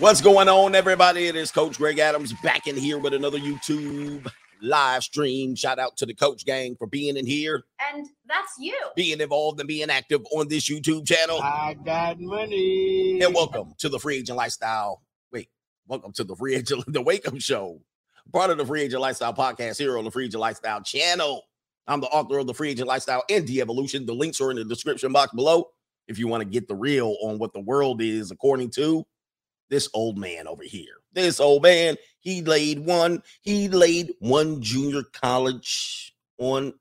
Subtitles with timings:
[0.00, 1.26] What's going on, everybody?
[1.26, 4.26] It is Coach Greg Adams back in here with another YouTube
[4.60, 5.54] live stream.
[5.54, 8.74] Shout out to the Coach Gang for being in here, And that's you.
[8.96, 11.38] being involved, and being active on this YouTube channel.
[11.40, 13.20] I got money.
[13.22, 15.00] And welcome to the Free Agent Lifestyle.
[15.32, 15.48] Wait,
[15.86, 17.80] welcome to the Free Agent, the Wake Up Show,
[18.32, 21.44] part of the Free Agent Lifestyle podcast here on the Free Agent Lifestyle channel.
[21.86, 24.06] I'm the author of the Free Agent Lifestyle and De Evolution.
[24.06, 25.68] The links are in the description box below
[26.08, 29.06] if you want to get the real on what the world is according to
[29.70, 30.96] this old man over here.
[31.12, 36.74] This old man, he laid one, he laid one junior college on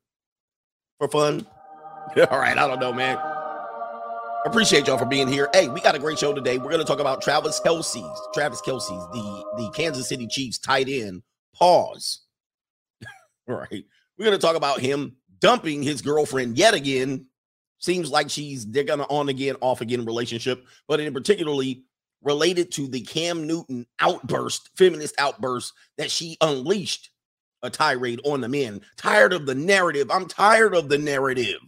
[0.97, 1.47] for fun.
[2.31, 3.17] All right, I don't know, man.
[4.45, 5.49] Appreciate y'all for being here.
[5.53, 6.57] Hey, we got a great show today.
[6.57, 11.23] We're to talk about Travis Kelce's, Travis Kelce's, the the Kansas City Chiefs tight end.
[11.55, 12.23] Pause.
[13.49, 13.85] All right,
[14.17, 17.27] we're to talk about him dumping his girlfriend yet again.
[17.77, 21.83] Seems like she's they're gonna on again, off again relationship, but in particularly
[22.23, 27.09] related to the Cam Newton outburst, feminist outburst that she unleashed
[27.61, 28.81] a tirade on the men.
[28.97, 30.11] Tired of the narrative.
[30.11, 31.59] I'm tired of the narrative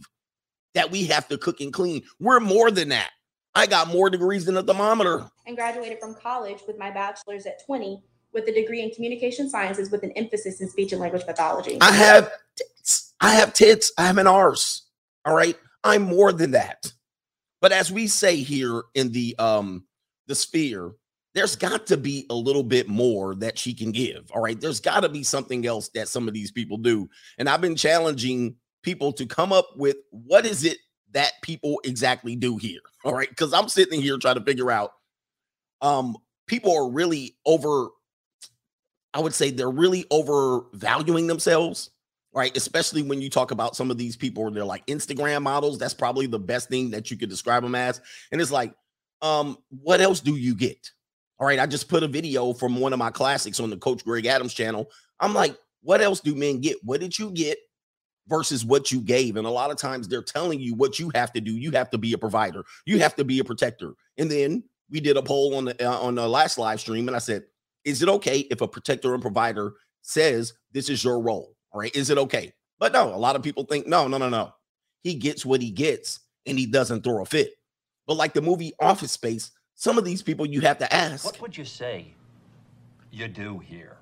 [0.74, 2.02] that we have to cook and clean.
[2.20, 3.10] We're more than that.
[3.54, 5.24] I got more degrees than a thermometer.
[5.46, 8.02] And graduated from college with my bachelor's at 20
[8.34, 11.78] with a degree in communication sciences with an emphasis in speech and language pathology.
[11.80, 13.14] I have tits.
[13.20, 13.90] I have tits.
[13.96, 14.82] I have an arse.
[15.24, 15.56] All right.
[15.82, 16.92] I'm more than that.
[17.62, 19.86] But as we say here in the um
[20.26, 20.92] the sphere,
[21.36, 24.30] there's got to be a little bit more that she can give.
[24.34, 24.58] All right.
[24.58, 27.10] There's got to be something else that some of these people do.
[27.36, 30.78] And I've been challenging people to come up with what is it
[31.12, 32.80] that people exactly do here.
[33.04, 33.28] All right.
[33.28, 34.92] Because I'm sitting here trying to figure out
[35.82, 36.16] um
[36.46, 37.88] people are really over
[39.12, 41.90] I would say they're really overvaluing themselves,
[42.32, 42.56] right?
[42.56, 45.76] Especially when you talk about some of these people they're like Instagram models.
[45.76, 48.00] That's probably the best thing that you could describe them as.
[48.32, 48.72] And it's like,
[49.22, 50.90] um, what else do you get?
[51.38, 54.04] All right, I just put a video from one of my classics on the Coach
[54.04, 54.90] Greg Adams channel.
[55.20, 56.78] I'm like, what else do men get?
[56.82, 57.58] What did you get
[58.28, 59.36] versus what you gave?
[59.36, 61.52] And a lot of times they're telling you what you have to do.
[61.52, 62.64] You have to be a provider.
[62.86, 63.92] You have to be a protector.
[64.16, 67.16] And then we did a poll on the uh, on the last live stream, and
[67.16, 67.44] I said,
[67.84, 71.54] is it okay if a protector and provider says this is your role?
[71.72, 72.52] All right, is it okay?
[72.78, 74.52] But no, a lot of people think no, no, no, no.
[75.02, 77.54] He gets what he gets, and he doesn't throw a fit.
[78.06, 81.40] But like the movie Office Space, some of these people you have to ask, What
[81.40, 82.06] would you say
[83.10, 83.98] you do here?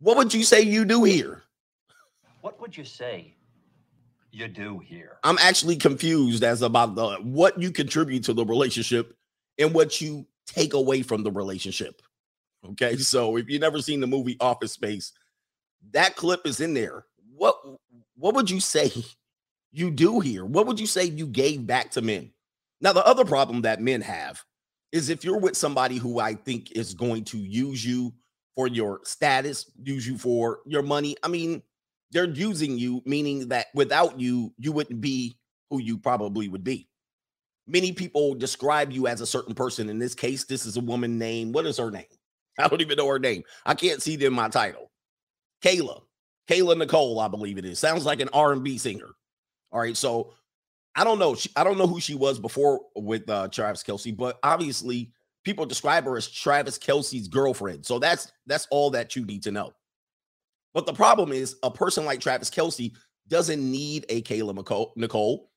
[0.00, 1.42] what would you say you do here?
[2.40, 3.34] What would you say
[4.30, 5.18] you do here?
[5.24, 9.16] I'm actually confused as about the what you contribute to the relationship
[9.58, 12.00] and what you take away from the relationship.
[12.70, 15.12] Okay, so if you've never seen the movie Office Space,
[15.92, 17.04] that clip is in there.
[17.34, 17.56] What
[18.16, 18.92] what would you say
[19.78, 20.44] you do here?
[20.44, 22.32] What would you say you gave back to men?
[22.80, 24.42] Now, the other problem that men have
[24.92, 28.12] is if you're with somebody who I think is going to use you
[28.54, 31.16] for your status, use you for your money.
[31.22, 31.62] I mean,
[32.10, 35.38] they're using you, meaning that without you, you wouldn't be
[35.70, 36.88] who you probably would be.
[37.66, 39.90] Many people describe you as a certain person.
[39.90, 42.04] In this case, this is a woman named, what is her name?
[42.58, 43.42] I don't even know her name.
[43.66, 44.90] I can't see it in my title.
[45.62, 46.02] Kayla.
[46.48, 47.78] Kayla Nicole, I believe it is.
[47.78, 49.10] Sounds like an R&B singer.
[49.70, 50.32] All right, so
[50.94, 51.34] I don't know.
[51.34, 55.12] She, I don't know who she was before with uh, Travis Kelce, but obviously
[55.44, 57.86] people describe her as Travis Kelce's girlfriend.
[57.86, 59.72] So that's that's all that you need to know.
[60.74, 62.92] But the problem is, a person like Travis Kelce
[63.28, 65.50] doesn't need a Kayla Nicole, Nicole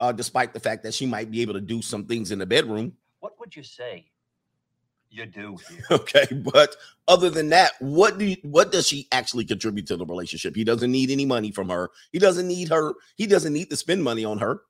[0.00, 2.46] uh, despite the fact that she might be able to do some things in the
[2.46, 2.92] bedroom.
[3.20, 4.06] What would you say
[5.14, 5.56] you do?
[5.90, 6.76] Okay, but
[7.08, 10.56] other than that, what do you, what does she actually contribute to the relationship?
[10.56, 11.90] He doesn't need any money from her.
[12.12, 12.94] He doesn't need her.
[13.16, 14.62] He doesn't need to spend money on her.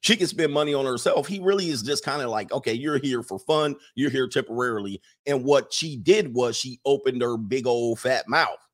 [0.00, 1.26] She can spend money on herself.
[1.26, 3.76] He really is just kind of like, okay, you're here for fun.
[3.94, 5.02] You're here temporarily.
[5.26, 8.66] And what she did was she opened her big old fat mouth.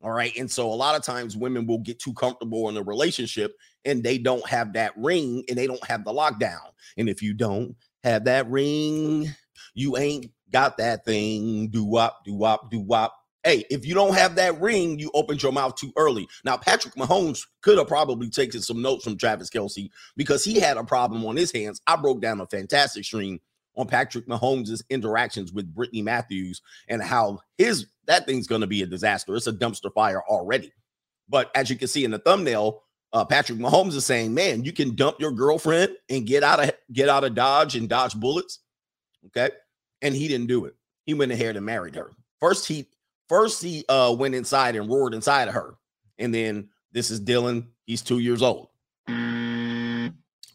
[0.00, 0.36] All right.
[0.36, 4.04] And so a lot of times women will get too comfortable in a relationship and
[4.04, 6.60] they don't have that ring and they don't have the lockdown.
[6.96, 7.74] And if you don't
[8.04, 9.28] have that ring,
[9.74, 11.68] you ain't got that thing.
[11.68, 13.14] Do wop, do wop, do wop.
[13.44, 16.28] Hey, if you don't have that ring, you opened your mouth too early.
[16.44, 20.76] Now, Patrick Mahomes could have probably taken some notes from Travis Kelce because he had
[20.76, 21.80] a problem on his hands.
[21.86, 23.40] I broke down a fantastic stream
[23.76, 28.82] on Patrick Mahomes' interactions with Brittany Matthews and how his that thing's going to be
[28.82, 29.34] a disaster.
[29.36, 30.72] It's a dumpster fire already.
[31.28, 34.72] But as you can see in the thumbnail, uh, Patrick Mahomes is saying, "Man, you
[34.72, 38.60] can dump your girlfriend and get out of get out of Dodge and dodge bullets."
[39.26, 39.50] Okay,
[40.02, 40.74] and he didn't do it.
[41.06, 42.10] He went ahead and married her.
[42.40, 42.86] First, he
[43.28, 45.76] first he uh, went inside and roared inside of her,
[46.18, 47.66] and then this is Dylan.
[47.86, 48.68] He's two years old.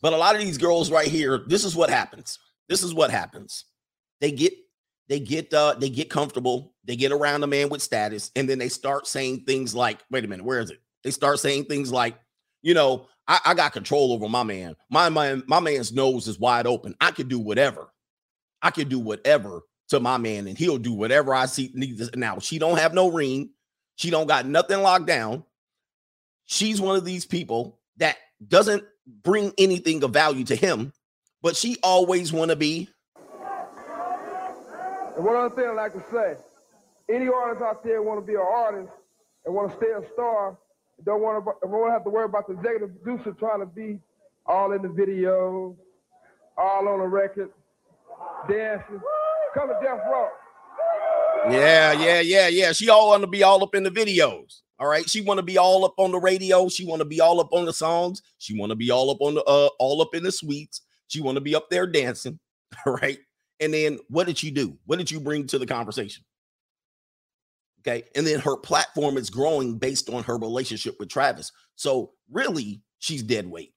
[0.01, 2.39] But a lot of these girls right here, this is what happens.
[2.67, 3.65] This is what happens.
[4.21, 4.53] they get
[5.09, 8.59] they get uh they get comfortable, they get around a man with status, and then
[8.59, 10.79] they start saying things like, wait a minute, where is it?
[11.03, 12.17] They start saying things like,
[12.61, 14.75] you know, I, I got control over my man.
[14.89, 16.95] My man, my man's nose is wide open.
[17.01, 17.92] I could do whatever.
[18.63, 21.71] I can do whatever to my man, and he'll do whatever I see.
[22.15, 23.49] Now she don't have no ring.
[23.95, 25.43] She don't got nothing locked down.
[26.45, 28.17] She's one of these people that
[28.47, 28.83] doesn't
[29.21, 30.93] bring anything of value to him,
[31.41, 32.89] but she always want to be.
[35.15, 36.35] And one other thing I'd like to say,
[37.09, 38.91] any artist out there want to be an artist
[39.45, 40.57] and want to stay a star,
[41.05, 43.99] don't want to don't have to worry about the executive producer trying to be
[44.45, 45.75] all in the video,
[46.57, 47.49] all on the record,
[48.49, 49.01] dancing.
[49.53, 50.27] Come to Death Row.
[51.49, 52.71] Yeah, yeah, yeah, yeah.
[52.71, 54.61] She all want to be all up in the videos.
[54.79, 55.09] All right.
[55.09, 56.67] She want to be all up on the radio.
[56.67, 58.21] She want to be all up on the songs.
[58.37, 60.81] She want to be all up on the uh all up in the suites.
[61.07, 62.39] She want to be up there dancing.
[62.85, 63.19] All right.
[63.59, 64.77] And then what did she do?
[64.85, 66.23] What did you bring to the conversation?
[67.81, 68.03] Okay.
[68.15, 71.51] And then her platform is growing based on her relationship with Travis.
[71.75, 73.73] So really, she's dead weight.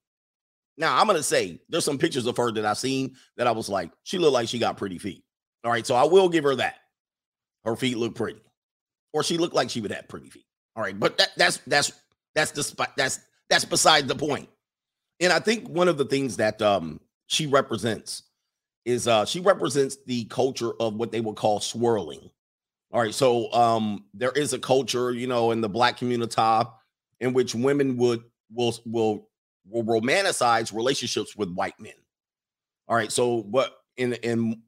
[0.78, 3.68] Now I'm gonna say there's some pictures of her that I've seen that I was
[3.68, 5.24] like, she looked like she got pretty feet.
[5.64, 5.86] All right.
[5.86, 6.76] So I will give her that.
[7.64, 8.40] Her feet look pretty.
[9.12, 10.44] Or she looked like she would have pretty feet.
[10.76, 11.92] All right, but that, that's that's
[12.34, 14.48] that's the that's that's beside the point.
[15.20, 18.24] And I think one of the things that um she represents
[18.84, 22.30] is uh she represents the culture of what they would call swirling.
[22.92, 26.36] All right, so um there is a culture, you know, in the black community
[27.20, 29.30] in which women would will will
[29.68, 31.92] will romanticize relationships with white men.
[32.88, 34.62] All right, so what in in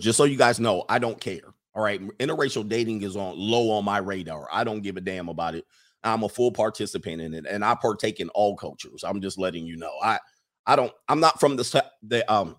[0.00, 1.54] just so you guys know, I don't care.
[1.74, 4.48] All right, interracial dating is on low on my radar.
[4.50, 5.64] I don't give a damn about it.
[6.02, 9.04] I'm a full participant in it, and I partake in all cultures.
[9.04, 9.92] I'm just letting you know.
[10.02, 10.18] I
[10.66, 10.92] I don't.
[11.08, 12.56] I'm not from the the um.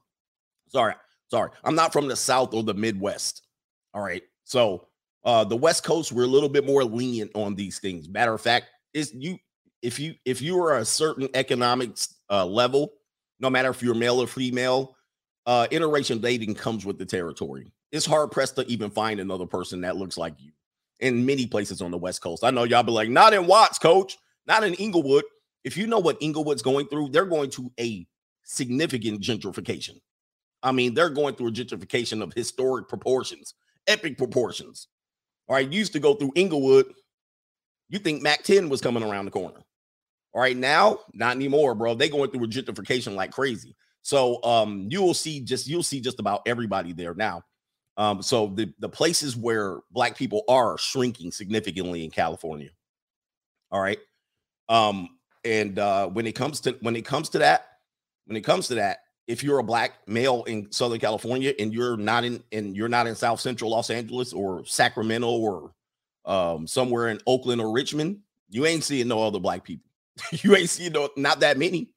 [0.70, 0.94] Sorry,
[1.30, 1.52] sorry.
[1.64, 3.48] I'm not from the South or the Midwest.
[3.94, 4.24] All right.
[4.44, 4.88] So
[5.24, 8.08] uh the West Coast, we're a little bit more lenient on these things.
[8.10, 9.38] Matter of fact, is you
[9.82, 11.92] if you if you are a certain economic
[12.30, 12.94] uh, level,
[13.40, 14.96] no matter if you're male or female,
[15.46, 19.82] uh, interracial dating comes with the territory it's hard pressed to even find another person
[19.82, 20.52] that looks like you
[21.00, 22.44] in many places on the West Coast.
[22.44, 25.24] I know y'all be like, not in Watts, coach, not in Inglewood.
[25.64, 28.06] If you know what Inglewood's going through, they're going to a
[28.44, 30.00] significant gentrification.
[30.64, 33.54] I mean, they're going through a gentrification of historic proportions,
[33.86, 34.88] epic proportions.
[35.48, 36.94] All right, used to go through Inglewood.
[37.90, 39.62] You think Mac 10 was coming around the corner.
[40.34, 41.96] All right, now, not anymore, bro.
[41.96, 43.76] They going through a gentrification like crazy.
[44.02, 47.44] So um, you will see just you'll see just about everybody there now.
[47.98, 52.70] Um, so the, the places where black people are shrinking significantly in California.
[53.72, 53.98] All right.
[54.70, 55.10] Um,
[55.44, 57.66] and uh, when it comes to when it comes to that,
[58.26, 61.98] when it comes to that, if you're a black male in Southern California and you're
[61.98, 65.74] not in and you're not in South Central Los Angeles or Sacramento or
[66.26, 68.20] um, somewhere in Oakland or Richmond,
[68.50, 69.87] you ain't seeing no other black people.
[70.32, 71.90] you ain't seeing no not that many.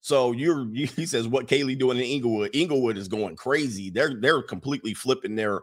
[0.00, 2.50] So you're you, he says what Kaylee doing in Inglewood.
[2.54, 3.90] Inglewood is going crazy.
[3.90, 5.62] They're they're completely flipping their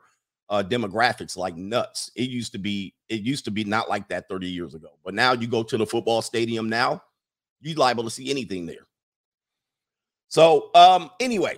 [0.50, 2.12] uh, demographics like nuts.
[2.16, 4.90] It used to be it used to be not like that 30 years ago.
[5.04, 7.04] But now you go to the football stadium now,
[7.62, 8.88] you liable to see anything there.
[10.30, 11.58] So um anyway,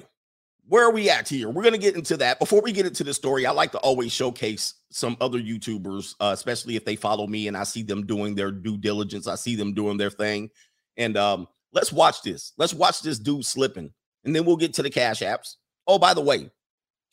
[0.70, 1.50] where are we at here?
[1.50, 2.40] We're going to get into that.
[2.40, 6.32] Before we get into the story, I like to always showcase some other YouTubers, uh,
[6.34, 9.28] especially if they follow me and I see them doing their due diligence.
[9.28, 10.50] I see them doing their thing.
[10.96, 12.54] And um, Let's watch this.
[12.58, 13.92] Let's watch this dude slipping,
[14.24, 15.56] and then we'll get to the cash apps.
[15.88, 16.50] Oh, by the way,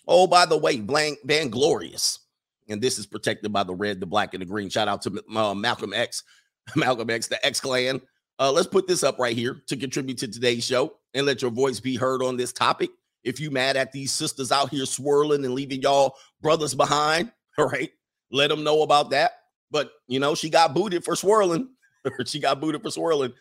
[0.08, 2.20] oh, by the way, blank Van Glorious.
[2.68, 4.68] And this is protected by the red, the black, and the green.
[4.70, 6.24] Shout out to uh, Malcolm X,
[6.76, 8.00] Malcolm X, the X Clan.
[8.38, 11.50] Uh, let's put this up right here to contribute to today's show and let your
[11.50, 12.90] voice be heard on this topic.
[13.26, 17.66] If you mad at these sisters out here swirling and leaving y'all brothers behind, all
[17.66, 17.90] right,
[18.30, 19.32] let them know about that.
[19.70, 21.70] But you know, she got booted for swirling.
[22.26, 23.32] she got booted for swirling.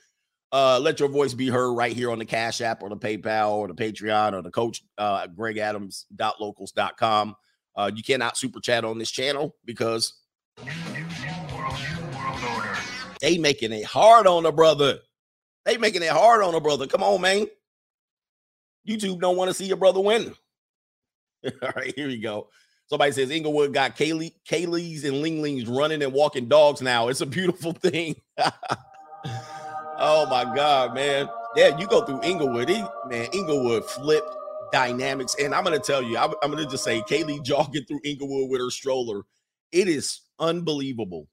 [0.51, 3.51] Uh, let your voice be heard right here on the Cash App or the PayPal
[3.51, 7.36] or the Patreon or the coach uh, gregadams.locals.com.
[7.75, 10.13] Uh, you cannot super chat on this channel because
[13.22, 14.98] they making it hard on a brother.
[15.65, 16.88] They making it hard on a brother.
[16.88, 17.48] Come on, man.
[18.88, 20.34] YouTube don't want to see your brother win.
[21.46, 22.50] All right, here we go.
[22.88, 27.08] Somebody says Inglewood got Kaylee, Kaylee's and Linglings running and walking dogs now.
[27.08, 28.15] It's a beautiful thing.
[29.98, 31.30] Oh my God, man.
[31.56, 32.70] Yeah, you go through Inglewood.
[32.70, 34.36] He, man, Inglewood flipped
[34.72, 35.36] dynamics.
[35.42, 38.62] And I'm gonna tell you, I'm, I'm gonna just say Kaylee jogging through Inglewood with
[38.62, 39.24] her stroller.
[39.72, 41.27] It is unbelievable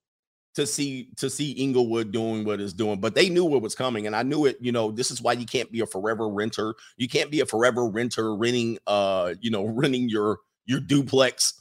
[0.55, 3.01] to see to see Inglewood doing what it's doing.
[3.01, 4.59] But they knew what was coming, and I knew it.
[4.61, 6.75] You know, this is why you can't be a forever renter.
[6.97, 11.55] You can't be a forever renter renting, uh, you know, renting your your duplex.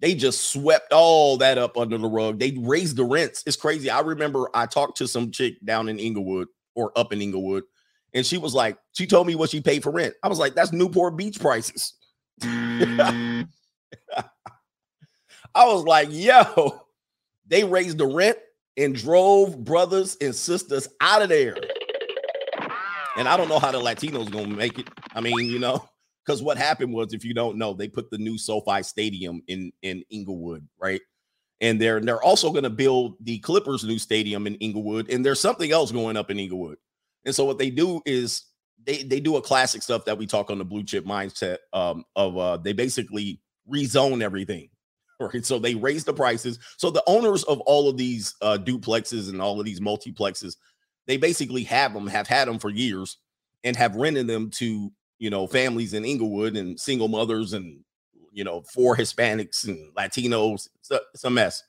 [0.00, 2.38] They just swept all that up under the rug.
[2.38, 3.42] They raised the rents.
[3.46, 3.88] It's crazy.
[3.88, 7.62] I remember I talked to some chick down in Inglewood or up in Inglewood,
[8.12, 10.14] and she was like, she told me what she paid for rent.
[10.22, 11.94] I was like, that's Newport Beach prices.
[12.42, 13.46] I
[15.66, 16.83] was like, yo,
[17.46, 18.38] they raised the rent
[18.76, 21.56] and drove brothers and sisters out of there.
[23.16, 24.88] And I don't know how the Latinos gonna make it.
[25.14, 25.88] I mean, you know,
[26.24, 29.72] because what happened was, if you don't know, they put the new SoFi Stadium in
[29.82, 31.00] in Inglewood, right?
[31.60, 35.70] And they're they're also to build the Clippers' new stadium in Inglewood, and there's something
[35.70, 36.78] else going up in Inglewood.
[37.24, 38.42] And so what they do is
[38.84, 42.04] they they do a classic stuff that we talk on the blue chip mindset um,
[42.16, 44.68] of uh, they basically rezone everything,
[45.20, 45.44] right?
[45.44, 46.58] So they raise the prices.
[46.76, 50.56] So the owners of all of these uh, duplexes and all of these multiplexes,
[51.06, 53.18] they basically have them, have had them for years,
[53.62, 57.80] and have rented them to you know families in Inglewood and single mothers and
[58.32, 60.68] you know four Hispanics and Latinos.
[60.80, 61.62] It's a, it's a mess.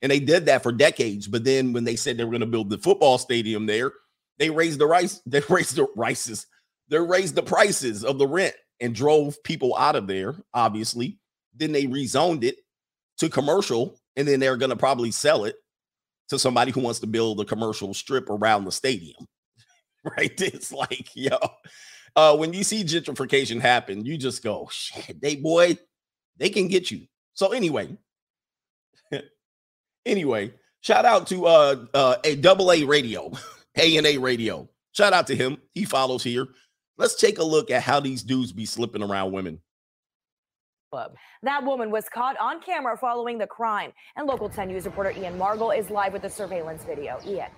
[0.00, 1.26] And they did that for decades.
[1.26, 3.92] But then when they said they were going to build the football stadium there,
[4.38, 6.46] they raised the rice, they raised the prices.
[6.88, 11.18] they raised the prices of the rent and drove people out of there, obviously.
[11.54, 12.56] Then they rezoned it
[13.18, 15.56] to commercial, and then they're going to probably sell it
[16.28, 19.16] to somebody who wants to build a commercial strip around the stadium.
[20.16, 20.40] Right?
[20.40, 21.36] It's like, yo,
[22.14, 25.76] uh, when you see gentrification happen, you just go, shit, they boy,
[26.38, 27.08] they can get you.
[27.34, 27.94] So anyway,
[30.06, 33.32] anyway, shout out to uh uh a double A radio.
[33.78, 34.68] A&A Radio.
[34.92, 35.58] Shout out to him.
[35.74, 36.48] He follows here.
[36.96, 39.60] Let's take a look at how these dudes be slipping around women.
[40.90, 41.14] Club.
[41.42, 43.92] That woman was caught on camera following the crime.
[44.16, 47.18] And local 10 News reporter Ian Margol is live with the surveillance video.
[47.26, 47.50] Ian.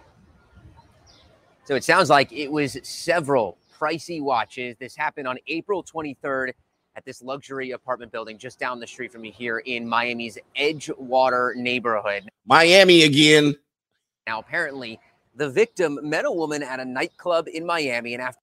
[1.65, 4.77] So it sounds like it was several pricey watches.
[4.81, 6.53] This happened on April 23rd
[6.97, 11.55] at this luxury apartment building just down the street from me here in Miami's Edgewater
[11.55, 12.29] neighborhood.
[12.47, 13.55] Miami again.
[14.27, 14.99] Now, apparently,
[15.37, 18.41] the victim met a woman at a nightclub in Miami, and after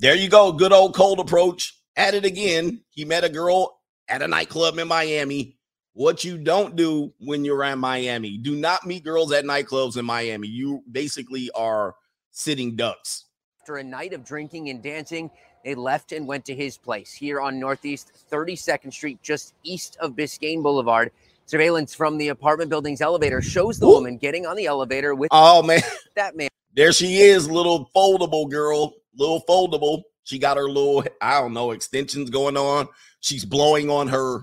[0.00, 1.77] there you go, good old cold approach.
[1.98, 2.80] At it again.
[2.90, 5.58] He met a girl at a nightclub in Miami.
[5.94, 10.04] What you don't do when you're in Miami, do not meet girls at nightclubs in
[10.04, 10.46] Miami.
[10.46, 11.96] You basically are
[12.30, 13.24] sitting ducks.
[13.60, 15.28] After a night of drinking and dancing,
[15.64, 20.12] they left and went to his place here on Northeast 32nd Street, just east of
[20.12, 21.10] Biscayne Boulevard.
[21.46, 23.94] Surveillance from the apartment building's elevator shows the Ooh.
[23.94, 25.80] woman getting on the elevator with Oh man,
[26.14, 26.48] that man.
[26.74, 30.02] there she is, little foldable girl, little foldable.
[30.28, 32.88] She got her little, I don't know, extensions going on.
[33.20, 34.42] She's blowing on her,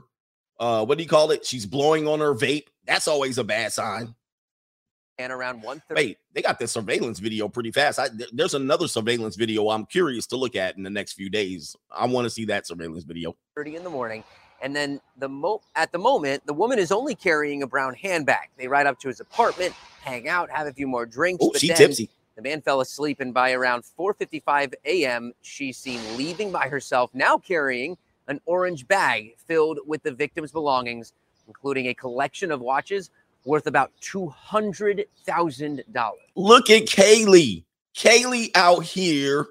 [0.60, 1.46] uh, what do you call it?
[1.46, 2.66] She's blowing on her vape.
[2.88, 4.16] That's always a bad sign.
[5.20, 8.00] And around 1:30 Wait, they got this surveillance video pretty fast.
[8.00, 11.30] I, th- there's another surveillance video I'm curious to look at in the next few
[11.30, 11.76] days.
[11.92, 13.36] I want to see that surveillance video.
[13.56, 14.24] Thirty in the morning.
[14.62, 18.50] And then the mo- at the moment, the woman is only carrying a brown handbag.
[18.58, 21.46] They ride up to his apartment, hang out, have a few more drinks.
[21.46, 22.10] Oh, she tipsy.
[22.36, 27.38] The man fell asleep, and by around 4:55 a.m., she's seen leaving by herself, now
[27.38, 31.14] carrying an orange bag filled with the victim's belongings,
[31.48, 33.10] including a collection of watches
[33.46, 36.20] worth about two hundred thousand dollars.
[36.36, 37.64] Look at Kaylee.
[37.96, 39.48] Kaylee out here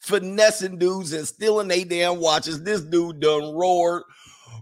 [0.00, 2.62] finessing dudes and stealing they damn watches.
[2.62, 4.02] This dude done roared,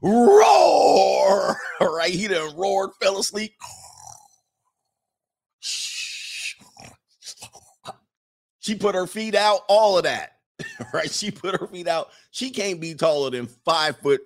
[0.03, 1.57] roar.
[1.81, 3.55] All right, he done roared, fell asleep.
[8.65, 10.31] She put her feet out, all of that.
[10.95, 11.11] Right?
[11.11, 12.11] She put her feet out.
[12.31, 14.23] She can't be taller than five foot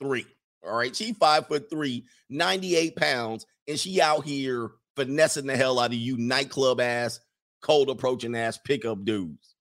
[0.00, 0.24] three.
[0.64, 0.94] All right.
[0.96, 5.94] She five foot three, 98 pounds, and she out here finessing the hell out of
[5.94, 7.20] you nightclub ass,
[7.60, 9.54] cold approaching ass pickup dudes.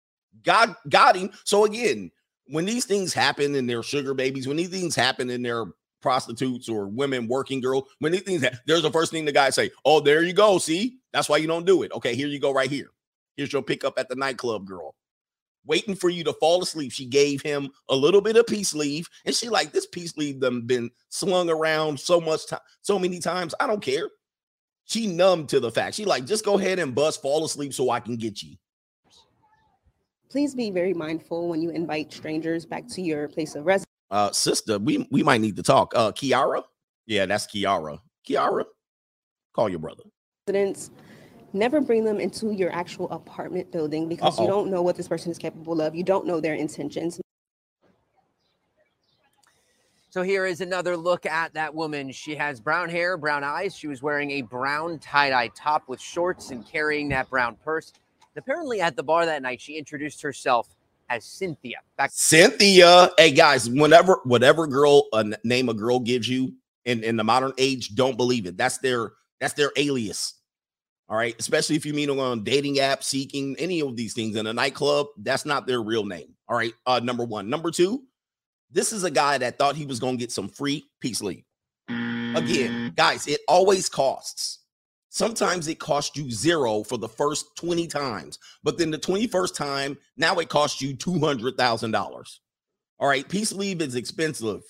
[0.43, 1.31] God got him.
[1.43, 2.09] So again,
[2.45, 5.65] when these things happen in their sugar babies, when these things happen in their
[6.01, 9.49] prostitutes or women working girl, when these things ha- there's the first thing the guy
[9.49, 10.59] say, Oh, there you go.
[10.59, 11.91] See, that's why you don't do it.
[11.91, 12.91] Okay, here you go, right here.
[13.35, 14.95] Here's your pickup at the nightclub, girl.
[15.65, 16.91] Waiting for you to fall asleep.
[16.91, 20.39] She gave him a little bit of peace leave, and she like this peace leave
[20.39, 23.55] them been slung around so much time, so many times.
[23.59, 24.09] I don't care.
[24.85, 25.95] She numb to the fact.
[25.95, 28.57] She like, just go ahead and bust, fall asleep so I can get you.
[30.29, 33.87] Please be very mindful when you invite strangers back to your place of residence.
[34.11, 35.93] Uh, sister, we we might need to talk.
[35.95, 36.63] Uh, Kiara,
[37.05, 37.99] yeah, that's Kiara.
[38.27, 38.65] Kiara,
[39.53, 40.03] call your brother.
[41.53, 44.43] Never bring them into your actual apartment building because Uh-oh.
[44.43, 45.93] you don't know what this person is capable of.
[45.93, 47.21] You don't know their intentions.
[50.09, 52.11] So here is another look at that woman.
[52.11, 53.75] She has brown hair, brown eyes.
[53.75, 57.93] She was wearing a brown tie-dye top with shorts and carrying that brown purse.
[58.35, 60.75] And apparently at the bar that night, she introduced herself
[61.09, 61.79] as Cynthia.
[61.97, 63.11] Back Cynthia.
[63.17, 66.53] Hey guys, whenever whatever girl a n- name a girl gives you
[66.85, 68.57] in in the modern age, don't believe it.
[68.57, 70.35] That's their that's their alias.
[71.09, 74.35] All right, especially if you meet them on dating app, seeking any of these things
[74.35, 76.33] in a nightclub, that's not their real name.
[76.47, 77.49] All right, uh, number one.
[77.49, 78.03] Number two,
[78.71, 81.43] this is a guy that thought he was going to get some free peace leave.
[81.89, 84.59] Again, guys, it always costs.
[85.09, 89.97] Sometimes it costs you zero for the first 20 times, but then the 21st time,
[90.17, 92.39] now it costs you $200,000.
[92.99, 94.63] All right, peace leave is expensive.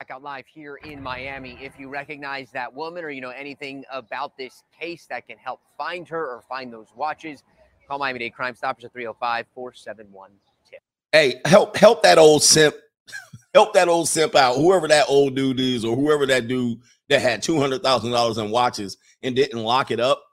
[0.00, 1.58] Back out live here in Miami.
[1.60, 5.60] If you recognize that woman or you know anything about this case that can help
[5.76, 7.42] find her or find those watches,
[7.86, 10.30] call Miami Dade Crime Stoppers at 305 471
[10.70, 10.80] TIP.
[11.12, 12.74] Hey, help help that old simp,
[13.54, 14.56] help that old simp out.
[14.56, 16.78] Whoever that old dude is, or whoever that dude
[17.10, 20.24] that had two hundred thousand dollars in watches and didn't lock it up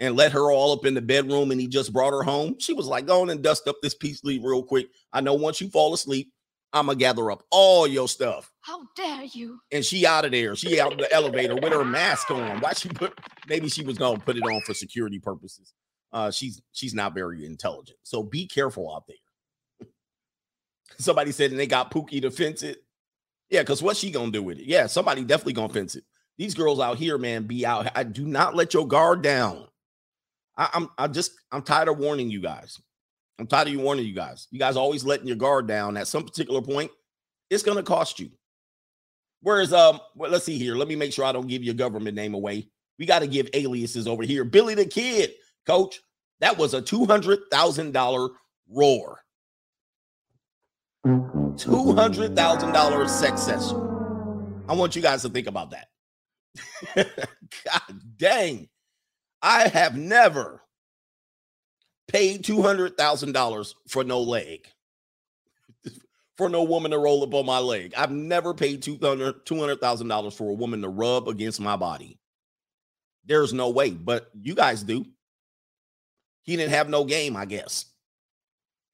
[0.00, 2.56] and let her all up in the bedroom, and he just brought her home.
[2.58, 4.88] She was like, "Go on and dust up this peace leave real quick.
[5.14, 6.30] I know once you fall asleep,
[6.74, 9.60] I'm gonna gather up all your stuff." How dare you?
[9.72, 10.56] and she out of there.
[10.56, 12.60] She out in the elevator with her mask on.
[12.60, 13.18] Why she put?
[13.48, 15.72] Maybe she was gonna put it on for security purposes.
[16.12, 19.88] Uh, she's she's not very intelligent, so be careful out there.
[20.98, 22.84] Somebody said, and they got Pookie to fence it.
[23.50, 24.66] Yeah, because what's she gonna do with it?
[24.66, 26.04] Yeah, somebody definitely gonna fence it.
[26.38, 27.90] These girls out here, man, be out.
[27.96, 29.66] I do not let your guard down.
[30.56, 32.80] I, I'm I just I'm tired of warning you guys.
[33.38, 34.46] I'm tired of you warning you guys.
[34.50, 35.96] You guys always letting your guard down.
[35.96, 36.90] At some particular point,
[37.50, 38.30] it's gonna cost you.
[39.44, 40.74] Whereas, um, well, let's see here.
[40.74, 42.68] Let me make sure I don't give your government name away.
[42.98, 44.42] We got to give aliases over here.
[44.42, 45.32] Billy the Kid,
[45.66, 46.00] coach.
[46.40, 48.30] That was a two hundred thousand dollar
[48.70, 49.20] roar.
[51.04, 54.64] Two hundred thousand dollar session.
[54.66, 55.88] I want you guys to think about that.
[56.96, 58.68] God dang,
[59.42, 60.62] I have never
[62.08, 64.66] paid two hundred thousand dollars for no leg
[66.36, 67.94] for no woman to roll up on my leg.
[67.96, 72.18] I've never paid $200,000 for a woman to rub against my body.
[73.24, 75.06] There's no way, but you guys do.
[76.42, 77.86] He didn't have no game, I guess.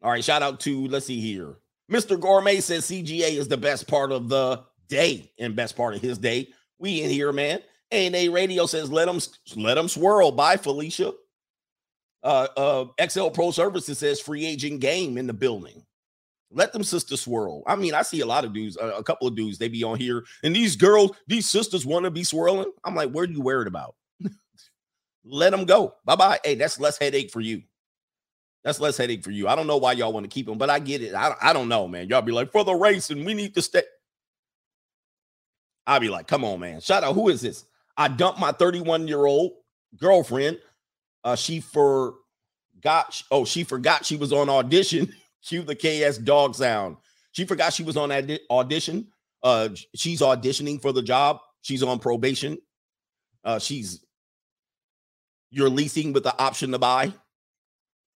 [0.03, 1.57] All right, shout out to, let's see here.
[1.91, 2.19] Mr.
[2.19, 6.19] Gourmet says CGA is the best part of the day and best part of his
[6.19, 6.49] day.
[6.79, 7.61] We in here, man.
[7.91, 9.19] A&A Radio says let them
[9.57, 10.31] let them swirl.
[10.31, 11.13] Bye, Felicia.
[12.23, 15.85] Uh, uh, XL Pro Services says free agent game in the building.
[16.53, 17.63] Let them sisters swirl.
[17.67, 19.85] I mean, I see a lot of dudes, a, a couple of dudes, they be
[19.85, 22.73] on here, and these girls, these sisters want to be swirling.
[22.85, 23.95] I'm like, where are you worried about?
[25.25, 25.95] Let them go.
[26.05, 26.41] Bye bye.
[26.45, 27.63] Hey, that's less headache for you.
[28.65, 29.49] That's less headache for you.
[29.49, 31.15] I don't know why y'all want to keep them, but I get it.
[31.15, 32.09] I, I don't know, man.
[32.09, 33.83] Y'all be like, for the race, and we need to stay.
[35.87, 36.81] I'll be like, come on, man.
[36.81, 37.15] Shout out.
[37.15, 37.65] Who is this?
[37.97, 39.53] I dumped my 31 year old
[39.99, 40.59] girlfriend.
[41.25, 43.23] Uh, she forgot.
[43.31, 45.13] Oh, she forgot she was on audition.
[45.47, 46.97] Cue the KS dog sound.
[47.33, 49.07] She forgot she was on that audition.
[49.43, 51.41] Uh, she's auditioning for the job.
[51.63, 52.59] She's on probation.
[53.45, 54.05] Uh, she's
[55.51, 57.13] you're leasing with the option to buy.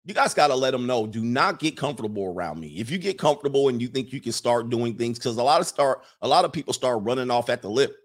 [0.06, 1.08] You guys got to let them know.
[1.08, 2.68] Do not get comfortable around me.
[2.78, 5.62] If you get comfortable and you think you can start doing things, because a lot
[5.62, 7.96] of start a lot of people start running off at the lip,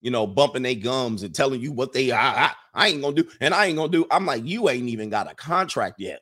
[0.00, 3.16] you know, bumping their gums and telling you what they I, I, I ain't gonna
[3.16, 4.06] do, and I ain't gonna do.
[4.10, 6.20] I'm like, you ain't even got a contract yet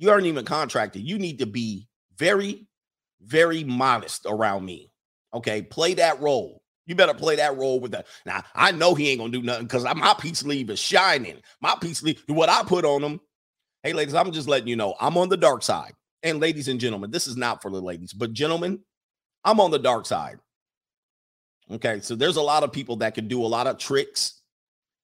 [0.00, 1.02] you aren't even contracted.
[1.02, 2.66] You need to be very,
[3.20, 4.90] very modest around me.
[5.34, 6.62] Okay, play that role.
[6.86, 8.06] You better play that role with that.
[8.24, 11.40] Now I know he ain't gonna do nothing because my peace leave is shining.
[11.60, 13.20] My peace leave, what I put on him.
[13.82, 15.92] Hey, ladies, I'm just letting you know I'm on the dark side.
[16.22, 18.80] And ladies and gentlemen, this is not for the ladies, but gentlemen,
[19.44, 20.38] I'm on the dark side.
[21.70, 24.40] Okay, so there's a lot of people that can do a lot of tricks.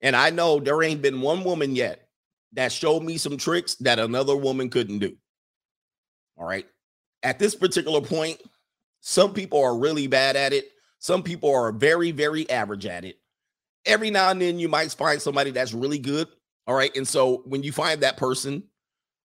[0.03, 2.09] And I know there ain't been one woman yet
[2.53, 5.17] that showed me some tricks that another woman couldn't do.
[6.37, 6.67] All right.
[7.23, 8.41] At this particular point,
[9.01, 10.67] some people are really bad at it.
[10.99, 13.19] Some people are very, very average at it.
[13.85, 16.29] Every now and then you might find somebody that's really good.
[16.67, 16.95] All right.
[16.97, 18.65] And so when you find that person,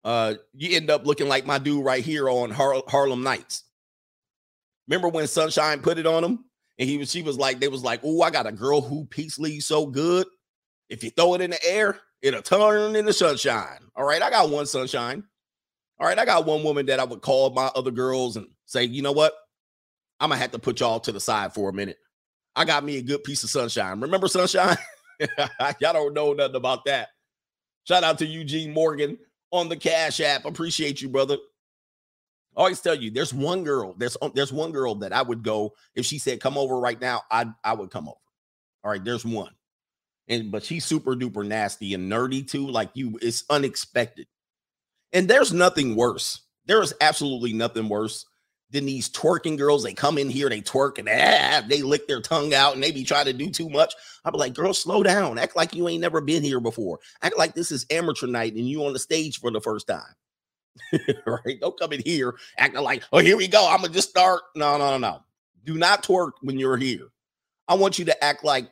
[0.03, 3.63] uh, you end up looking like my dude right here on Har- Harlem Nights.
[4.87, 6.45] Remember when Sunshine put it on him?
[6.79, 9.05] And he was, she was like, they was like, oh, I got a girl who
[9.05, 10.25] peace leaves so good.
[10.89, 13.79] If you throw it in the air, it'll turn into sunshine.
[13.95, 14.21] All right.
[14.21, 15.23] I got one sunshine.
[15.99, 16.17] All right.
[16.17, 19.11] I got one woman that I would call my other girls and say, you know
[19.11, 19.33] what?
[20.19, 21.97] I'm gonna have to put y'all to the side for a minute.
[22.55, 24.01] I got me a good piece of sunshine.
[24.01, 24.77] Remember sunshine?
[25.79, 27.09] y'all don't know nothing about that.
[27.85, 29.17] Shout out to Eugene Morgan
[29.51, 30.45] on the Cash App.
[30.45, 31.37] Appreciate you, brother.
[32.57, 33.95] I always tell you, there's one girl.
[33.97, 37.21] There's there's one girl that I would go if she said, "Come over right now."
[37.31, 38.17] I I would come over.
[38.83, 39.51] All right, there's one
[40.29, 42.67] and but she's super duper nasty and nerdy too.
[42.67, 44.27] Like you, it's unexpected.
[45.13, 48.25] And there's nothing worse There is absolutely nothing worse
[48.71, 49.83] than these twerking girls.
[49.83, 52.91] They come in here, they twerk and ah, they lick their tongue out and they
[52.91, 53.93] be trying to do too much.
[54.25, 55.39] I'll be like, girl, slow down.
[55.39, 56.99] Act like you ain't never been here before.
[57.23, 60.15] Act like this is amateur night and you on the stage for the first time.
[61.25, 61.59] right?
[61.59, 63.67] Don't come in here acting like, oh, here we go.
[63.69, 64.41] I'm gonna just start.
[64.55, 65.23] No, no, no, no.
[65.65, 67.09] Do not twerk when you're here.
[67.67, 68.69] I want you to act like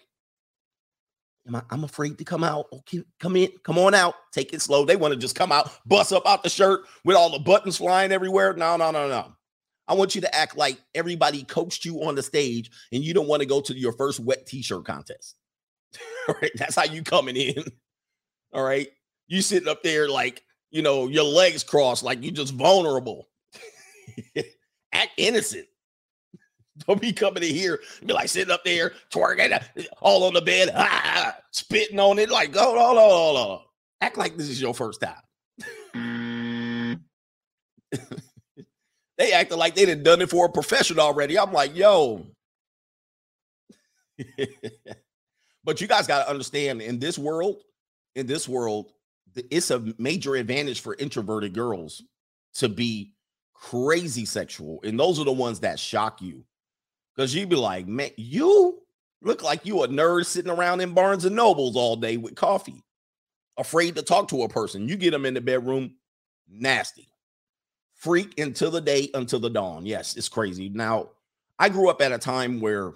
[1.56, 2.68] I, am afraid to come out.
[2.72, 4.16] Oh, okay, come in, come on out.
[4.32, 4.86] Take it slow.
[4.86, 7.78] They want to just come out, bust up out the shirt with all the buttons
[7.78, 8.54] flying everywhere.
[8.54, 9.34] No, no, no, no.
[9.88, 13.28] I want you to act like everybody coached you on the stage and you don't
[13.28, 15.36] want to go to your first wet t-shirt contest.
[16.28, 16.52] all right.
[16.56, 17.64] That's how you coming in.
[18.54, 18.90] All right.
[19.28, 23.28] You sitting up there like, you know, your legs crossed, like you just vulnerable.
[24.94, 25.68] act innocent.
[26.88, 30.42] Don't be coming in here be like sitting up there twerking uh, all on the
[30.42, 32.30] bed, ah, spitting on it.
[32.30, 33.60] Like, hold on, hold on, hold on.
[34.02, 35.16] Act like this is your first time.
[39.18, 41.40] they acted like they done done it for a profession already.
[41.40, 42.28] I'm like, yo.
[45.64, 47.58] but you guys got to understand in this world,
[48.16, 48.92] in this world,
[49.50, 52.04] it's a major advantage for introverted girls
[52.56, 53.14] to be
[53.54, 54.80] crazy sexual.
[54.84, 56.44] And those are the ones that shock you
[57.16, 58.82] because you'd be like, man, you
[59.22, 62.84] look like you a nerd sitting around in Barnes and Nobles all day with coffee,
[63.58, 64.88] afraid to talk to a person.
[64.88, 65.96] You get them in the bedroom,
[66.48, 67.08] nasty.
[67.96, 69.86] Freak until the day, until the dawn.
[69.86, 70.70] Yes, it's crazy.
[70.70, 71.10] Now,
[71.58, 72.94] I grew up at a time where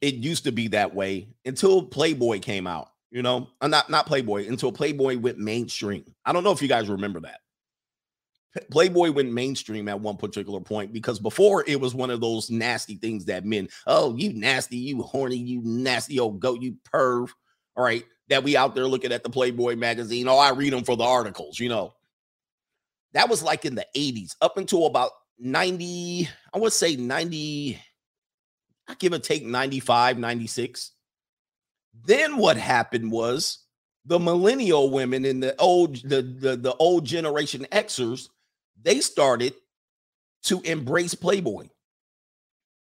[0.00, 2.92] it used to be that way until Playboy came out.
[3.10, 6.04] You know, uh, not not Playboy until Playboy went mainstream.
[6.24, 7.40] I don't know if you guys remember that.
[8.70, 12.96] Playboy went mainstream at one particular point because before it was one of those nasty
[12.96, 17.30] things that men, oh, you nasty, you horny, you nasty old goat, you perv.
[17.76, 18.04] All right.
[18.28, 20.28] That we out there looking at the Playboy magazine.
[20.28, 21.94] Oh, I read them for the articles, you know.
[23.12, 27.80] That was like in the 80s, up until about 90, I would say 90,
[28.88, 30.92] I give or take 95, 96.
[32.04, 33.64] Then what happened was
[34.04, 38.28] the millennial women in the old the, the the old generation Xers
[38.82, 39.54] they started
[40.44, 41.68] to embrace Playboy.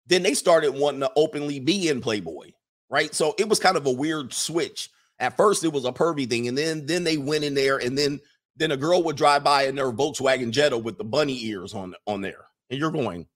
[0.07, 2.53] Then they started wanting to openly be in Playboy,
[2.91, 3.15] right?
[3.15, 4.91] So it was kind of a weird switch.
[5.19, 7.97] At first, it was a pervy thing, and then then they went in there, and
[7.97, 8.21] then
[8.57, 11.95] then a girl would drive by in their Volkswagen Jetta with the bunny ears on
[12.07, 13.27] on there, and you're going.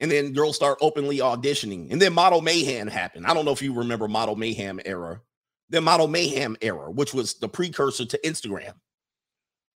[0.00, 3.26] And then girls start openly auditioning, and then Model Mayhem happened.
[3.26, 5.20] I don't know if you remember Model Mayhem era,
[5.70, 8.74] the Model Mayhem era, which was the precursor to Instagram.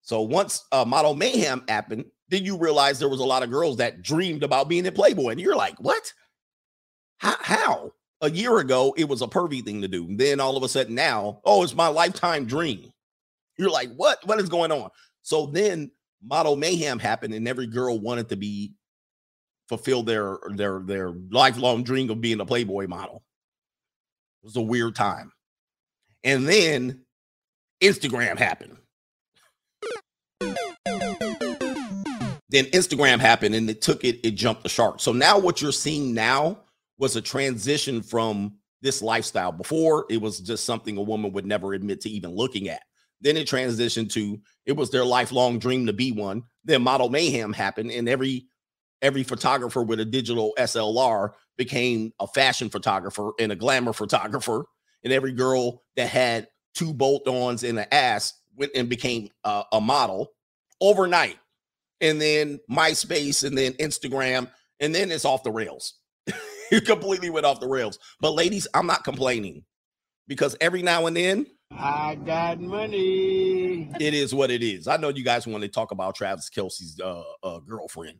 [0.02, 3.76] So once uh, Model Mayhem happened, then you realize there was a lot of girls
[3.78, 6.12] that dreamed about being in Playboy, and you're like, what?
[7.18, 7.36] How?
[7.40, 7.92] how?
[8.20, 10.06] A year ago, it was a pervy thing to do.
[10.16, 12.92] Then all of a sudden, now, oh, it's my lifetime dream.
[13.58, 14.24] You're like, what?
[14.26, 14.90] What is going on?
[15.22, 15.90] So then
[16.24, 18.74] Model Mayhem happened, and every girl wanted to be
[19.72, 23.22] fulfill their their their lifelong dream of being a Playboy model.
[24.42, 25.32] It was a weird time.
[26.24, 27.04] And then
[27.82, 28.76] Instagram happened.
[32.50, 35.00] Then Instagram happened and it took it, it jumped the shark.
[35.00, 36.58] So now what you're seeing now
[36.98, 39.52] was a transition from this lifestyle.
[39.52, 42.82] Before it was just something a woman would never admit to even looking at.
[43.22, 46.42] Then it transitioned to it was their lifelong dream to be one.
[46.62, 48.48] Then model mayhem happened, and every
[49.02, 54.64] every photographer with a digital SLR became a fashion photographer and a glamour photographer.
[55.04, 59.80] And every girl that had two bolt-ons and an ass went and became uh, a
[59.80, 60.30] model
[60.80, 61.38] overnight
[62.00, 65.94] and then MySpace and then Instagram, and then it's off the rails.
[66.26, 67.98] it completely went off the rails.
[68.20, 69.64] But ladies, I'm not complaining
[70.26, 73.90] because every now and then I got money.
[74.00, 74.88] It is what it is.
[74.88, 78.18] I know you guys want to talk about Travis Kelce's uh, uh, girlfriend.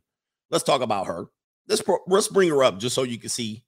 [0.53, 1.25] Let's talk about her.
[1.67, 3.65] Let's let's bring her up just so you can see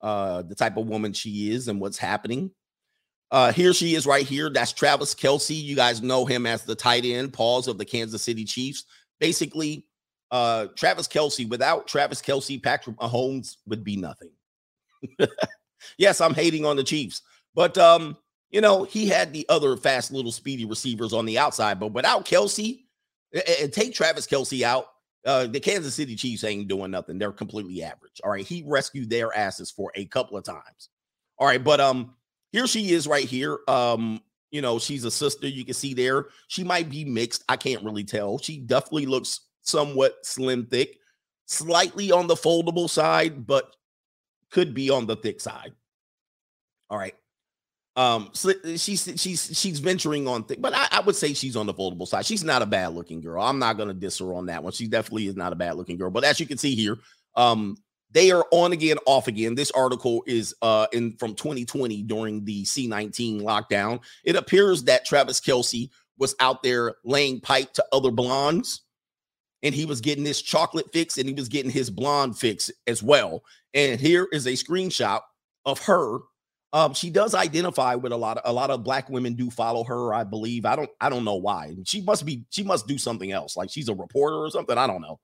[0.00, 2.52] uh, the type of woman she is and what's happening.
[3.30, 4.50] Uh, here she is right here.
[4.50, 5.62] That's Travis Kelce.
[5.62, 8.86] You guys know him as the tight end, pause of the Kansas City Chiefs
[9.20, 9.86] basically
[10.32, 14.30] uh Travis Kelce, Without Travis Kelce, Patrick Mahomes would be nothing.
[15.98, 17.22] yes, I'm hating on the Chiefs,
[17.54, 18.16] but um,
[18.50, 22.24] you know, he had the other fast little speedy receivers on the outside, but without
[22.24, 22.84] Kelce,
[23.60, 24.86] and take Travis Kelce out,
[25.26, 27.18] uh, the Kansas City Chiefs ain't doing nothing.
[27.18, 28.20] They're completely average.
[28.24, 28.46] All right.
[28.46, 30.88] He rescued their asses for a couple of times.
[31.40, 32.14] All right, but um,
[32.52, 33.60] here she is right here.
[33.66, 35.48] Um, you know, she's a sister.
[35.48, 36.26] You can see there.
[36.48, 37.44] She might be mixed.
[37.48, 38.38] I can't really tell.
[38.38, 40.98] She definitely looks somewhat slim thick,
[41.46, 43.74] slightly on the foldable side, but
[44.50, 45.72] could be on the thick side.
[46.90, 47.14] All right.
[47.96, 51.66] Um, so she's she's she's venturing on things, but I, I would say she's on
[51.66, 52.24] the foldable side.
[52.24, 53.42] She's not a bad looking girl.
[53.42, 54.72] I'm not gonna diss her on that one.
[54.72, 56.10] She definitely is not a bad looking girl.
[56.10, 56.98] But as you can see here,
[57.34, 57.76] um,
[58.12, 59.56] they are on again, off again.
[59.56, 64.00] This article is uh in from 2020 during the C19 lockdown.
[64.24, 68.82] It appears that Travis Kelce was out there laying pipe to other blondes,
[69.64, 73.02] and he was getting his chocolate fix and he was getting his blonde fix as
[73.02, 73.42] well.
[73.74, 75.20] And here is a screenshot
[75.66, 76.18] of her
[76.72, 79.82] um, she does identify with a lot of a lot of black women do follow
[79.84, 80.64] her, I believe.
[80.64, 81.74] I don't I don't know why.
[81.84, 84.78] She must be she must do something else, like she's a reporter or something.
[84.78, 85.18] I don't know.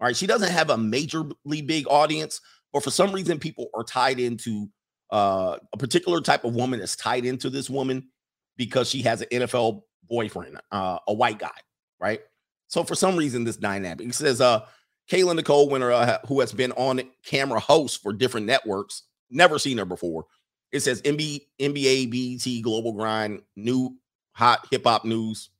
[0.00, 2.40] All right, she doesn't have a majorly big audience,
[2.72, 4.68] but for some reason, people are tied into
[5.10, 8.08] uh, a particular type of woman that's tied into this woman
[8.56, 11.50] because she has an NFL boyfriend, uh, a white guy,
[11.98, 12.20] right?
[12.68, 14.06] So for some reason, this dynamic.
[14.06, 14.66] He says, uh,
[15.10, 19.78] Kayla Nicole Winter, uh, who has been on camera host for different networks, never seen
[19.78, 20.26] her before
[20.72, 23.96] it says NBA, NBA, BET, Global Grind, new
[24.32, 25.50] hot hip hop news.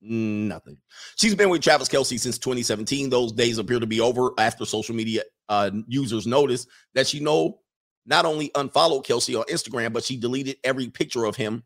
[0.00, 0.78] Nothing.
[1.16, 3.10] She's been with Travis Kelce since 2017.
[3.10, 7.58] Those days appear to be over after social media uh, users noticed that she know
[8.06, 11.64] not only unfollowed Kelce on Instagram, but she deleted every picture of him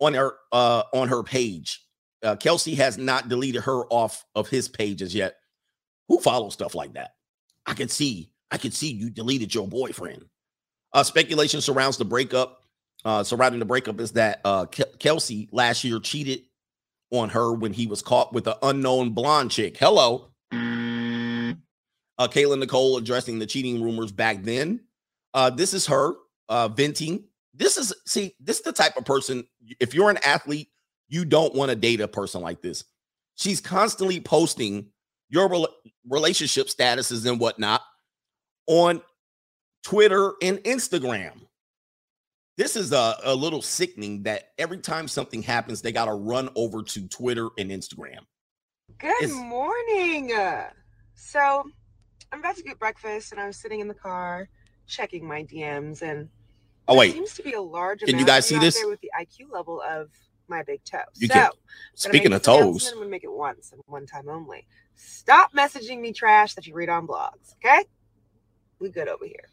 [0.00, 1.84] on her uh, on her page.
[2.22, 5.36] Uh, Kelce has not deleted her off of his pages yet.
[6.08, 7.14] Who follows stuff like that?
[7.66, 8.32] I can see.
[8.50, 10.24] I can see you deleted your boyfriend.
[10.92, 12.64] Uh, speculation surrounds the breakup.
[13.04, 16.42] Uh, surrounding the breakup is that uh, Kelce last year cheated
[17.10, 19.76] on her when he was caught with an unknown blonde chick.
[19.76, 20.28] Hello.
[20.52, 24.80] Uh, Kayla Nicole addressing the cheating rumors back then.
[25.34, 26.14] Uh, this is her
[26.48, 27.24] uh, venting.
[27.54, 29.44] This is, see, this is the type of person,
[29.80, 30.68] if you're an athlete,
[31.08, 32.84] you don't want to date a person like this.
[33.34, 34.86] She's constantly posting
[35.28, 35.74] your rel-
[36.08, 37.82] relationship statuses and whatnot
[38.66, 39.02] on
[39.82, 41.40] Twitter, and Instagram.
[42.56, 46.48] This is a, a little sickening that every time something happens, they got to run
[46.54, 48.20] over to Twitter and Instagram.
[48.98, 50.32] Good it's- morning.
[51.14, 51.64] So
[52.30, 54.48] I'm about to get breakfast and I'm sitting in the car
[54.86, 56.28] checking my DMs and
[56.88, 58.00] oh wait, seems to be a large.
[58.00, 58.82] Can you guys see this?
[58.84, 60.10] With the IQ level of
[60.48, 60.98] my big toe.
[61.14, 61.50] You so, can.
[61.94, 64.66] Speaking of toes, I'm gonna make it once and one time only.
[64.94, 67.54] Stop messaging me trash that you read on blogs.
[67.64, 67.84] Okay,
[68.78, 69.48] we good over here.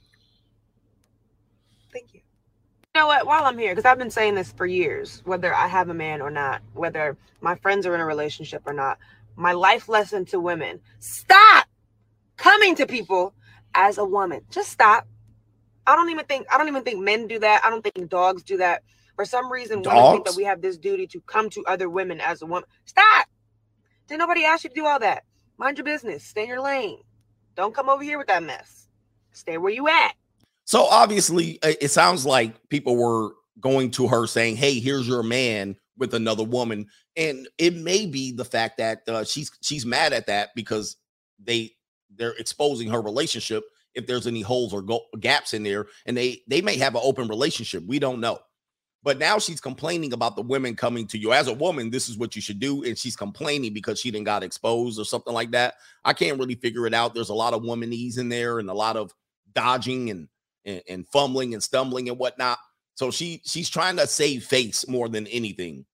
[1.91, 2.21] Thank you.
[2.95, 3.25] You know what?
[3.27, 6.21] While I'm here, because I've been saying this for years, whether I have a man
[6.21, 8.97] or not, whether my friends are in a relationship or not,
[9.35, 11.67] my life lesson to women stop
[12.37, 13.33] coming to people
[13.75, 14.41] as a woman.
[14.49, 15.07] Just stop.
[15.87, 17.61] I don't even think I don't even think men do that.
[17.65, 18.83] I don't think dogs do that.
[19.15, 19.95] For some reason, dogs?
[19.95, 22.67] women think that we have this duty to come to other women as a woman.
[22.85, 23.27] Stop.
[24.07, 25.23] Did nobody ask you to do all that?
[25.57, 26.23] Mind your business.
[26.23, 27.01] Stay in your lane.
[27.55, 28.87] Don't come over here with that mess.
[29.31, 30.13] Stay where you at.
[30.69, 35.75] So obviously, it sounds like people were going to her saying, "Hey, here's your man
[35.97, 36.85] with another woman,"
[37.17, 40.97] and it may be the fact that uh, she's she's mad at that because
[41.43, 41.71] they
[42.15, 43.63] they're exposing her relationship
[43.95, 47.01] if there's any holes or go- gaps in there, and they they may have an
[47.03, 47.83] open relationship.
[47.87, 48.37] We don't know.
[49.01, 51.33] But now she's complaining about the women coming to you.
[51.33, 52.83] As a woman, this is what you should do.
[52.83, 55.75] And she's complaining because she didn't got exposed or something like that.
[56.05, 57.15] I can't really figure it out.
[57.15, 59.15] There's a lot of womanese in there and a lot of
[59.55, 60.27] dodging and
[60.65, 62.57] and, and fumbling and stumbling and whatnot.
[62.95, 65.85] So she she's trying to save face more than anything.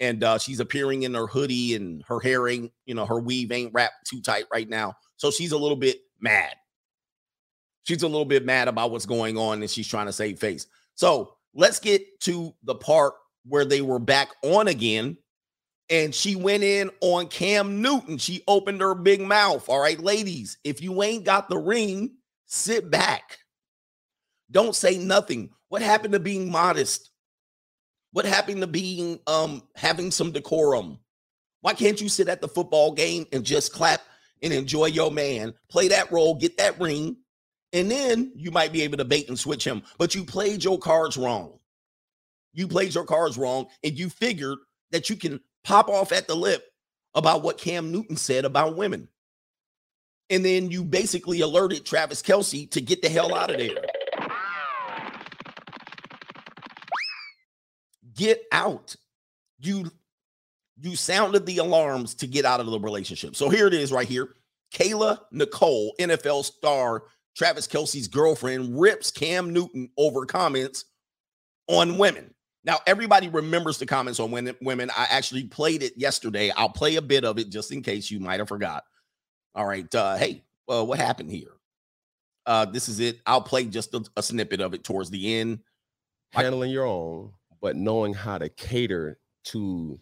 [0.00, 3.50] And uh, she's appearing in her hoodie and her hair ain't, you know, her weave
[3.50, 4.94] ain't wrapped too tight right now.
[5.16, 6.54] So she's a little bit mad.
[7.84, 10.66] She's a little bit mad about what's going on and she's trying to save face.
[10.94, 13.14] So let's get to the part
[13.46, 15.16] where they were back on again.
[15.88, 18.18] And she went in on Cam Newton.
[18.18, 19.68] She opened her big mouth.
[19.68, 23.38] All right, ladies, if you ain't got the ring, sit back.
[24.50, 25.50] Don't say nothing.
[25.68, 27.10] What happened to being modest?
[28.12, 30.98] What happened to being um having some decorum?
[31.60, 34.00] Why can't you sit at the football game and just clap
[34.42, 37.16] and enjoy your man, play that role, get that ring,
[37.72, 39.82] and then you might be able to bait and switch him.
[39.98, 41.58] But you played your cards wrong.
[42.52, 44.58] You played your cards wrong, and you figured
[44.92, 46.64] that you can pop off at the lip
[47.14, 49.08] about what Cam Newton said about women.
[50.30, 53.76] And then you basically alerted Travis Kelce to get the hell out of there.
[58.16, 58.96] Get out.
[59.58, 59.90] You
[60.80, 63.34] you sounded the alarms to get out of the relationship.
[63.34, 64.28] So here it is right here.
[64.74, 67.04] Kayla Nicole, NFL star
[67.36, 70.86] Travis Kelce's girlfriend, rips Cam Newton over comments
[71.68, 72.34] on women.
[72.64, 74.56] Now, everybody remembers the comments on women.
[74.60, 74.90] women.
[74.90, 76.50] I actually played it yesterday.
[76.50, 78.84] I'll play a bit of it just in case you might have forgot.
[79.54, 79.92] All right.
[79.94, 81.52] Uh, hey, well, what happened here?
[82.44, 83.20] Uh, this is it.
[83.24, 85.60] I'll play just a, a snippet of it towards the end.
[86.32, 87.32] handling your own,
[87.66, 89.98] but knowing how to cater to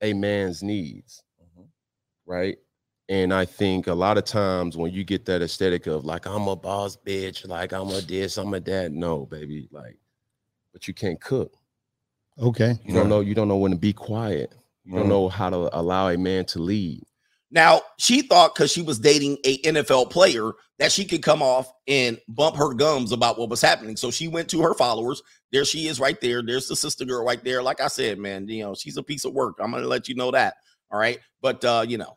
[0.00, 1.68] a man's needs, Mhm.
[2.26, 2.58] right?
[3.08, 6.48] And I think a lot of times when you get that aesthetic of like I'm
[6.48, 10.00] a boss bitch, like I'm a this, I'm a that, no, baby, like,
[10.72, 11.54] but you can't cook.
[12.40, 12.76] Okay.
[12.84, 13.20] You don't know.
[13.20, 14.52] You don't know when to be quiet.
[14.84, 15.10] You don't Mhm.
[15.10, 17.04] know how to allow a man to lead.
[17.52, 21.72] Now she thought because she was dating a NFL player that she could come off
[21.86, 23.96] and bump her gums about what was happening.
[23.96, 25.22] So she went to her followers.
[25.52, 26.42] There she is, right there.
[26.42, 27.62] There's the sister girl right there.
[27.62, 29.56] Like I said, man, you know she's a piece of work.
[29.60, 30.54] I'm gonna let you know that.
[30.90, 32.16] All right, but uh, you know,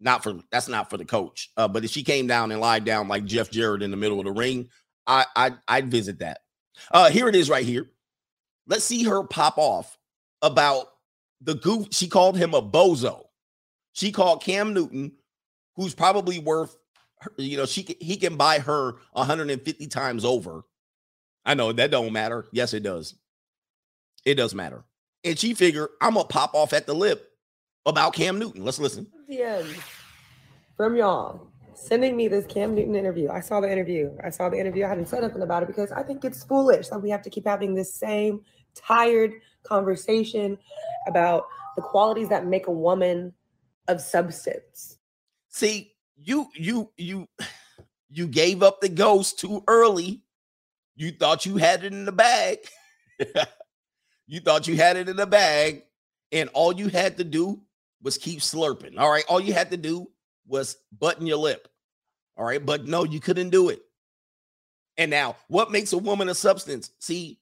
[0.00, 1.50] not for that's not for the coach.
[1.56, 4.18] Uh, but if she came down and lied down like Jeff Jarrett in the middle
[4.18, 4.68] of the ring,
[5.06, 6.40] I I I'd visit that.
[6.90, 7.90] Uh, here it is, right here.
[8.66, 9.98] Let's see her pop off
[10.42, 10.86] about
[11.40, 11.88] the goof.
[11.90, 13.24] She called him a bozo.
[13.92, 15.12] She called Cam Newton,
[15.76, 16.76] who's probably worth,
[17.36, 20.62] you know, she he can buy her 150 times over.
[21.44, 22.46] I know that don't matter.
[22.52, 23.14] Yes, it does.
[24.24, 24.84] It does matter.
[25.24, 27.30] And she figured I'm gonna pop off at the lip
[27.86, 28.64] about Cam Newton.
[28.64, 29.06] Let's listen.
[29.30, 29.80] DMs
[30.76, 33.30] from y'all sending me this Cam Newton interview.
[33.30, 34.10] I saw the interview.
[34.22, 34.84] I saw the interview.
[34.84, 37.30] I hadn't said nothing about it because I think it's foolish that we have to
[37.30, 38.42] keep having this same
[38.74, 40.58] tired conversation
[41.06, 43.32] about the qualities that make a woman
[43.88, 44.98] of substance.
[45.48, 47.28] See, you you you
[48.10, 50.22] you gave up the ghost too early.
[51.00, 52.58] You thought you had it in the bag.
[54.26, 55.84] you thought you had it in the bag,
[56.30, 57.62] and all you had to do
[58.02, 58.98] was keep slurping.
[58.98, 60.10] All right, all you had to do
[60.46, 61.68] was button your lip.
[62.36, 63.80] All right, but no, you couldn't do it.
[64.98, 66.90] And now, what makes a woman a substance?
[66.98, 67.40] See,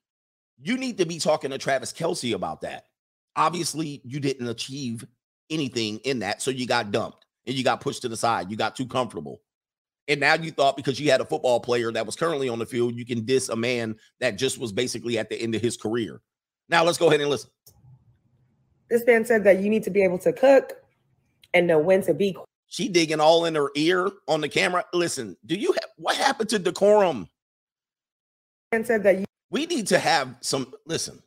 [0.61, 2.85] you need to be talking to Travis Kelce about that.
[3.35, 5.05] Obviously, you didn't achieve
[5.51, 8.53] anything in that, so you got dumped and you got pushed to the side.
[8.53, 9.41] You got too comfortable.
[10.09, 12.67] And now you thought because you had a football player that was currently on the
[12.67, 15.77] field, you can diss a man that just was basically at the end of his
[15.77, 16.21] career.
[16.69, 17.51] Now let's go ahead and listen.
[18.89, 20.73] This man said that you need to be able to cook
[21.53, 22.37] and know when to be
[22.69, 24.85] She digging all in her ear on the camera.
[24.95, 27.29] Listen, do you have what happened to decorum?
[28.73, 30.73] and said that you We need to have some.
[30.87, 31.23] Listen,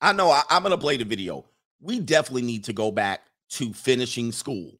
[0.00, 1.44] I know I, I'm going to play the video.
[1.80, 4.72] We definitely need to go back to finishing school.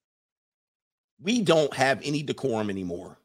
[1.21, 3.19] We don't have any decorum anymore.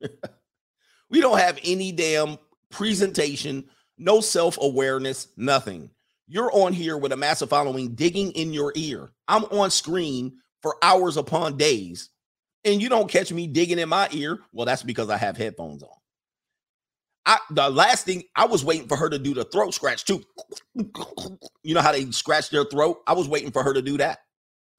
[1.10, 2.38] we don't have any damn
[2.70, 3.64] presentation,
[3.98, 5.90] no self awareness, nothing.
[6.28, 9.12] You're on here with a massive following digging in your ear.
[9.28, 12.10] I'm on screen for hours upon days,
[12.64, 14.38] and you don't catch me digging in my ear.
[14.52, 15.90] Well, that's because I have headphones on.
[17.26, 20.22] I the last thing I was waiting for her to do the throat scratch too.
[21.64, 23.02] You know how they scratch their throat?
[23.06, 24.18] I was waiting for her to do that,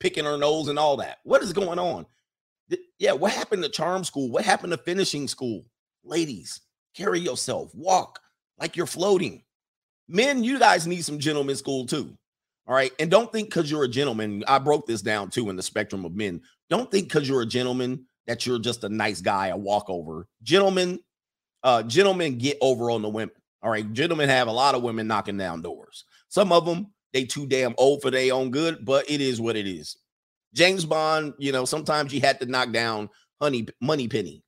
[0.04, 1.20] picking her nose and all that.
[1.24, 2.06] What is going on?
[3.00, 4.30] Yeah, what happened to charm school?
[4.30, 5.64] What happened to finishing school?
[6.04, 6.60] Ladies,
[6.94, 8.20] carry yourself, walk
[8.60, 9.44] like you're floating.
[10.10, 12.18] Men, you guys need some gentleman school too.
[12.68, 12.92] All right.
[13.00, 16.04] And don't think because you're a gentleman, I broke this down too in the spectrum
[16.04, 16.42] of men.
[16.70, 20.28] Don't think because you're a gentleman that you're just a nice guy, a walkover.
[20.44, 21.00] Gentlemen,
[21.64, 23.36] uh, gentlemen get over on the women.
[23.62, 23.92] All right.
[23.94, 26.04] Gentlemen have a lot of women knocking down doors.
[26.28, 29.56] Some of them, they too damn old for their own good, but it is what
[29.56, 29.96] it is.
[30.54, 34.44] James Bond, you know, sometimes you had to knock down honey Moneypenny.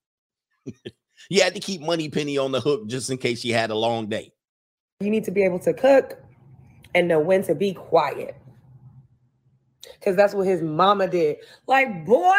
[1.30, 4.08] you had to keep Moneypenny on the hook just in case you had a long
[4.08, 4.32] day.
[5.00, 6.18] you need to be able to cook
[6.94, 8.36] and know when to be quiet.
[10.02, 11.38] Cause that's what his mama did.
[11.68, 12.34] Like, boy,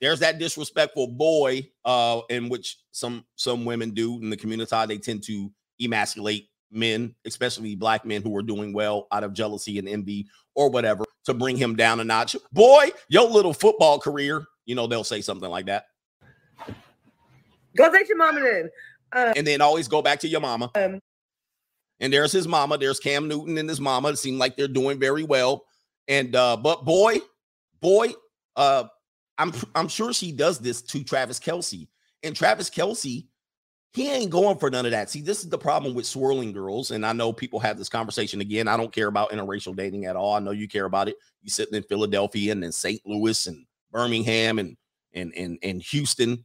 [0.00, 4.98] there's that disrespectful boy uh in which some some women do in the community they
[4.98, 9.88] tend to emasculate men especially black men who are doing well out of jealousy and
[9.88, 12.36] envy or whatever to bring him down a notch.
[12.52, 15.86] Boy your little football career you know they'll say something like that.
[17.76, 18.70] Go take your mama then.
[19.12, 20.70] Uh, and then always go back to your mama.
[20.74, 21.00] um,
[22.00, 24.08] and there's his mama there's cam newton and his mama.
[24.10, 25.64] It seem like they're doing very well.
[26.08, 27.18] And uh but boy
[27.80, 28.12] boy
[28.56, 28.84] uh
[29.38, 31.88] i'm i'm sure she does this to travis kelce
[32.22, 33.26] and travis kelce
[33.96, 35.08] he ain't going for none of that.
[35.08, 38.42] See this is the problem with swirling girls and i know people have this conversation
[38.42, 38.68] again.
[38.68, 40.34] I don't care about interracial dating at all.
[40.34, 41.16] I know you care about it.
[41.42, 44.76] You sitting in philadelphia and then st louis and birmingham and
[45.14, 46.44] and and, and houston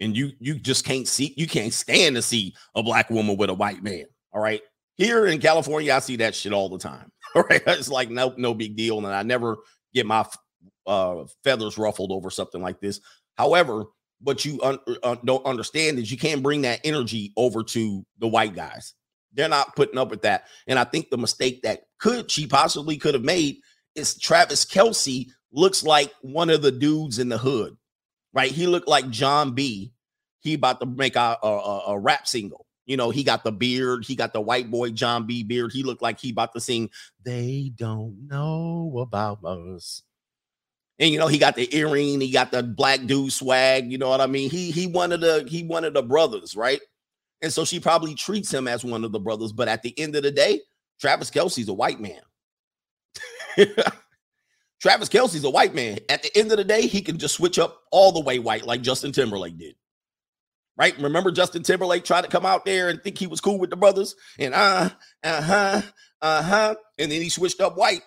[0.00, 3.48] and you you just can't see you can't stand to see a black woman with
[3.48, 4.60] a white man all right?
[4.96, 7.62] Here in california i see that shit all the time all right?
[7.66, 9.56] It's like no no big deal and i never
[9.94, 10.26] get my
[10.86, 13.00] uh feathers ruffled over something like this.
[13.36, 13.86] However
[14.20, 18.28] what you un- uh, don't understand is you can't bring that energy over to the
[18.28, 18.94] white guys
[19.34, 22.96] they're not putting up with that and i think the mistake that could she possibly
[22.96, 23.56] could have made
[23.94, 27.76] is travis kelce looks like one of the dudes in the hood
[28.32, 28.50] right?
[28.52, 29.92] He looked like Jon B.
[30.40, 32.66] He about to make a, a, a- a rap single.
[32.84, 35.42] You know, he got the beard, he got the white boy Jon B.
[35.42, 35.72] beard.
[35.72, 36.90] He looked like he about to sing,
[37.24, 40.02] They don't know about us.
[40.98, 44.08] And you know, he got the earring, he got the black dude swag, you know
[44.08, 44.50] what I mean?
[44.50, 46.80] He he wanted the he wanted the brothers, right?
[47.42, 50.16] And so she probably treats him as one of the brothers, but at the end
[50.16, 50.60] of the day,
[51.00, 52.20] Travis Kelce's a white man.
[54.80, 55.98] Travis Kelce's a white man.
[56.08, 58.66] At the end of the day, he can just switch up all the way white
[58.66, 59.74] like Justin Timberlake did.
[60.78, 60.98] Right?
[60.98, 63.76] Remember Justin Timberlake tried to come out there and think he was cool with the
[63.76, 64.90] brothers and uh,
[65.22, 65.82] uh-huh,
[66.20, 66.74] uh-huh.
[66.98, 68.02] And then he switched up white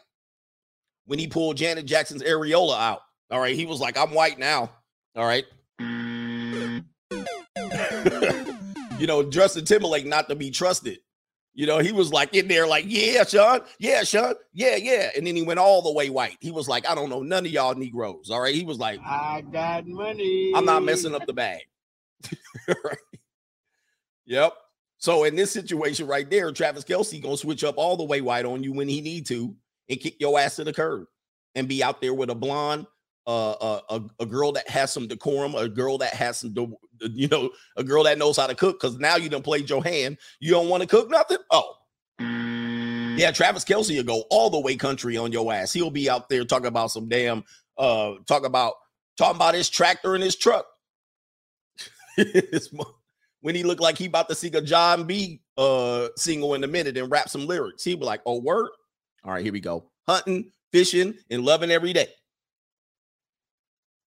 [1.10, 3.02] when he pulled Janet Jackson's areola out.
[3.32, 3.56] All right.
[3.56, 4.70] He was like, I'm white now.
[5.16, 5.44] All right.
[9.00, 11.00] you know, Justin Timberlake not to be trusted.
[11.56, 15.10] You know, he was like in there, like, yeah, Sean, yeah, Sean, yeah, yeah.
[15.18, 16.38] And then he went all the way white.
[16.42, 18.30] He was like, I don't know none of y'all Negroes.
[18.30, 18.54] All right.
[18.54, 20.54] He was like, I got money.
[20.56, 21.62] I'm not messing up the bag.
[22.68, 22.98] right.
[24.28, 24.54] Yep.
[25.00, 28.46] So in this situation right there, Travis Kelce gonna switch up all the way white
[28.46, 29.56] on you when he need to
[29.90, 31.06] and kick your ass to the curb
[31.56, 32.86] and be out there with a blonde,
[33.28, 36.54] uh, uh, a, a girl that has some decorum, a girl that has some,
[37.02, 38.80] you know, a girl that knows how to cook.
[38.80, 40.18] Because now you done played your hand.
[40.40, 41.38] You don't want to cook nothing.
[41.52, 41.74] Oh,
[42.20, 43.32] yeah.
[43.32, 45.74] Travis Kelce will go all the way country on your ass.
[45.74, 47.44] He'll be out there talking about some damn,
[47.78, 48.74] uh, talk about
[49.18, 50.66] talking about his tractor and his truck.
[53.42, 55.42] when he looked like he about to sing a Jon B.
[55.58, 58.70] uh single in a minute and rap some lyrics, he'd be like, "Oh, word."
[59.24, 59.86] All right, here we go.
[60.08, 62.08] Hunting, fishing, and loving every day.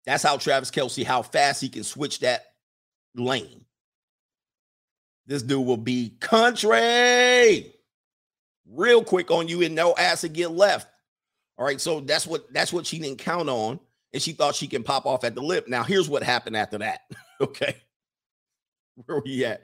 [0.07, 2.45] That's how Travis Kelce, how fast he can switch that
[3.15, 3.65] lane.
[5.27, 7.73] This dude will be country
[8.67, 10.89] real quick on you and no ass to get left.
[11.59, 13.79] All right, so that's what that's what she didn't count on,
[14.13, 15.69] and she thought she can pop off at the lip.
[15.69, 17.03] Now, here's what happened after that.
[17.41, 17.77] okay,
[19.05, 19.63] where we at?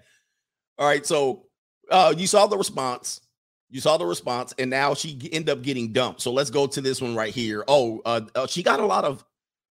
[0.79, 1.47] All right, so
[1.91, 3.23] uh, you saw the response.
[3.69, 6.21] You saw the response, and now she ended up getting dumped.
[6.21, 7.65] So let's go to this one right here.
[7.67, 9.25] Oh, uh, uh, she got a lot of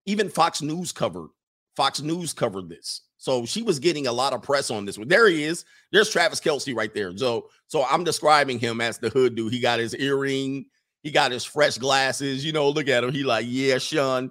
[0.06, 1.28] even Fox News covered.
[1.76, 5.08] Fox News covered this, so she was getting a lot of press on this one.
[5.08, 5.64] There he is.
[5.92, 7.16] There's Travis Kelce right there.
[7.16, 9.52] So, so I'm describing him as the hood dude.
[9.52, 10.66] He got his earring.
[11.02, 12.44] He got his fresh glasses.
[12.44, 13.12] You know, look at him.
[13.12, 14.30] He like, yeah, Sean.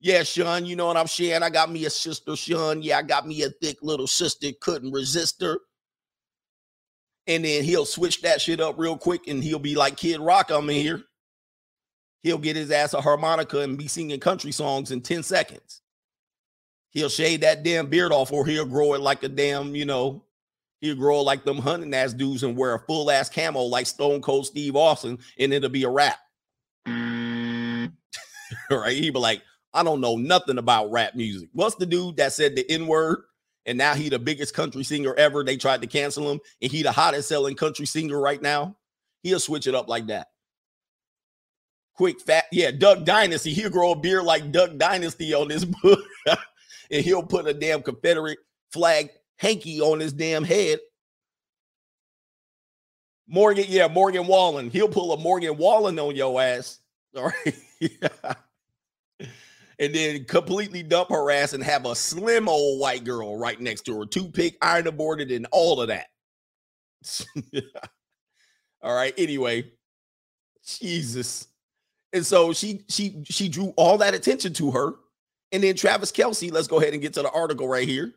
[0.00, 0.66] Yeah, Sean.
[0.66, 1.42] You know what I'm saying?
[1.42, 2.82] I got me a sister, Sean.
[2.82, 4.48] Yeah, I got me a thick little sister.
[4.60, 5.58] Couldn't resist her
[7.28, 10.50] and then he'll switch that shit up real quick and he'll be like Kid Rock,
[10.50, 11.04] I'm in here.
[12.22, 15.82] He'll get his ass a harmonica and be singing country songs in 10 seconds.
[16.90, 20.24] He'll shave that damn beard off, or he'll grow it like a damn, you know,
[20.80, 24.22] he'll grow like them hunting ass dudes and wear a full ass camo like Stone
[24.22, 26.16] Cold Steve Austin, and it'll be a rap.
[28.70, 28.96] right?
[28.96, 29.42] He'll be like,
[29.74, 31.50] I don't know nothing about rap music.
[31.52, 33.18] What's the dude that said the N word?
[33.66, 35.44] And now he the biggest country singer ever.
[35.44, 38.76] They tried to cancel him, and he the hottest selling country singer right now.
[39.22, 40.28] He'll switch it up like that.
[41.94, 42.70] Quick, fat, yeah.
[42.70, 43.52] Duck Dynasty.
[43.52, 46.00] He'll grow a beard like Duck Dynasty on this book,
[46.90, 48.38] and he'll put a damn Confederate
[48.72, 50.78] flag hanky on his damn head.
[53.26, 54.70] Morgan, yeah, Morgan Wallen.
[54.70, 56.78] He'll pull a Morgan Wallen on your ass.
[57.16, 58.36] All right.
[59.78, 63.82] and then completely dump her ass and have a slim old white girl right next
[63.82, 66.08] to her, two pick, iron aborted, and all of that.
[68.82, 69.14] all right.
[69.16, 69.70] Anyway,
[70.66, 71.46] Jesus.
[72.12, 74.94] And so she she she drew all that attention to her.
[75.52, 78.12] And then Travis Kelce, let's go ahead and get to the article right here.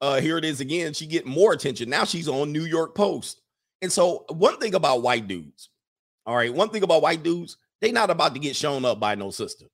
[0.00, 0.92] Uh, here it is again.
[0.92, 1.90] She get more attention.
[1.90, 3.42] Now she's on New York Post.
[3.82, 5.68] And so one thing about white dudes,
[6.26, 9.14] all right, one thing about white dudes, they not about to get shown up by
[9.14, 9.66] no sister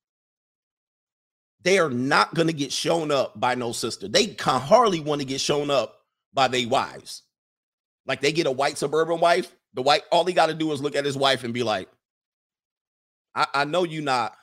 [1.65, 4.07] they are not going to get shown up by no sister.
[4.07, 6.03] They can hardly want to get shown up
[6.33, 7.23] by their wives.
[8.07, 10.83] Like they get a white suburban wife, the white, all he got to do is
[10.83, 11.89] look at his wife and be like,
[13.35, 14.37] I, I know you not.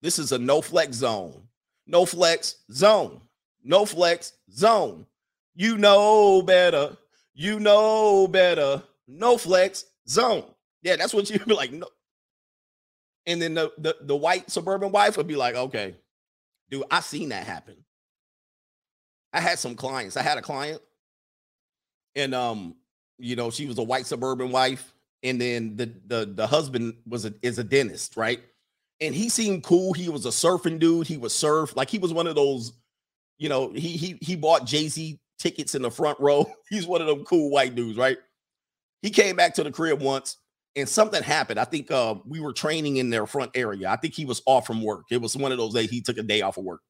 [0.00, 1.42] This is a no flex zone.
[1.86, 3.20] No flex zone.
[3.64, 5.06] No flex zone.
[5.54, 6.96] You know better.
[7.34, 8.82] You know better.
[9.08, 10.44] No flex zone.
[10.82, 11.72] Yeah, that's what you be like.
[11.72, 11.88] No,
[13.28, 15.94] and then the, the, the white suburban wife would be like, okay,
[16.70, 17.76] dude, I seen that happen.
[19.34, 20.16] I had some clients.
[20.16, 20.80] I had a client,
[22.16, 22.74] and um,
[23.18, 27.26] you know, she was a white suburban wife, and then the the the husband was
[27.26, 28.40] a is a dentist, right?
[29.02, 29.92] And he seemed cool.
[29.92, 31.06] He was a surfing dude.
[31.06, 32.72] He was surf like he was one of those,
[33.36, 36.50] you know, he he he bought Jay Z tickets in the front row.
[36.70, 38.16] He's one of them cool white dudes, right?
[39.02, 40.37] He came back to the crib once
[40.76, 41.58] and something happened.
[41.58, 43.88] I think uh, we were training in their front area.
[43.88, 45.06] I think he was off from work.
[45.10, 46.80] It was one of those days he took a day off of work,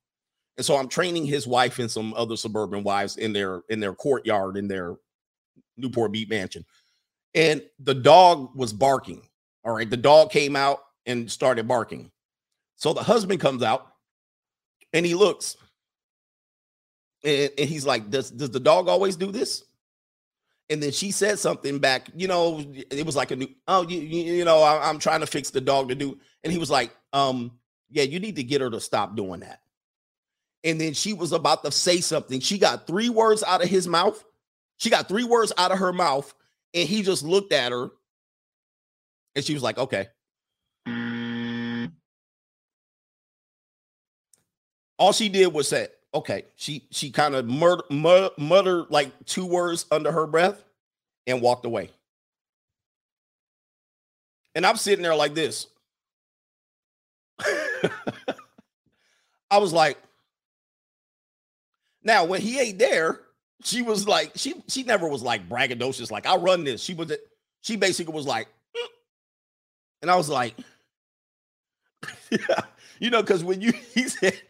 [0.57, 3.95] and so I'm training his wife and some other suburban wives in their in their
[3.95, 4.97] courtyard in their
[5.77, 6.65] Newport Beach Mansion.
[7.35, 9.23] And the dog was barking.
[9.65, 9.89] All right.
[9.89, 12.11] The dog came out and started barking.
[12.77, 13.93] So the husband comes out
[14.93, 15.57] and he looks
[17.25, 19.65] and, and he's like, does, does the dog always do this?
[20.71, 24.01] And then she said something back, you know, it was like a new, oh, you,
[24.01, 26.19] you, know, I, I'm trying to fix the dog to do.
[26.45, 27.53] And he was like, um,
[27.91, 29.61] yeah, you need to get her to stop doing that.
[30.65, 32.41] And then she was about to say something.
[32.41, 34.23] She got three words out of his mouth.
[34.77, 36.33] She got three words out of her mouth.
[36.75, 37.91] And he just looked at her
[39.35, 40.09] and she was like, okay.
[44.99, 46.45] All she did was say, okay.
[46.57, 50.63] She she kind of murder, mur- muttered like two words under her breath
[51.27, 51.91] and walked away.
[54.55, 55.69] And I'm sitting there like this.
[59.51, 59.97] I was like,
[62.03, 63.21] now when he ain't there,
[63.63, 66.83] she was like, she she never was like braggadocious, like I run this.
[66.83, 67.13] She was
[67.61, 68.87] she basically was like, "Mm."
[70.03, 70.55] and I was like,
[73.01, 74.41] you know, because when you he said,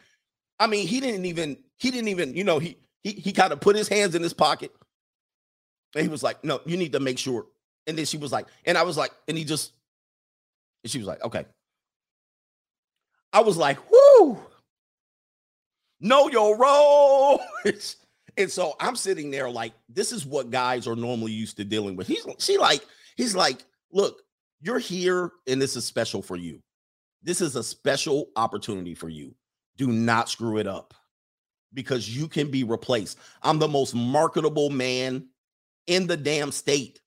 [0.59, 3.61] I mean, he didn't even, he didn't even, you know, he he he kind of
[3.61, 4.71] put his hands in his pocket.
[5.95, 7.47] And he was like, no, you need to make sure.
[7.87, 9.71] And then she was like, and I was like, and he just,
[10.83, 11.45] and she was like, okay.
[13.33, 14.37] I was like, whoo,
[15.99, 17.41] know your role.
[18.37, 21.95] and so I'm sitting there like, this is what guys are normally used to dealing
[21.95, 22.07] with.
[22.07, 22.85] He's she like,
[23.15, 24.21] he's like, look,
[24.61, 26.59] you're here and this is special for you.
[27.23, 29.33] This is a special opportunity for you.
[29.79, 30.93] Do not screw it up
[31.73, 33.17] because you can be replaced.
[33.41, 35.27] I'm the most marketable man
[35.87, 36.99] in the damn state.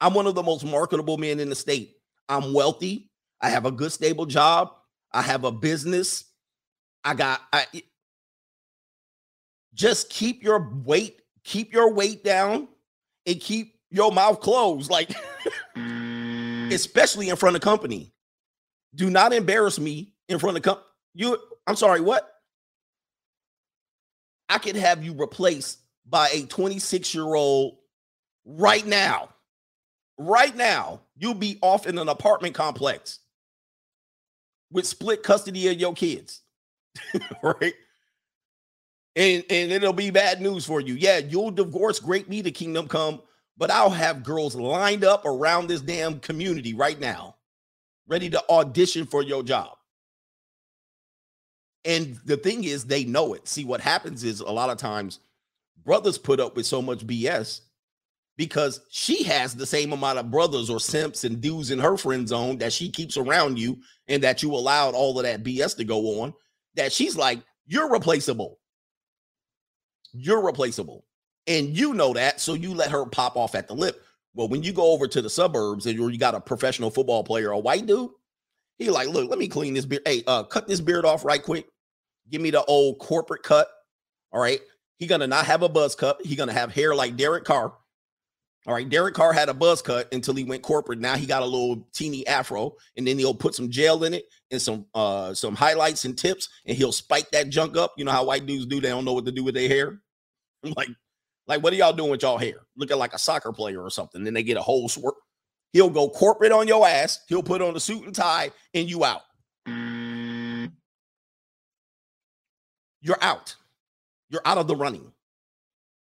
[0.00, 1.96] I'm one of the most marketable men in the state.
[2.28, 3.10] I'm wealthy.
[3.40, 4.70] I have a good stable job.
[5.12, 6.24] I have a business.
[7.02, 7.66] I got I
[9.74, 12.68] just keep your weight, keep your weight down
[13.26, 15.10] and keep your mouth closed like
[15.76, 16.72] mm.
[16.72, 18.14] especially in front of company.
[18.94, 20.86] Do not embarrass me in front of company.
[21.14, 22.30] You I'm sorry, what?
[24.48, 27.76] I could have you replaced by a 26 year old
[28.44, 29.30] right now.
[30.18, 33.20] Right now, you'll be off in an apartment complex
[34.70, 36.42] with split custody of your kids.
[37.42, 37.74] right?
[39.16, 40.94] And and it'll be bad news for you.
[40.94, 43.22] Yeah, you'll divorce great me to kingdom come,
[43.56, 47.36] but I'll have girls lined up around this damn community right now,
[48.08, 49.76] ready to audition for your job.
[51.84, 53.46] And the thing is, they know it.
[53.46, 55.20] See, what happens is a lot of times
[55.84, 57.60] brothers put up with so much BS
[58.36, 62.26] because she has the same amount of brothers or simps and dudes in her friend
[62.26, 63.78] zone that she keeps around you
[64.08, 66.34] and that you allowed all of that BS to go on.
[66.74, 68.58] That she's like, you're replaceable.
[70.12, 71.04] You're replaceable.
[71.46, 72.40] And you know that.
[72.40, 74.02] So you let her pop off at the lip.
[74.34, 77.50] Well, when you go over to the suburbs and you got a professional football player,
[77.50, 78.10] a white dude,
[78.78, 80.02] he like, look, let me clean this beard.
[80.04, 81.66] Hey, uh, cut this beard off right quick.
[82.30, 83.68] Give me the old corporate cut.
[84.32, 84.60] All right.
[84.98, 86.24] He gonna not have a buzz cut.
[86.24, 87.72] He gonna have hair like Derek Carr.
[88.66, 88.88] All right.
[88.88, 90.98] Derek Carr had a buzz cut until he went corporate.
[90.98, 94.24] Now he got a little teeny afro, and then he'll put some gel in it
[94.50, 97.92] and some uh some highlights and tips, and he'll spike that junk up.
[97.96, 100.00] You know how white dudes do, they don't know what to do with their hair.
[100.76, 100.88] Like,
[101.46, 102.60] like, what are y'all doing with y'all hair?
[102.74, 104.24] Looking like a soccer player or something.
[104.24, 105.12] Then they get a whole swerve.
[105.74, 107.20] He'll go corporate on your ass.
[107.28, 109.20] He'll put on a suit and tie, and you out.
[113.04, 113.54] You're out.
[114.30, 115.12] You're out of the running.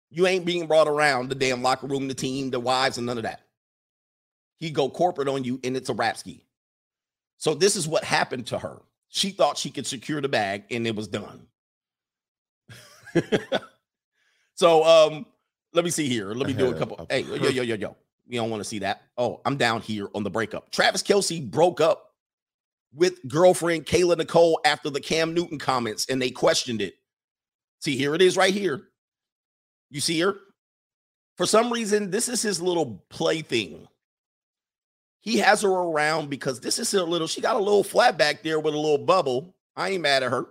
[0.10, 3.18] You ain't being brought around the damn locker room, the team, the wives, and none
[3.18, 3.41] of that.
[4.58, 6.45] He go corporate on you, and it's a rap ski.
[7.38, 8.82] So this is what happened to her.
[9.10, 11.45] She thought she could secure the bag, and it was done.
[14.56, 15.26] so um,
[15.74, 16.34] let me see here.
[16.34, 17.06] Let me do a couple.
[17.10, 17.97] Hey, yo, yo, yo, yo.
[18.28, 19.01] You don't want to see that.
[19.18, 20.72] Oh, I'm down here on the breakup.
[20.72, 22.12] Travis Kelce broke up
[22.96, 26.96] with girlfriend Kayla Nicole after the Cam Newton comments, and they questioned it.
[27.80, 28.84] See, here it is right here.
[29.89, 30.36] You see her?
[31.36, 33.88] For some reason, this is his little plaything.
[35.22, 38.44] He has her around because this is a little, she got a little flat back
[38.44, 39.56] there with a little bubble.
[39.76, 40.46] I ain't mad at her.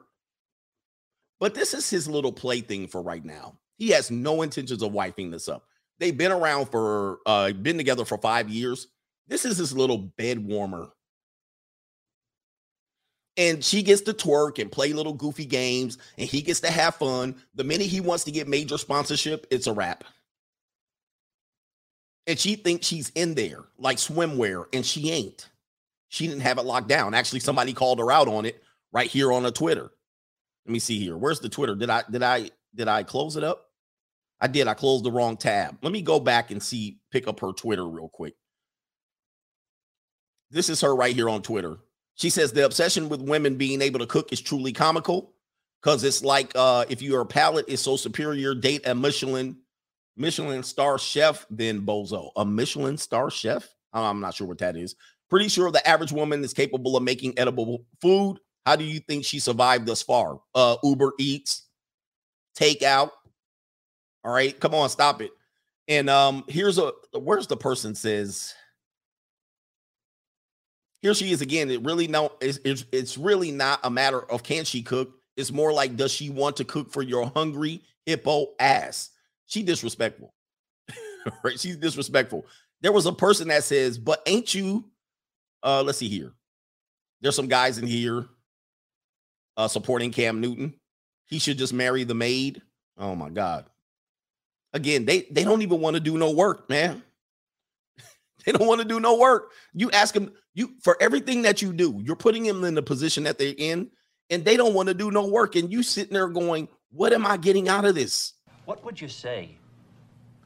[1.38, 3.58] But this is his little plaything for right now.
[3.76, 5.64] He has no intentions of wiping this up.
[5.98, 8.88] They've been around for, uh, been together for five years.
[9.28, 10.88] This is his little bed warmer
[13.36, 16.94] and she gets to twerk and play little goofy games and he gets to have
[16.96, 20.04] fun the minute he wants to get major sponsorship it's a wrap
[22.26, 25.48] and she thinks she's in there like swimwear and she ain't
[26.08, 28.62] she didn't have it locked down actually somebody called her out on it
[28.92, 29.90] right here on a twitter
[30.66, 33.44] let me see here where's the twitter did i did i did i close it
[33.44, 33.68] up
[34.42, 34.66] I did.
[34.66, 35.78] I closed the wrong tab.
[35.82, 38.34] Let me go back and see, pick up her Twitter real quick.
[40.50, 41.76] This is her right here on Twitter.
[42.14, 45.34] She says the obsession with women being able to cook is truly comical
[45.82, 49.56] because it's like uh, if your palate is so superior, date a Michelin
[50.16, 52.30] Michelin star chef, then bozo.
[52.36, 53.66] A Michelin star chef?
[53.92, 54.94] I'm not sure what that is.
[55.30, 58.38] Pretty sure the average woman is capable of making edible food.
[58.66, 60.40] How do you think she survived thus far?
[60.54, 61.66] Uh, Uber Eats,
[62.56, 63.10] takeout.
[64.24, 65.30] All right, come on, stop it.
[65.88, 68.54] And um, here's a where's the person says
[71.02, 71.70] here she is again.
[71.70, 75.12] It really no, it's, it's, it's really not a matter of can she cook.
[75.36, 79.10] It's more like does she want to cook for your hungry hippo ass?
[79.46, 80.32] She disrespectful,
[81.44, 81.58] right?
[81.58, 82.46] She's disrespectful.
[82.80, 84.84] There was a person that says, "But ain't you?"
[85.62, 86.32] Uh, let's see here.
[87.20, 88.26] There's some guys in here
[89.56, 90.74] uh, supporting Cam Newton.
[91.26, 92.62] He should just marry the maid.
[92.98, 93.66] Oh my God.
[94.72, 97.02] Again, they they don't even want to do no work, man.
[98.44, 99.50] they don't want to do no work.
[99.74, 103.24] You ask them, you for everything that you do, you're putting them in the position
[103.24, 103.90] that they're in,
[104.30, 105.56] and they don't want to do no work.
[105.56, 108.34] And you sitting there going, What am I getting out of this?
[108.64, 109.56] What would you say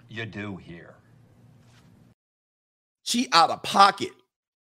[0.09, 0.95] you do here?
[3.03, 4.11] She out of pocket.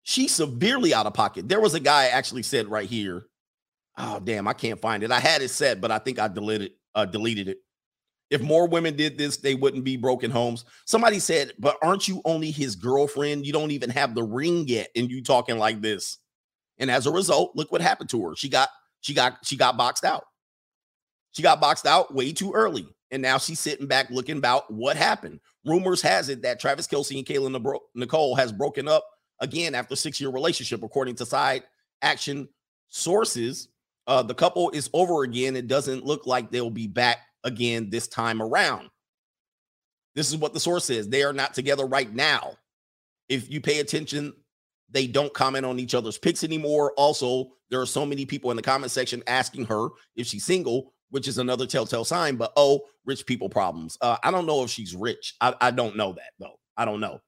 [0.03, 1.49] She severely out of pocket.
[1.49, 3.27] There was a guy actually said right here.
[3.97, 5.11] Oh damn, I can't find it.
[5.11, 7.59] I had it set, but I think I deleted uh, deleted it.
[8.31, 10.65] If more women did this, they wouldn't be broken homes.
[10.85, 13.47] Somebody said, but aren't you only his girlfriend?
[13.47, 16.19] You don't even have the ring yet, and you talking like this.
[16.79, 18.37] And as a result, look what happened to her.
[18.37, 18.69] She got
[19.01, 20.25] she got she got boxed out.
[21.33, 22.87] She got boxed out way too early.
[23.11, 25.41] And now she's sitting back looking about what happened.
[25.65, 29.05] Rumors has it that Travis Kelce and Kayla Nicole has broken up
[29.41, 31.63] again after six-year relationship, according to side
[32.03, 32.49] action
[32.89, 33.69] sources.
[34.07, 35.57] Uh, the couple is over again.
[35.57, 38.91] It doesn't look like they'll be back again this time around.
[40.15, 41.09] This is what the source says.
[41.09, 42.55] They are not together right now.
[43.29, 44.33] If you pay attention,
[44.91, 46.93] they don't comment on each other's pics anymore.
[46.97, 50.93] Also, there are so many people in the comment section asking her if she's single,
[51.11, 52.37] which is another telltale sign.
[52.37, 53.99] But oh, rich people problems.
[54.01, 55.35] Uh, I don't know if she's rich.
[55.41, 56.59] I, I don't know that though.
[56.77, 57.21] I don't know.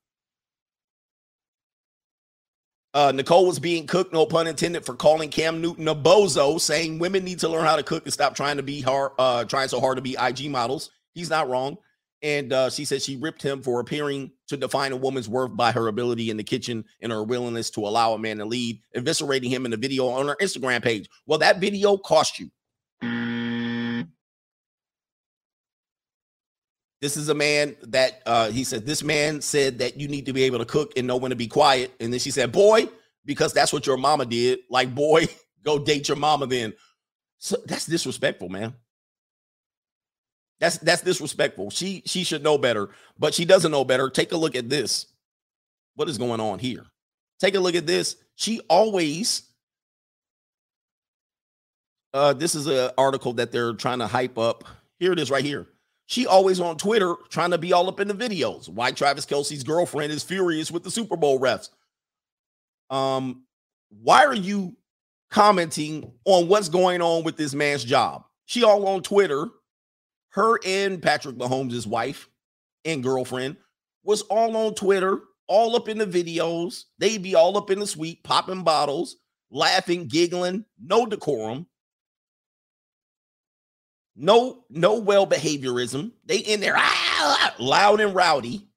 [2.92, 6.98] Uh, Nicole was being cooked, no pun intended, for calling Cam Newton a bozo, saying
[6.98, 9.68] women need to learn how to cook and stop trying to be hard, uh, trying
[9.68, 10.90] so hard to be IG models.
[11.14, 11.78] He's not wrong.
[12.22, 15.72] And uh, she said she ripped him for appearing to define a woman's worth by
[15.72, 19.48] her ability in the kitchen and her willingness to allow a man to lead, eviscerating
[19.48, 21.08] him in a video on her Instagram page.
[21.26, 22.50] Well, that video cost you.
[27.00, 30.32] This is a man that uh, he said, This man said that you need to
[30.32, 31.92] be able to cook and know when to be quiet.
[31.98, 32.88] And then she said, Boy,
[33.24, 34.60] because that's what your mama did.
[34.68, 35.26] Like, boy,
[35.64, 36.74] go date your mama then.
[37.38, 38.74] So that's disrespectful, man.
[40.60, 41.70] That's that's disrespectful.
[41.70, 44.10] She she should know better, but she doesn't know better.
[44.10, 45.06] Take a look at this.
[45.94, 46.84] What is going on here?
[47.40, 48.16] Take a look at this.
[48.34, 49.42] She always
[52.12, 54.64] uh this is an article that they're trying to hype up.
[54.98, 55.66] Here it is right here.
[56.10, 58.68] She always on Twitter trying to be all up in the videos.
[58.68, 61.68] Why Travis Kelce's girlfriend is furious with the Super Bowl refs.
[62.90, 63.44] Um,
[63.90, 64.76] why are you
[65.30, 68.24] commenting on what's going on with this man's job?
[68.46, 69.46] She all on Twitter.
[70.30, 72.28] Her and Patrick Mahomes' wife
[72.84, 73.56] and girlfriend
[74.02, 76.86] was all on Twitter, all up in the videos.
[76.98, 79.14] They'd be all up in the suite, popping bottles,
[79.52, 81.68] laughing, giggling, no decorum.
[84.22, 86.12] No, no well behaviorism.
[86.26, 88.68] They in there ah, loud and rowdy.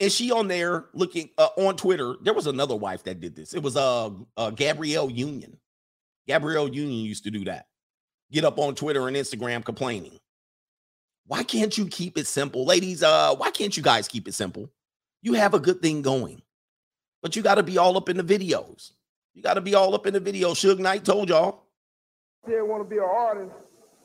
[0.00, 2.14] And she on there looking uh, on Twitter.
[2.20, 3.54] There was another wife that did this.
[3.54, 5.56] It was uh, uh Gabrielle Union.
[6.26, 7.68] Gabrielle Union used to do that.
[8.30, 10.18] Get up on Twitter and Instagram complaining.
[11.26, 12.66] Why can't you keep it simple?
[12.66, 14.70] Ladies, uh, why can't you guys keep it simple?
[15.22, 16.42] You have a good thing going,
[17.22, 18.92] but you got to be all up in the videos.
[19.32, 20.50] You got to be all up in the video.
[20.50, 21.64] Suge Knight told y'all.
[22.44, 23.52] Still want to be an artist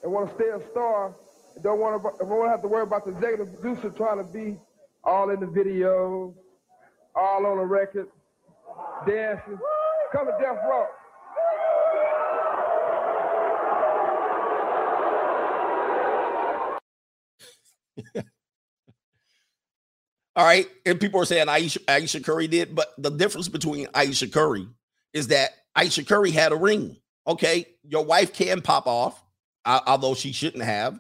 [0.04, 1.16] and want to stay a star.
[1.64, 4.58] Don't want to, don't have to worry about the executive producer trying to be
[5.04, 6.34] all in the video,
[7.16, 8.08] all on the record,
[9.08, 9.60] dancing.
[10.12, 10.88] Come to Death Row.
[20.36, 20.68] All right.
[20.86, 24.68] And people are saying Ayesha, Ayesha Curry did, but the difference between Ayesha Curry
[25.14, 26.98] is that Ayesha Curry had a ring.
[27.28, 27.68] Okay.
[27.88, 29.23] Your wife can pop off,
[29.66, 31.00] although she shouldn't have.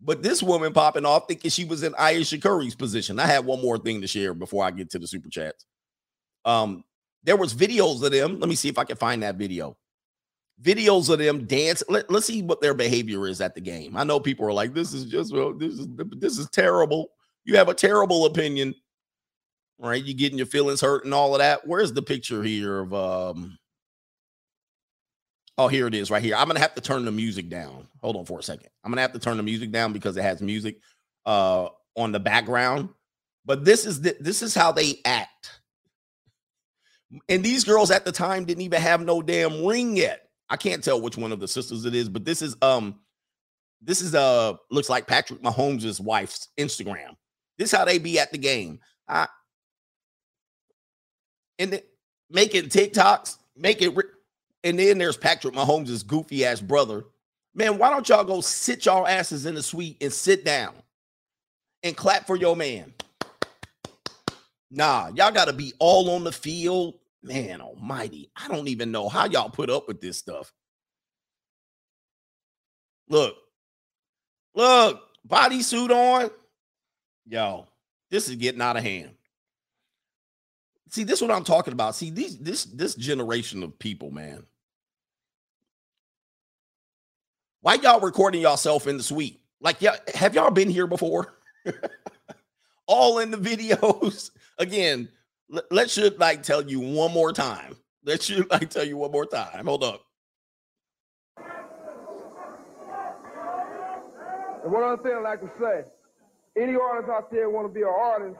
[0.00, 3.18] But this woman popping off thinking she was in Ayesha Curry's position.
[3.18, 5.64] I have one more thing to share before I get to the super chats.
[6.44, 6.84] Um,
[7.22, 8.38] there was videos of them.
[8.38, 9.76] Let me see if I can find that video.
[10.62, 11.82] videos of them dance.
[11.88, 13.96] Let, us see what their behavior is at the game.
[13.96, 15.86] I know people are like, this is just well, this is
[16.18, 17.10] this is terrible.
[17.44, 18.74] You have a terrible opinion,
[19.78, 20.04] right?
[20.04, 21.66] You getting your feelings hurt and all of that.
[21.66, 23.58] Where's the picture here of um
[25.56, 26.34] Oh, here it is right here.
[26.34, 27.86] I'm gonna have to turn the music down.
[28.02, 28.68] Hold on for a second.
[28.82, 30.78] I'm gonna have to turn the music down because it has music
[31.26, 32.88] uh on the background.
[33.44, 35.60] But this is the, this is how they act.
[37.28, 40.28] And these girls at the time didn't even have no damn ring yet.
[40.48, 43.00] I can't tell which one of the sisters it is, but this is um
[43.80, 47.16] this is uh looks like Patrick Mahomes' wife's Instagram.
[47.58, 48.80] This how they be at the game.
[49.08, 49.28] I
[51.60, 51.80] and
[52.30, 53.94] making TikToks, make it
[54.64, 57.04] and then there's Patrick Mahomes' goofy ass brother.
[57.54, 60.74] Man, why don't y'all go sit y'all asses in the suite and sit down
[61.84, 62.92] and clap for your man?
[64.70, 66.94] Nah, y'all got to be all on the field.
[67.22, 68.30] Man almighty.
[68.36, 70.52] I don't even know how y'all put up with this stuff.
[73.08, 73.34] Look,
[74.54, 76.30] look, bodysuit on.
[77.26, 77.66] Yo,
[78.10, 79.12] this is getting out of hand.
[80.90, 81.94] See, this is what I'm talking about.
[81.94, 84.44] See, these this this generation of people, man.
[87.64, 89.40] Why y'all recording yourself in the suite?
[89.58, 91.38] Like, yeah, have y'all been here before?
[92.86, 94.32] All in the videos.
[94.58, 95.08] Again,
[95.48, 97.74] let, let should like tell you one more time.
[98.04, 99.64] Let should like tell you one more time.
[99.64, 100.02] Hold up.
[104.62, 105.84] And one other thing I'd like to say,
[106.60, 108.36] any artist out there want to be an artist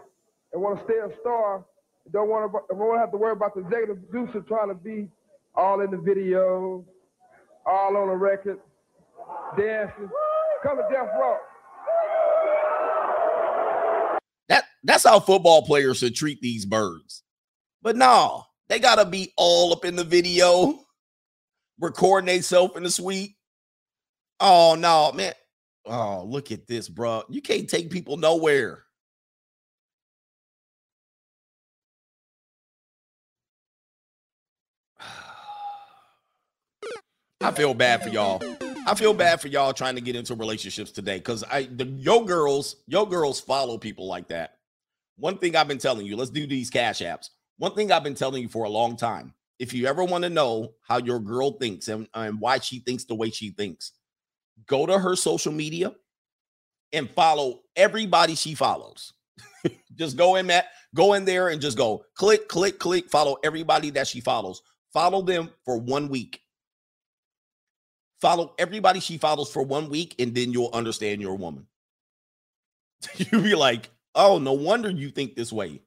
[0.52, 1.64] and want to stay a star,
[2.12, 5.08] don't want to don't have to worry about the executive producer trying to be
[5.54, 6.84] all in the video,
[7.64, 8.60] all on the record
[9.56, 10.10] dancing.
[10.62, 11.36] Come to death row.
[14.48, 17.22] That that's how football players should treat these birds.
[17.82, 20.78] But no, they gotta be all up in the video,
[21.78, 23.36] recording themselves in the suite.
[24.40, 25.34] Oh no, man.
[25.86, 27.24] Oh, look at this, bro.
[27.28, 28.84] You can't take people nowhere.
[37.40, 38.40] I feel bad for y'all.
[38.86, 42.22] I feel bad for y'all trying to get into relationships today because I the yo
[42.24, 44.58] girls, yo girls follow people like that.
[45.16, 47.30] One thing I've been telling you, let's do these cash apps.
[47.56, 49.32] One thing I've been telling you for a long time.
[49.58, 53.04] If you ever want to know how your girl thinks and, and why she thinks
[53.04, 53.92] the way she thinks,
[54.66, 55.94] go to her social media
[56.92, 59.14] and follow everybody she follows.
[59.94, 63.90] just go in that, go in there and just go click, click, click, follow everybody
[63.90, 64.60] that she follows.
[64.92, 66.40] Follow them for one week
[68.24, 71.66] Follow everybody she follows for one week, and then you'll understand you're a woman.
[73.18, 75.82] You'll be like, oh, no wonder you think this way.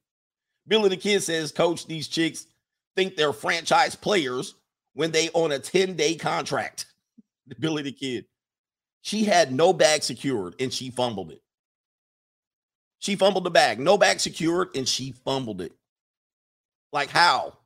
[0.68, 2.46] Billy the Kid says, Coach, these chicks
[2.96, 4.54] think they're franchise players
[4.94, 6.86] when they on a 10-day contract.
[7.60, 8.26] Billy the Kid.
[9.02, 11.42] She had no bag secured and she fumbled it.
[13.00, 15.74] She fumbled the bag, no bag secured, and she fumbled it.
[16.94, 17.58] Like how?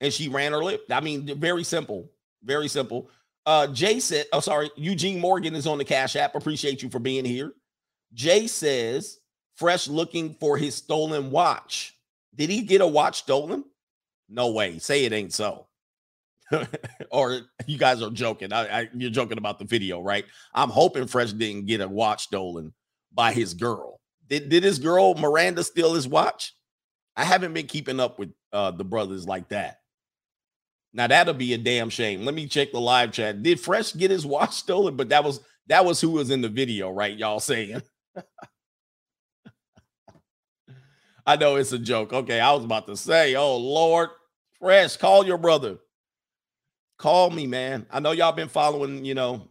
[0.00, 0.86] And she ran her lip.
[0.90, 2.10] I mean, very simple.
[2.42, 3.10] Very simple.
[3.48, 6.34] Uh, Jay said, oh, sorry, Eugene Morgan is on the Cash App.
[6.34, 7.54] Appreciate you for being here.
[8.12, 9.20] Jay says,
[9.56, 11.96] Fresh looking for his stolen watch.
[12.34, 13.64] Did he get a watch stolen?
[14.28, 14.78] No way.
[14.78, 15.66] Say it ain't so.
[17.10, 18.52] or you guys are joking.
[18.52, 20.26] I, I, you're joking about the video, right?
[20.52, 22.74] I'm hoping Fresh didn't get a watch stolen
[23.14, 23.98] by his girl.
[24.28, 26.52] Did, did his girl Miranda steal his watch?
[27.16, 29.78] I haven't been keeping up with uh, the brothers like that.
[30.92, 32.24] Now that'll be a damn shame.
[32.24, 33.42] Let me check the live chat.
[33.42, 34.96] Did Fresh get his watch stolen?
[34.96, 37.16] But that was that was who was in the video, right?
[37.16, 37.82] Y'all saying.
[41.26, 42.14] I know it's a joke.
[42.14, 44.08] Okay, I was about to say, oh Lord,
[44.58, 45.76] Fresh, call your brother.
[46.96, 47.86] Call me, man.
[47.90, 49.46] I know y'all been following, you know,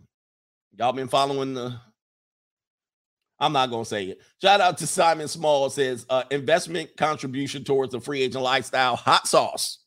[0.75, 1.79] y'all been following the.
[3.39, 4.19] I'm not gonna say it.
[4.41, 9.27] Shout out to Simon Small says uh, investment contribution towards the free agent lifestyle hot
[9.27, 9.83] sauce.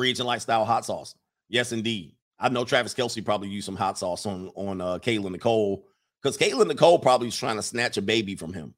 [0.00, 1.14] Free agent lifestyle hot sauce.
[1.50, 2.14] Yes, indeed.
[2.38, 5.84] I know Travis Kelce probably used some hot sauce on on uh Kayla Nicole
[6.22, 8.72] because Kayla Nicole probably was trying to snatch a baby from him.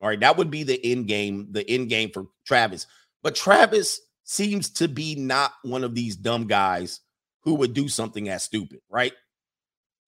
[0.00, 2.88] All right, that would be the end game, the end game for Travis.
[3.22, 7.02] But Travis seems to be not one of these dumb guys
[7.44, 9.12] who would do something as stupid, right?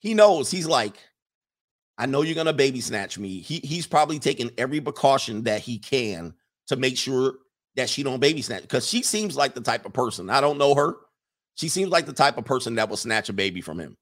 [0.01, 0.97] He knows he's like,
[1.97, 3.39] I know you're gonna baby snatch me.
[3.39, 6.35] He he's probably taking every precaution that he can
[6.67, 7.35] to make sure
[7.77, 10.31] that she don't baby snatch because she seems like the type of person.
[10.31, 10.97] I don't know her.
[11.55, 13.97] She seems like the type of person that will snatch a baby from him.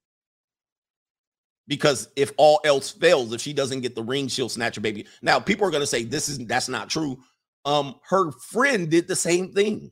[1.66, 5.06] Because if all else fails, if she doesn't get the ring, she'll snatch a baby.
[5.22, 7.18] Now, people are to say this is that's not true.
[7.64, 9.90] Um, her friend did the same thing.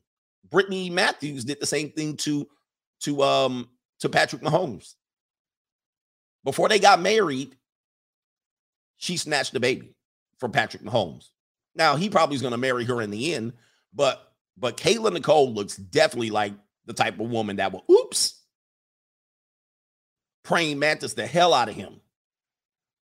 [0.49, 2.47] Brittany Matthews did the same thing to
[3.01, 3.69] to um
[3.99, 4.93] to Patrick Mahomes.
[6.43, 7.55] Before they got married,
[8.97, 9.95] she snatched the baby
[10.37, 11.29] from Patrick Mahomes.
[11.73, 13.53] Now he probably is going to marry her in the end,
[13.93, 16.53] but but Kayla Nicole looks definitely like
[16.85, 18.39] the type of woman that will oops
[20.43, 21.99] praying mantis the hell out of him.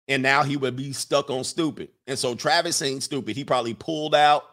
[0.09, 1.91] And now he would be stuck on stupid.
[2.07, 3.37] And so Travis ain't stupid.
[3.37, 4.45] He probably pulled out.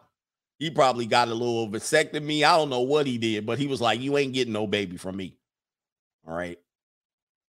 [0.59, 2.43] He probably got a little vasectomy.
[2.43, 4.97] I don't know what he did, but he was like, You ain't getting no baby
[4.97, 5.35] from me.
[6.27, 6.59] All right.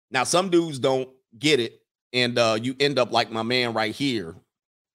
[0.10, 1.82] Now, some dudes don't get it,
[2.14, 4.36] and uh you end up like my man right here.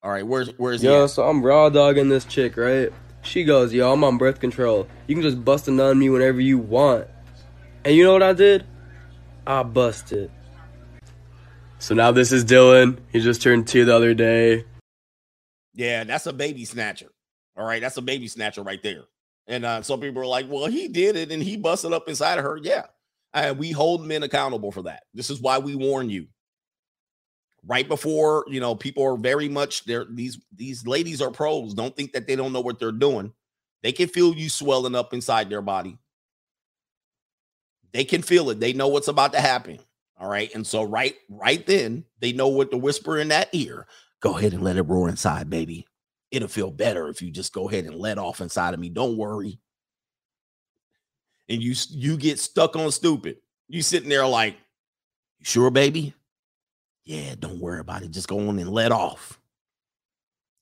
[0.03, 1.05] All right, where's where's Yo, he?
[1.05, 1.11] at?
[1.11, 2.91] so I'm raw dogging this chick, right?
[3.23, 4.87] She goes, yo, I'm on birth control.
[5.07, 7.07] You can just bust a nut on me whenever you want.
[7.85, 8.66] And you know what I did?
[9.47, 10.31] I busted.
[11.79, 12.99] So now this is Dylan.
[13.11, 14.64] He just turned two the other day.
[15.75, 17.11] Yeah, that's a baby snatcher.
[17.57, 19.05] All right, that's a baby snatcher right there.
[19.47, 22.39] And uh, some people are like, "Well, he did it, and he busted up inside
[22.39, 22.85] of her." Yeah,
[23.35, 25.03] and we hold men accountable for that.
[25.12, 26.29] This is why we warn you.
[27.67, 30.05] Right before you know, people are very much there.
[30.11, 31.75] These these ladies are pros.
[31.75, 33.33] Don't think that they don't know what they're doing.
[33.83, 35.99] They can feel you swelling up inside their body.
[37.93, 38.59] They can feel it.
[38.59, 39.79] They know what's about to happen.
[40.19, 43.87] All right, and so right right then, they know what to whisper in that ear.
[44.21, 45.87] Go ahead and let it roar inside, baby
[46.33, 48.89] it'll feel better if you just go ahead and let off inside of me.
[48.89, 49.61] Don't worry.
[51.49, 53.37] And you you get stuck on stupid.
[53.69, 54.57] You sitting there like,
[55.39, 56.15] you sure, baby?
[57.05, 58.11] Yeah, don't worry about it.
[58.11, 59.40] Just go on and let off.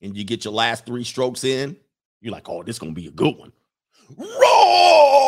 [0.01, 1.77] And you get your last three strokes in.
[2.21, 3.53] You're like, oh, this is gonna be a good one.
[4.17, 5.21] Roar!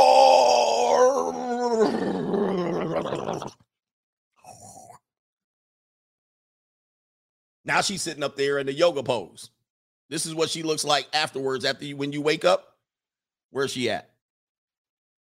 [7.65, 9.51] Now she's sitting up there in the yoga pose.
[10.09, 11.65] This is what she looks like afterwards.
[11.65, 12.77] After you, when you wake up,
[13.51, 14.11] where's she at?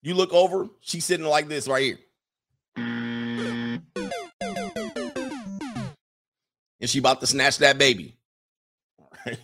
[0.01, 1.99] You look over, she's sitting like this right here.
[6.82, 8.17] And she about to snatch that baby.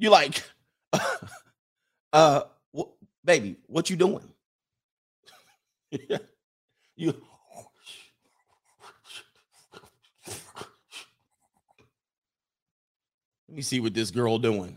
[0.00, 0.44] You like,
[2.12, 2.42] uh,
[3.24, 4.32] baby, what you doing?
[6.96, 7.14] you
[13.48, 14.76] Let me see what this girl doing.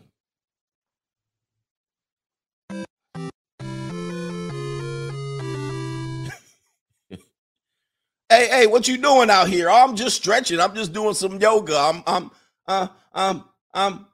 [8.42, 9.70] Hey, hey, what you doing out here?
[9.70, 10.60] I'm just stretching.
[10.60, 11.78] I'm just doing some yoga.
[11.78, 12.32] I'm, I'm,
[12.68, 14.08] uh, um, um.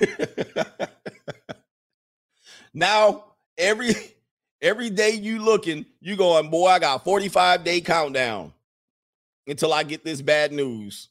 [2.74, 3.24] now
[3.58, 3.94] every
[4.62, 8.52] every day you looking, you going, boy, I got 45 day countdown
[9.48, 11.08] until I get this bad news.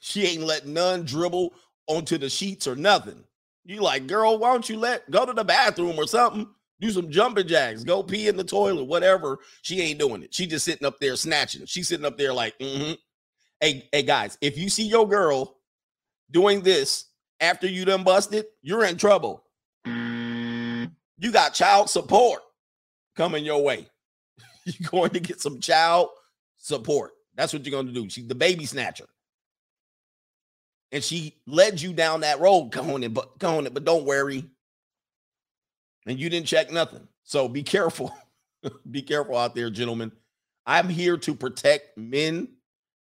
[0.00, 1.54] She ain't letting none dribble
[1.86, 3.24] onto the sheets or nothing.
[3.64, 6.48] You like, girl, why don't you let go to the bathroom or something?
[6.80, 9.38] Do some jumping jacks, go pee in the toilet, whatever.
[9.62, 10.34] She ain't doing it.
[10.34, 11.64] She just sitting up there snatching.
[11.66, 12.92] She's sitting up there like, mm-hmm.
[13.60, 15.56] Hey, hey, guys, if you see your girl
[16.30, 17.06] doing this
[17.40, 19.44] after you done busted, you're in trouble.
[19.86, 22.42] You got child support
[23.16, 23.86] coming your way.
[24.66, 26.08] You're going to get some child
[26.58, 27.12] support.
[27.36, 28.10] That's what you're going to do.
[28.10, 29.06] She's the baby snatcher
[30.92, 32.70] and she led you down that road
[33.02, 34.44] it, but it, but don't worry.
[36.06, 37.06] And you didn't check nothing.
[37.24, 38.14] So be careful.
[38.90, 40.12] be careful out there, gentlemen.
[40.64, 42.48] I'm here to protect men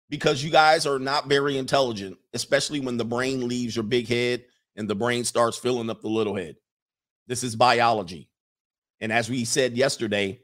[0.09, 4.45] because you guys are not very intelligent, especially when the brain leaves your big head
[4.75, 6.55] and the brain starts filling up the little head.
[7.27, 8.29] This is biology.
[9.01, 10.39] And as we said yesterday,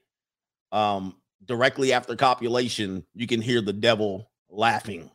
[0.71, 5.09] um, directly after copulation, you can hear the devil laughing.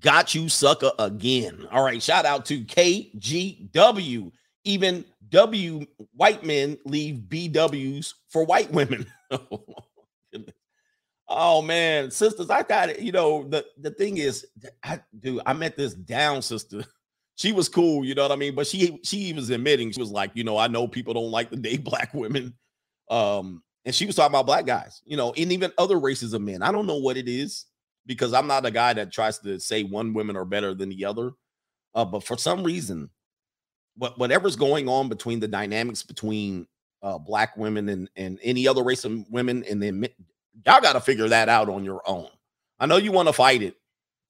[0.00, 1.66] Got you, sucker, again.
[1.72, 2.02] All right.
[2.02, 4.30] Shout out to KGW.
[4.64, 9.06] Even W white men leave BWs for white women.
[11.28, 13.00] oh man, sisters, I got it.
[13.00, 14.46] You know, the, the thing is,
[14.82, 16.84] I do I met this down sister.
[17.36, 18.56] She was cool, you know what I mean?
[18.56, 21.50] But she she was admitting, she was like, you know, I know people don't like
[21.50, 22.52] to date black women.
[23.08, 26.42] Um, and she was talking about black guys, you know, and even other races of
[26.42, 26.64] men.
[26.64, 27.66] I don't know what it is
[28.06, 31.04] because I'm not a guy that tries to say one women are better than the
[31.04, 31.30] other.
[31.94, 33.08] Uh, but for some reason,
[33.98, 36.66] what whatever's going on between the dynamics between
[37.02, 40.06] uh, black women and and any other race of women, and then
[40.64, 42.28] y'all got to figure that out on your own.
[42.78, 43.76] I know you want to fight it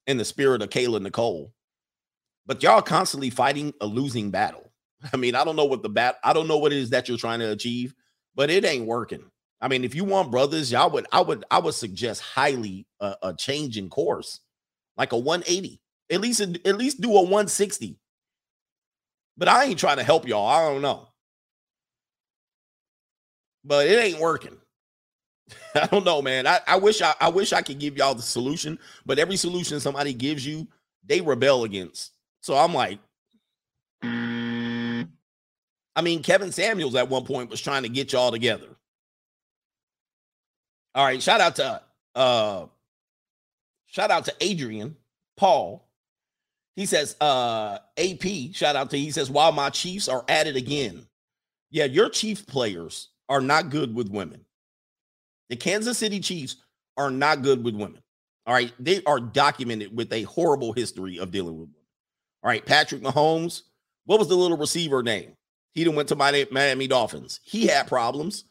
[0.07, 1.53] in the spirit of Kayla Nicole,
[2.45, 4.71] but y'all constantly fighting a losing battle.
[5.13, 7.07] I mean, I don't know what the bat, I don't know what it is that
[7.07, 7.93] you're trying to achieve,
[8.35, 9.23] but it ain't working.
[9.61, 13.15] I mean, if you want brothers, y'all would I would I would suggest highly a,
[13.23, 14.39] a change in course,
[14.97, 15.81] like a 180.
[16.11, 17.99] At least at least do a 160.
[19.39, 20.47] But I ain't trying to help y'all.
[20.47, 21.07] I don't know.
[23.65, 24.57] but it ain't working.
[25.75, 26.47] I don't know, man.
[26.47, 29.79] I, I wish I, I wish I could give y'all the solution, but every solution
[29.79, 30.67] somebody gives you,
[31.05, 32.13] they rebel against.
[32.41, 32.99] So I'm like,
[34.03, 38.67] I mean, Kevin Samuels at one point was trying to get y'all together.
[40.95, 41.81] All right, shout out to
[42.15, 42.67] uh
[43.87, 44.95] shout out to Adrian
[45.37, 45.88] Paul.
[46.75, 50.55] He says, uh AP, shout out to he says, while my Chiefs are at it
[50.55, 51.05] again.
[51.71, 54.45] Yeah, your Chief players are not good with women.
[55.49, 56.57] The Kansas City Chiefs
[56.97, 58.01] are not good with women.
[58.45, 58.73] All right.
[58.79, 61.85] They are documented with a horrible history of dealing with women.
[62.43, 62.65] All right.
[62.65, 63.63] Patrick Mahomes,
[64.05, 65.33] what was the little receiver name?
[65.73, 67.39] He didn't went to Miami Dolphins.
[67.43, 68.45] He had problems.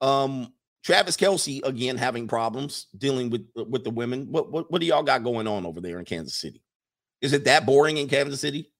[0.00, 0.52] Um,
[0.82, 4.26] Travis Kelce again having problems dealing with with the women.
[4.30, 6.60] What, what what do y'all got going on over there in Kansas City?
[7.22, 8.70] Is it that boring in Kansas City?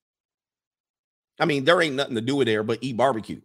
[1.39, 3.41] I mean, there ain't nothing to do with there but eat barbecue.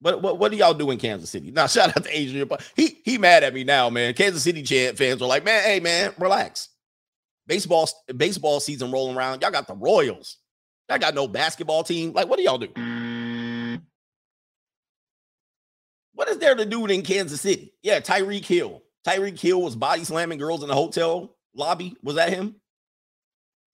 [0.00, 1.50] But what, what do y'all do in Kansas City?
[1.54, 2.48] Now, shout out to Adrian.
[2.74, 4.14] He he mad at me now, man.
[4.14, 4.64] Kansas City
[4.94, 6.70] fans are like, man, hey man, relax.
[7.46, 9.42] Baseball baseball season rolling around.
[9.42, 10.38] Y'all got the Royals.
[10.88, 12.12] Y'all got no basketball team.
[12.12, 13.80] Like, what do y'all do?
[16.14, 17.74] What is there to do in Kansas City?
[17.82, 18.82] Yeah, Tyreek Hill.
[19.06, 21.96] Tyreek Hill was body slamming girls in the hotel lobby.
[22.02, 22.56] Was that him?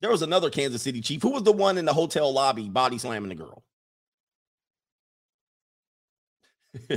[0.00, 1.22] There was another Kansas City chief.
[1.22, 3.62] Who was the one in the hotel lobby body slamming the girl?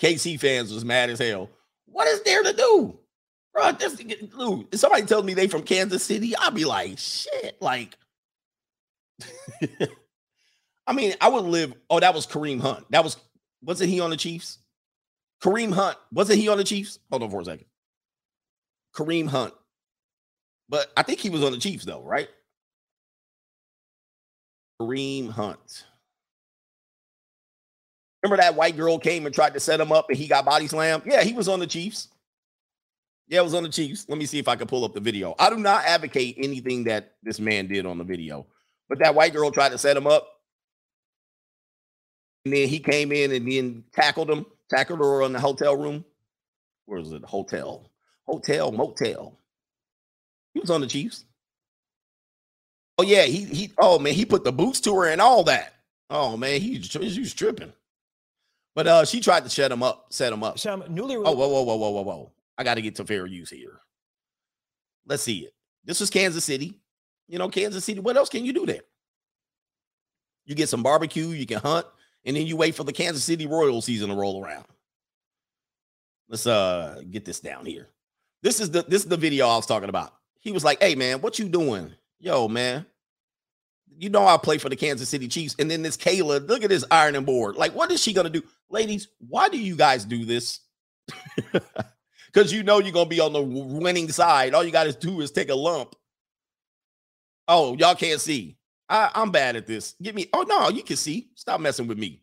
[0.00, 1.50] KC fans was mad as hell.
[1.86, 2.98] What is there to do?
[3.52, 7.56] Bro, this, dude, if somebody tells me they from Kansas City, I'll be like, shit.
[7.60, 7.96] Like,
[10.86, 11.72] I mean, I would live.
[11.88, 12.84] Oh, that was Kareem Hunt.
[12.90, 13.16] That was,
[13.62, 14.58] wasn't he on the Chiefs?
[15.42, 16.98] Kareem Hunt, wasn't he on the Chiefs?
[17.10, 17.66] Hold on for a second.
[18.94, 19.54] Kareem Hunt.
[20.68, 22.28] But I think he was on the Chiefs, though, right?
[24.80, 25.84] Kareem Hunt.
[28.22, 30.66] Remember that white girl came and tried to set him up and he got body
[30.66, 31.02] slammed?
[31.04, 32.08] Yeah, he was on the Chiefs.
[33.28, 34.06] Yeah, it was on the Chiefs.
[34.08, 35.34] Let me see if I can pull up the video.
[35.38, 38.46] I do not advocate anything that this man did on the video,
[38.88, 40.26] but that white girl tried to set him up.
[42.44, 46.04] And then he came in and then tackled him, tackled her in the hotel room.
[46.86, 47.24] Where is it?
[47.24, 47.90] Hotel,
[48.26, 49.38] hotel, motel.
[50.54, 51.24] He was on the Chiefs.
[52.96, 53.72] Oh yeah, he he.
[53.76, 55.74] Oh man, he put the boots to her and all that.
[56.10, 57.72] Oh man, he, he was tripping.
[58.74, 60.58] But uh, she tried to set him up, set him up.
[60.58, 61.16] Some newly.
[61.16, 62.32] Oh, whoa, whoa, whoa, whoa, whoa, whoa!
[62.56, 63.80] I got to get to fair use here.
[65.06, 65.54] Let's see it.
[65.84, 66.80] This was Kansas City.
[67.28, 68.00] You know, Kansas City.
[68.00, 68.82] What else can you do there?
[70.46, 71.86] You get some barbecue, you can hunt,
[72.24, 74.66] and then you wait for the Kansas City Royal season to roll around.
[76.28, 77.88] Let's uh get this down here.
[78.42, 80.14] This is the this is the video I was talking about.
[80.44, 81.92] He was like, "Hey man, what you doing?
[82.20, 82.86] Yo, man,
[83.98, 85.56] you know I play for the Kansas City Chiefs.
[85.58, 87.56] And then this Kayla, look at this ironing board.
[87.56, 88.42] Like, what is she gonna do?
[88.70, 90.60] Ladies, why do you guys do this?
[92.34, 94.54] Because you know you're gonna be on the winning side.
[94.54, 95.94] All you gotta do is take a lump.
[97.46, 98.56] Oh, y'all can't see.
[98.88, 99.94] I, I'm bad at this.
[100.02, 100.26] Get me.
[100.32, 101.30] Oh no, you can see.
[101.36, 102.22] Stop messing with me.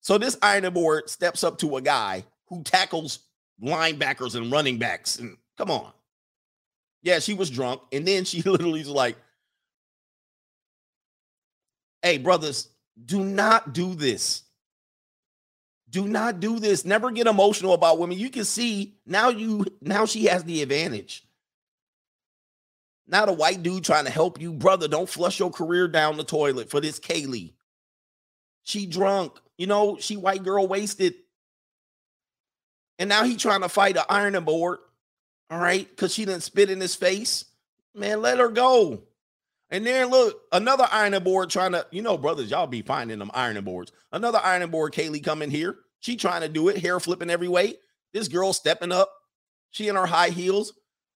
[0.00, 3.18] So this ironing board steps up to a guy who tackles
[3.62, 5.18] linebackers and running backs.
[5.18, 5.92] And come on.
[7.02, 7.80] Yeah, she was drunk.
[7.92, 9.16] And then she literally was like,
[12.02, 12.68] Hey, brothers,
[13.04, 14.42] do not do this.
[15.90, 16.84] Do not do this.
[16.84, 18.18] Never get emotional about women.
[18.18, 21.24] You can see now you now she has the advantage.
[23.06, 24.86] Now the white dude trying to help you, brother.
[24.86, 27.54] Don't flush your career down the toilet for this Kaylee.
[28.64, 31.14] She drunk, you know, she white girl wasted.
[32.98, 34.78] And now he trying to fight an ironing board.
[35.50, 37.46] All right, because she didn't spit in his face.
[37.94, 39.02] Man, let her go.
[39.70, 43.30] And then look, another ironing board trying to, you know, brothers, y'all be finding them
[43.34, 43.92] ironing boards.
[44.12, 45.76] Another ironing board, Kaylee coming here.
[46.00, 47.74] She trying to do it, hair flipping every way.
[48.12, 49.12] This girl stepping up.
[49.70, 50.72] She in her high heels.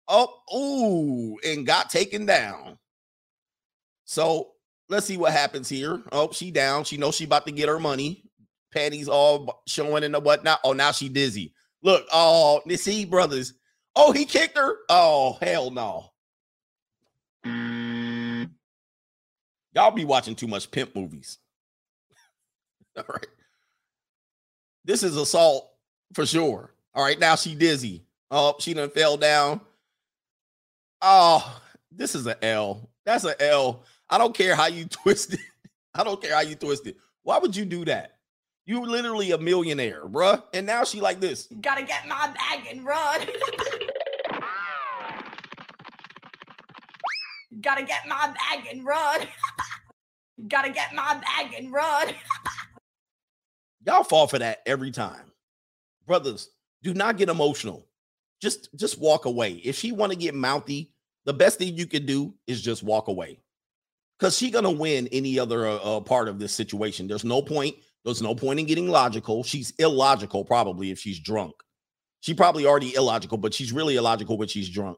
[0.08, 2.80] Oh, ooh, and got taken down.
[4.06, 4.54] So
[4.90, 6.02] let's see what happens here.
[6.12, 6.84] Oh, she down.
[6.84, 8.24] She knows she about to get her money.
[8.74, 10.62] Panties all showing in the whatnot.
[10.64, 11.54] Oh, now she dizzy.
[11.84, 13.54] Look, oh, see, brothers.
[14.02, 14.78] Oh, he kicked her.
[14.88, 16.12] Oh, hell no.
[19.76, 21.38] Y'all be watching too much pimp movies.
[22.98, 23.28] All right.
[24.86, 25.70] This is assault
[26.14, 26.74] for sure.
[26.96, 27.20] All right.
[27.20, 28.06] Now she dizzy.
[28.32, 29.60] Oh, she done fell down.
[31.02, 32.90] Oh, this is an L.
[33.06, 33.84] That's an L.
[34.10, 35.42] I don't care how you twist it.
[35.94, 36.96] I don't care how you twist it.
[37.24, 38.16] Why would you do that?
[38.66, 40.42] You literally a millionaire, bruh.
[40.54, 41.50] And now she like this.
[41.60, 43.22] Gotta get my bag and run.
[47.62, 49.22] Gotta get my bag and run.
[50.48, 52.10] Gotta get my bag and run.
[53.86, 55.32] Y'all fall for that every time.
[56.06, 56.50] Brothers,
[56.84, 57.88] do not get emotional.
[58.42, 59.54] Just just walk away.
[59.64, 60.94] If she want to get mouthy,
[61.26, 63.40] the best thing you can do is just walk away.
[64.20, 67.08] Cuz she going to win any other uh, uh, part of this situation.
[67.08, 67.76] There's no point
[68.06, 69.44] there's no point in getting logical.
[69.44, 71.54] She's illogical probably if she's drunk.
[72.22, 74.98] She probably already illogical, but she's really illogical when she's drunk.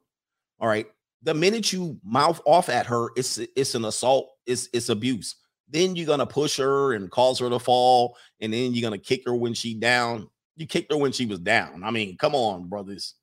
[0.60, 0.88] All right.
[1.24, 5.36] The minute you mouth off at her, it's it's an assault, it's it's abuse.
[5.70, 9.24] Then you're gonna push her and cause her to fall, and then you're gonna kick
[9.26, 10.30] her when she down.
[10.58, 11.84] You kicked her when she was down.
[11.84, 13.16] I mean, come on, brothers.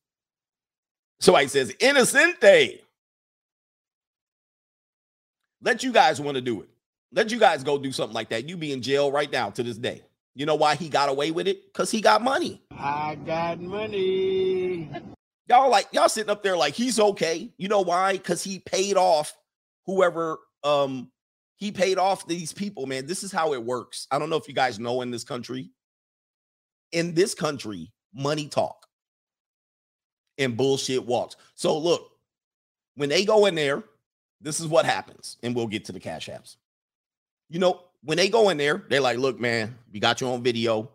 [1.20, 2.80] Somebody says innocente.
[5.60, 6.68] Let you guys want to do it.
[7.12, 8.48] Let you guys go do something like that.
[8.48, 10.02] You be in jail right now to this day.
[10.34, 11.72] You know why he got away with it?
[11.72, 12.62] Because he got money.
[12.70, 14.88] I got money.
[15.48, 17.50] Y'all like y'all sitting up there like he's okay.
[17.56, 18.12] You know why?
[18.12, 19.36] Because he paid off
[19.86, 21.10] whoever um
[21.56, 23.06] he paid off these people, man.
[23.06, 24.06] This is how it works.
[24.10, 25.70] I don't know if you guys know in this country.
[26.92, 28.86] In this country, money talk
[30.38, 31.36] and bullshit walks.
[31.54, 32.12] So look,
[32.94, 33.82] when they go in there,
[34.40, 36.56] this is what happens, and we'll get to the cash apps.
[37.48, 40.42] You know, when they go in there, they're like, look, man, we got you on
[40.42, 40.90] video.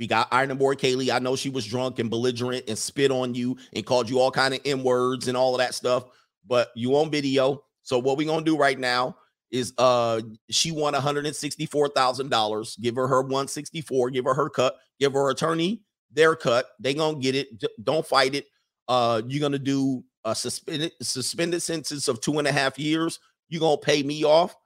[0.00, 1.14] We got Iron Boy Kaylee.
[1.14, 4.30] I know she was drunk and belligerent and spit on you and called you all
[4.30, 6.04] kind of N words and all of that stuff,
[6.46, 7.62] but you on video.
[7.82, 9.18] So what we gonna do right now
[9.50, 12.80] is uh she won $164,000.
[12.80, 16.70] Give her her 164, give her her cut, give her attorney their cut.
[16.80, 17.62] They gonna get it.
[17.84, 18.46] Don't fight it.
[18.88, 23.20] Uh you're gonna do a suspended suspended sentence of two and a half years.
[23.50, 24.56] You're gonna pay me off.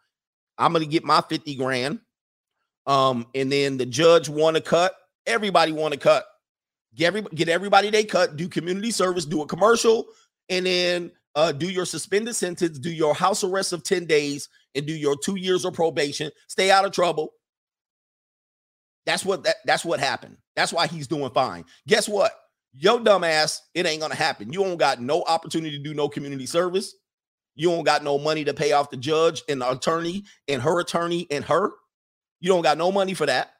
[0.58, 1.98] I'm gonna get my 50 grand.
[2.86, 4.94] Um, and then the judge want to cut.
[5.26, 6.26] Everybody want to cut.
[6.94, 8.36] Get every, get everybody they cut.
[8.36, 9.24] Do community service.
[9.24, 10.06] Do a commercial,
[10.48, 12.78] and then uh, do your suspended sentence.
[12.78, 16.30] Do your house arrest of 10 days, and do your two years of probation.
[16.48, 17.32] Stay out of trouble.
[19.06, 20.36] That's what that, that's what happened.
[20.56, 21.64] That's why he's doing fine.
[21.86, 22.32] Guess what?
[22.72, 24.52] Yo, dumbass, it ain't gonna happen.
[24.52, 26.94] You don't got no opportunity to do no community service.
[27.54, 30.80] You don't got no money to pay off the judge and the attorney and her
[30.80, 31.70] attorney and her.
[32.40, 33.53] You don't got no money for that.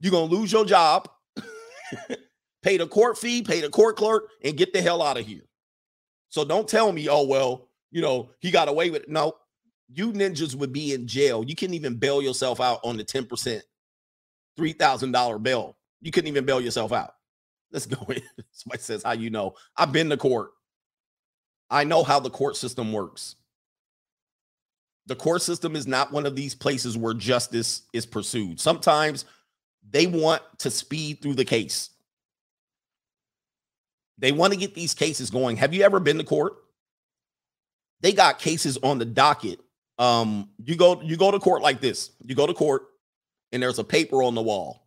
[0.00, 1.08] You're gonna lose your job,
[2.62, 5.42] pay the court fee, pay the court clerk, and get the hell out of here.
[6.28, 9.08] So don't tell me, oh well, you know, he got away with it.
[9.08, 9.34] No,
[9.92, 11.44] you ninjas would be in jail.
[11.44, 13.60] You couldn't even bail yourself out on the 10%,
[14.58, 15.76] $3,000 bail.
[16.00, 17.14] You couldn't even bail yourself out.
[17.72, 18.22] Let's go in.
[18.52, 19.54] Somebody says, How you know?
[19.76, 20.50] I've been to court.
[21.68, 23.36] I know how the court system works.
[25.06, 28.60] The court system is not one of these places where justice is pursued.
[28.60, 29.24] Sometimes
[29.90, 31.90] they want to speed through the case.
[34.18, 35.56] They want to get these cases going.
[35.56, 36.54] Have you ever been to court?
[38.00, 39.60] They got cases on the docket.
[39.98, 42.10] Um, you go you go to court like this.
[42.24, 42.82] You go to court
[43.52, 44.86] and there's a paper on the wall.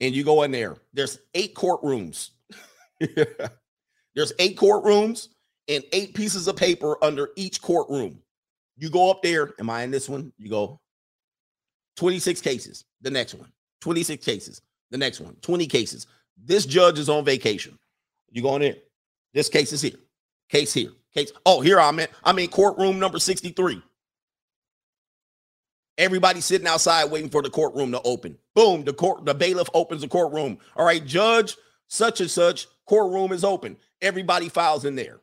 [0.00, 0.76] And you go in there.
[0.92, 2.30] There's eight courtrooms.
[3.00, 5.28] there's eight courtrooms
[5.68, 8.18] and eight pieces of paper under each courtroom.
[8.76, 9.54] You go up there.
[9.58, 10.32] Am I in this one?
[10.38, 10.80] You go
[11.96, 12.84] 26 cases.
[13.00, 13.50] The next one,
[13.86, 14.62] 26 cases.
[14.90, 16.08] The next one, 20 cases.
[16.36, 17.78] This judge is on vacation.
[18.32, 18.74] You going in.
[19.32, 19.94] This case is here.
[20.48, 20.90] Case here.
[21.14, 21.30] Case.
[21.46, 22.08] Oh, here I'm in.
[22.24, 23.80] I'm in courtroom number 63.
[25.98, 28.36] Everybody sitting outside waiting for the courtroom to open.
[28.56, 30.58] Boom, the court, the bailiff opens the courtroom.
[30.74, 31.56] All right, judge,
[31.86, 33.76] such and such, courtroom is open.
[34.02, 35.20] Everybody files in there.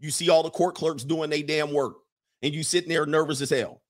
[0.00, 1.98] You see all the court clerks doing their damn work,
[2.42, 3.80] and you sitting there nervous as hell.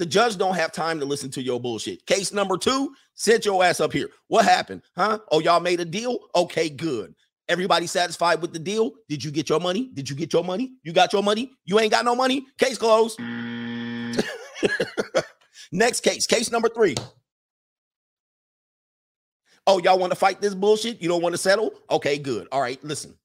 [0.00, 2.06] The judge don't have time to listen to your bullshit.
[2.06, 4.08] Case number two, sit your ass up here.
[4.28, 4.80] What happened?
[4.96, 5.18] Huh?
[5.30, 6.18] Oh, y'all made a deal?
[6.34, 7.14] Okay, good.
[7.50, 8.92] Everybody satisfied with the deal?
[9.10, 9.90] Did you get your money?
[9.92, 10.72] Did you get your money?
[10.84, 11.50] You got your money?
[11.66, 12.46] You ain't got no money?
[12.56, 13.20] Case closed.
[15.70, 16.94] Next case, case number three.
[19.66, 21.02] Oh, y'all want to fight this bullshit?
[21.02, 21.72] You don't want to settle?
[21.90, 22.48] Okay, good.
[22.52, 23.18] All right, listen.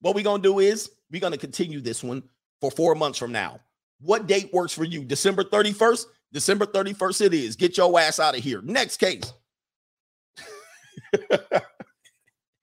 [0.00, 2.22] What we're gonna do is we're gonna continue this one
[2.60, 3.58] for four months from now.
[4.00, 5.04] What date works for you?
[5.04, 6.06] December 31st?
[6.32, 7.56] December 31st it is.
[7.56, 8.62] Get your ass out of here.
[8.62, 9.32] Next case.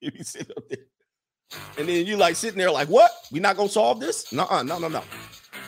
[0.00, 0.10] you
[0.56, 0.78] up there.
[1.78, 3.10] And then you like sitting there like, what?
[3.30, 4.32] We not gonna solve this?
[4.32, 5.02] No, no, no, no.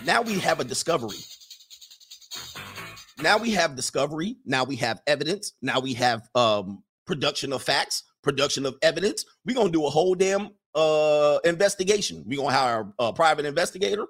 [0.04, 1.18] Now we have a discovery.
[3.22, 4.36] Now we have discovery.
[4.44, 5.52] Now we have evidence.
[5.62, 9.24] Now we have um production of facts, production of evidence.
[9.44, 12.24] We're gonna do a whole damn uh investigation.
[12.26, 14.06] We're gonna hire a private investigator.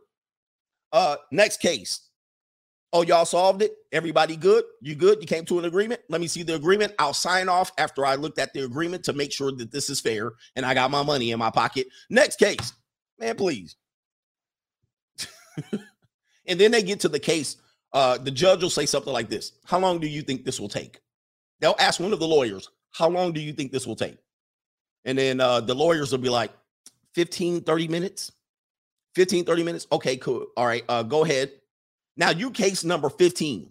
[0.92, 2.09] Uh next case.
[2.92, 3.72] Oh, y'all solved it.
[3.92, 4.64] Everybody good?
[4.80, 5.20] You good?
[5.20, 6.00] You came to an agreement?
[6.08, 6.92] Let me see the agreement.
[6.98, 10.00] I'll sign off after I looked at the agreement to make sure that this is
[10.00, 11.86] fair and I got my money in my pocket.
[12.08, 12.72] Next case.
[13.18, 13.76] Man, please.
[16.46, 17.56] and then they get to the case.
[17.92, 20.68] Uh, the judge will say something like this How long do you think this will
[20.68, 21.00] take?
[21.60, 24.18] They'll ask one of the lawyers, How long do you think this will take?
[25.04, 26.50] And then uh, the lawyers will be like,
[27.14, 28.32] 15, 30 minutes.
[29.14, 29.86] 15, 30 minutes.
[29.90, 30.46] Okay, cool.
[30.56, 31.52] All right, uh, go ahead.
[32.16, 33.70] Now, you case number 15.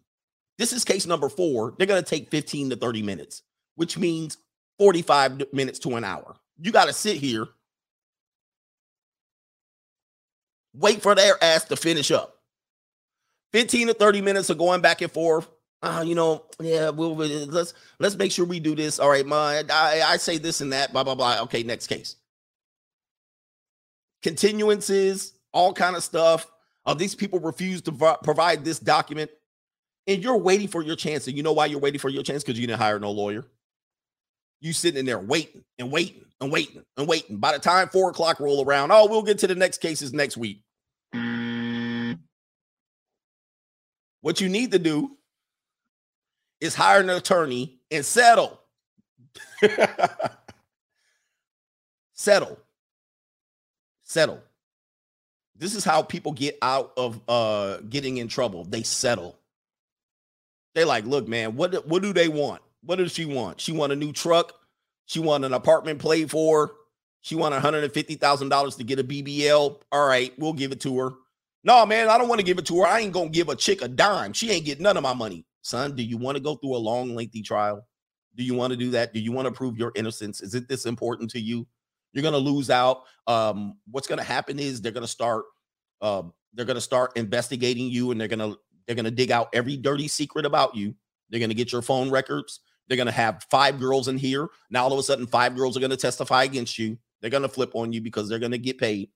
[0.58, 1.74] This is case number four.
[1.78, 3.44] They're going to take 15 to 30 minutes,
[3.76, 4.38] which means
[4.78, 6.36] 45 minutes to an hour.
[6.60, 7.48] You got to sit here,
[10.74, 12.36] wait for their ass to finish up.
[13.54, 15.48] 15 to 30 minutes of going back and forth.
[15.82, 19.00] Uh, you know, yeah, we'll let's let's make sure we do this.
[19.00, 21.40] All right, my I, I say this and that, blah blah blah.
[21.44, 22.18] Okay, next case.
[24.22, 26.46] Continuances, all kind of stuff.
[26.90, 29.30] Uh, these people refuse to pro- provide this document,
[30.08, 31.28] and you're waiting for your chance.
[31.28, 32.44] And you know why you're waiting for your chance?
[32.44, 33.46] Because you didn't hire no lawyer.
[34.60, 37.38] You sitting in there waiting and waiting and waiting and waiting.
[37.38, 40.36] By the time four o'clock roll around, oh, we'll get to the next cases next
[40.36, 40.64] week.
[44.22, 45.16] What you need to do
[46.60, 48.60] is hire an attorney and settle.
[52.14, 52.58] settle.
[54.04, 54.42] Settle.
[55.60, 58.64] This is how people get out of uh getting in trouble.
[58.64, 59.38] They settle.
[60.74, 62.62] They like, look, man, what what do they want?
[62.82, 63.60] What does she want?
[63.60, 64.54] She want a new truck.
[65.06, 66.72] She want an apartment paid for.
[67.22, 69.82] She want $150,000 to get a BBL.
[69.92, 71.12] All right, we'll give it to her.
[71.66, 72.88] No, man, I don't want to give it to her.
[72.88, 74.32] I ain't gonna give a chick a dime.
[74.32, 75.46] She ain't getting none of my money.
[75.62, 77.86] Son, do you want to go through a long, lengthy trial?
[78.36, 79.14] Do you want to do that?
[79.14, 80.42] Do you want to prove your innocence?
[80.42, 81.68] Is it this important to you?
[82.14, 83.04] You're gonna lose out.
[83.28, 85.46] Um, what's gonna happen is they're gonna start
[86.02, 88.56] um, they're gonna start investigating you and they're gonna
[88.88, 90.96] they're gonna dig out every dirty secret about you.
[91.30, 92.62] They're gonna get your phone records.
[92.88, 94.48] They're gonna have five girls in here.
[94.70, 96.98] Now all of a sudden, five girls are gonna testify against you.
[97.22, 99.10] They're gonna flip on you because they're gonna get paid.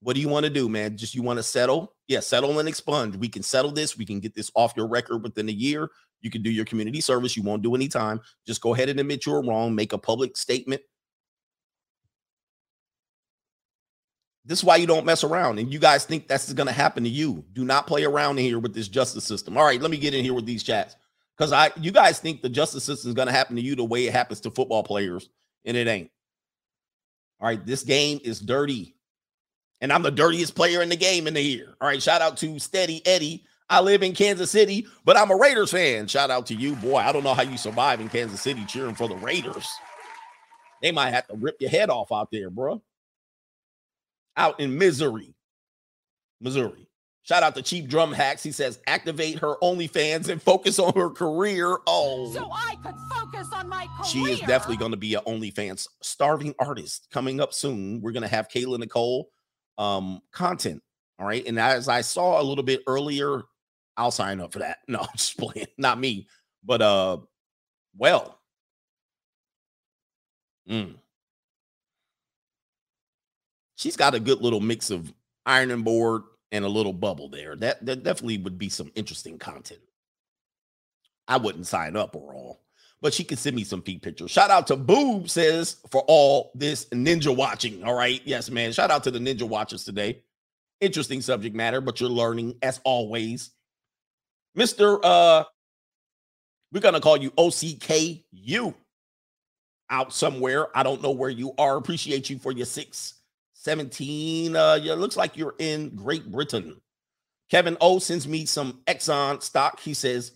[0.00, 0.96] What do you want to do, man?
[0.96, 1.94] Just you want to settle?
[2.08, 3.14] Yeah, settle and expunge.
[3.16, 3.96] We can settle this.
[3.96, 5.90] We can get this off your record within a year.
[6.22, 7.36] You can do your community service.
[7.36, 8.20] You won't do any time.
[8.44, 9.74] Just go ahead and admit you're wrong.
[9.74, 10.82] Make a public statement.
[14.44, 15.58] This is why you don't mess around.
[15.58, 17.44] And you guys think that's going to happen to you.
[17.52, 19.56] Do not play around here with this justice system.
[19.56, 20.96] All right, let me get in here with these chats.
[21.36, 23.84] Because I you guys think the justice system is going to happen to you the
[23.84, 25.28] way it happens to football players,
[25.64, 26.10] and it ain't.
[27.40, 28.94] All right, this game is dirty
[29.82, 31.74] and I'm the dirtiest player in the game in the year.
[31.80, 33.44] All right, shout out to Steady Eddie.
[33.68, 36.06] I live in Kansas City, but I'm a Raiders fan.
[36.06, 36.98] Shout out to you, boy.
[36.98, 39.68] I don't know how you survive in Kansas City cheering for the Raiders.
[40.80, 42.80] They might have to rip your head off out there, bro.
[44.36, 45.34] Out in Missouri,
[46.40, 46.88] Missouri.
[47.24, 48.42] Shout out to Cheap Drum Hacks.
[48.42, 51.78] He says, activate her OnlyFans and focus on her career.
[51.86, 54.04] Oh, So I could focus on my career.
[54.06, 58.00] she is definitely going to be an OnlyFans starving artist coming up soon.
[58.00, 59.28] We're going to have Kayla Nicole
[59.78, 60.82] um content.
[61.18, 61.46] All right.
[61.46, 63.42] And as I saw a little bit earlier,
[63.96, 64.78] I'll sign up for that.
[64.88, 66.26] No, just playing, not me,
[66.64, 67.18] but uh
[67.96, 68.40] well.
[70.68, 70.94] Mm.
[73.76, 75.12] She's got a good little mix of
[75.46, 77.56] ironing board and a little bubble there.
[77.56, 79.80] That that definitely would be some interesting content.
[81.26, 82.60] I wouldn't sign up or all,
[83.00, 84.30] but she can send me some feet pictures.
[84.30, 87.82] Shout out to Boob says for all this ninja watching.
[87.84, 88.20] All right.
[88.24, 88.72] Yes, man.
[88.72, 90.22] Shout out to the ninja watchers today.
[90.80, 93.50] Interesting subject matter, but you're learning as always.
[94.56, 94.98] Mr.
[95.02, 95.44] Uh,
[96.72, 98.74] we're gonna call you OCKU
[99.88, 100.76] out somewhere.
[100.76, 101.76] I don't know where you are.
[101.76, 102.66] Appreciate you for your
[103.62, 104.56] 617.
[104.56, 106.80] Uh, yeah, looks like you're in Great Britain.
[107.50, 109.78] Kevin O sends me some Exxon stock.
[109.78, 110.32] He says,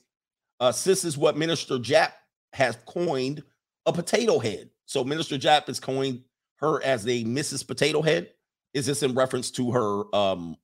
[0.61, 2.13] uh, sis is what Minister Jap
[2.53, 3.43] has coined
[3.85, 4.71] a potato head.
[4.87, 6.23] So Minister Jap has coined
[6.57, 7.67] her as a Mrs.
[7.67, 8.31] Potato Head.
[8.75, 10.57] Is this in reference to her um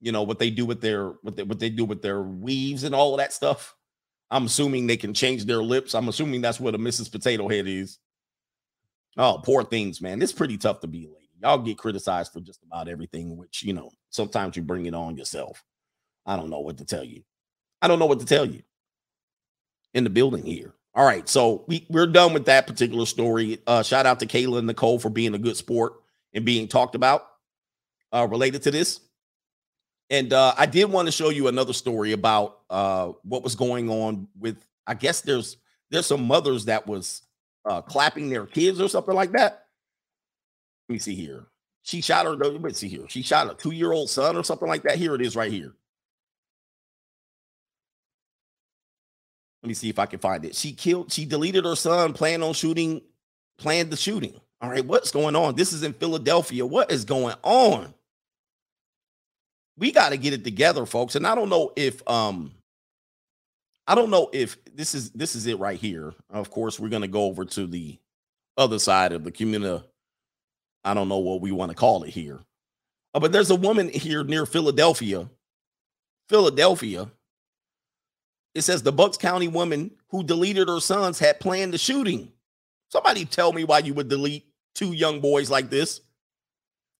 [0.00, 2.84] you know what they do with their what they, what they do with their weaves
[2.84, 3.74] and all of that stuff?
[4.30, 5.94] I'm assuming they can change their lips.
[5.94, 7.10] I'm assuming that's what a Mrs.
[7.10, 7.98] Potato Head is.
[9.16, 10.20] Oh, poor things, man.
[10.20, 11.25] It's pretty tough to be lady.
[11.46, 15.16] Y'all get criticized for just about everything, which you know, sometimes you bring it on
[15.16, 15.62] yourself.
[16.26, 17.22] I don't know what to tell you.
[17.80, 18.62] I don't know what to tell you
[19.94, 20.74] in the building here.
[20.92, 23.60] All right, so we, we're done with that particular story.
[23.64, 25.92] Uh, shout out to Kayla and Nicole for being a good sport
[26.34, 27.28] and being talked about
[28.12, 28.98] uh, related to this.
[30.10, 33.88] And uh, I did want to show you another story about uh, what was going
[33.88, 34.56] on with.
[34.84, 35.58] I guess there's
[35.90, 37.22] there's some mothers that was
[37.64, 39.65] uh, clapping their kids or something like that.
[40.88, 41.46] Let me see here.
[41.82, 42.32] She shot her.
[42.32, 43.08] Let me see here.
[43.08, 44.96] She shot a two year old son or something like that.
[44.96, 45.72] Here it is, right here.
[49.62, 50.54] Let me see if I can find it.
[50.54, 51.12] She killed.
[51.12, 52.12] She deleted her son.
[52.12, 53.02] Planned on shooting.
[53.58, 54.40] Planned the shooting.
[54.60, 55.54] All right, what's going on?
[55.54, 56.64] This is in Philadelphia.
[56.64, 57.92] What is going on?
[59.76, 61.16] we got to get it together, folks.
[61.16, 62.52] And I don't know if um
[63.86, 66.14] I don't know if this is this is it right here.
[66.30, 67.98] Of course, we're gonna go over to the
[68.56, 69.84] other side of the community.
[70.86, 72.38] I don't know what we want to call it here.
[73.12, 75.28] Uh, but there's a woman here near Philadelphia.
[76.28, 77.10] Philadelphia.
[78.54, 82.32] It says the Bucks County woman who deleted her sons had planned the shooting.
[82.88, 84.46] Somebody tell me why you would delete
[84.76, 86.02] two young boys like this.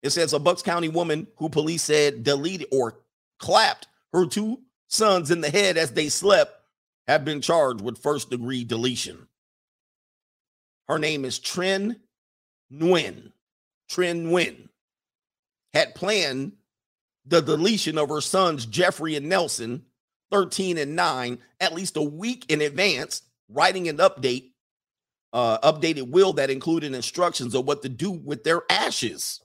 [0.03, 2.99] It says a Bucks County woman who police said deleted or
[3.39, 6.61] clapped her two sons in the head as they slept
[7.07, 9.29] have been charged with first degree deletion.
[10.89, 12.01] Her name is Trin
[12.73, 13.31] Nguyen.
[13.89, 14.69] Trin Nguyen
[15.73, 16.53] had planned
[17.27, 19.85] the deletion of her sons, Jeffrey and Nelson,
[20.31, 24.51] 13 and 9, at least a week in advance, writing an update,
[25.33, 29.41] uh, updated will that included instructions of what to do with their ashes.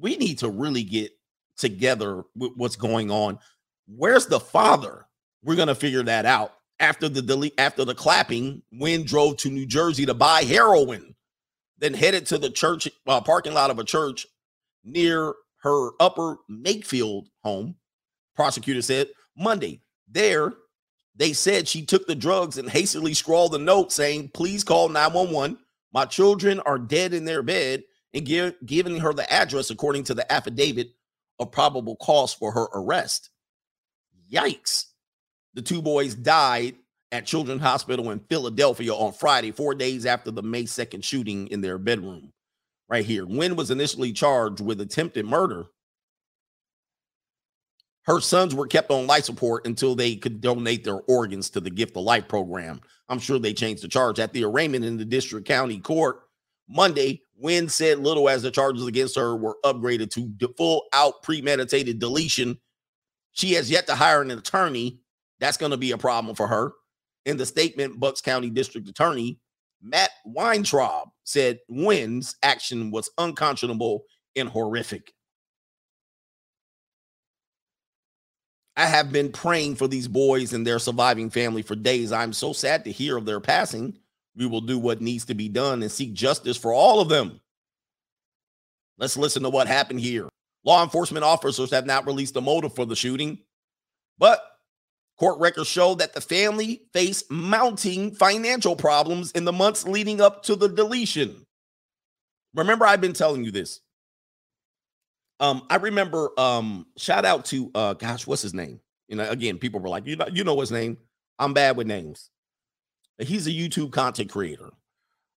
[0.00, 1.12] We need to really get
[1.56, 3.38] together with what's going on.
[3.88, 5.06] Where's the father?
[5.42, 8.62] We're gonna figure that out after the delete after the clapping.
[8.72, 11.14] Nguyen drove to New Jersey to buy heroin,
[11.78, 14.26] then headed to the church uh, parking lot of a church
[14.84, 17.76] near her Upper Makefield home.
[18.34, 19.80] Prosecutor said Monday.
[20.10, 20.54] There,
[21.14, 25.58] they said she took the drugs and hastily scrawled a note saying, "Please call 911.
[25.92, 27.84] My children are dead in their bed,"
[28.14, 30.90] and give, giving her the address according to the affidavit
[31.38, 33.30] of probable cause for her arrest.
[34.32, 34.86] Yikes.
[35.54, 36.76] The two boys died
[37.12, 41.60] at Children's Hospital in Philadelphia on Friday, four days after the May 2nd shooting in
[41.60, 42.32] their bedroom.
[42.88, 43.26] Right here.
[43.26, 45.66] Nguyen was initially charged with attempted murder.
[48.04, 51.68] Her sons were kept on life support until they could donate their organs to the
[51.68, 52.80] Gift of Life program.
[53.10, 56.20] I'm sure they changed the charge at the arraignment in the district county court
[56.66, 57.20] Monday.
[57.42, 62.58] Nguyen said little as the charges against her were upgraded to full out premeditated deletion.
[63.32, 65.00] She has yet to hire an attorney.
[65.38, 66.72] That's going to be a problem for her.
[67.28, 69.38] In the statement, Bucks County District Attorney
[69.82, 75.12] Matt Weintraub said Nguyen's action was unconscionable and horrific.
[78.78, 82.12] I have been praying for these boys and their surviving family for days.
[82.12, 83.98] I'm so sad to hear of their passing.
[84.34, 87.42] We will do what needs to be done and seek justice for all of them.
[88.96, 90.30] Let's listen to what happened here.
[90.64, 93.40] Law enforcement officers have not released a motive for the shooting,
[94.16, 94.42] but
[95.18, 100.42] court records show that the family faced mounting financial problems in the months leading up
[100.44, 101.44] to the deletion.
[102.54, 103.80] Remember, I've been telling you this.
[105.40, 108.80] Um, I remember um, shout out to uh gosh, what's his name?
[109.08, 110.98] You know, again, people were like, you know, you know his name.
[111.38, 112.30] I'm bad with names.
[113.18, 114.70] He's a YouTube content creator.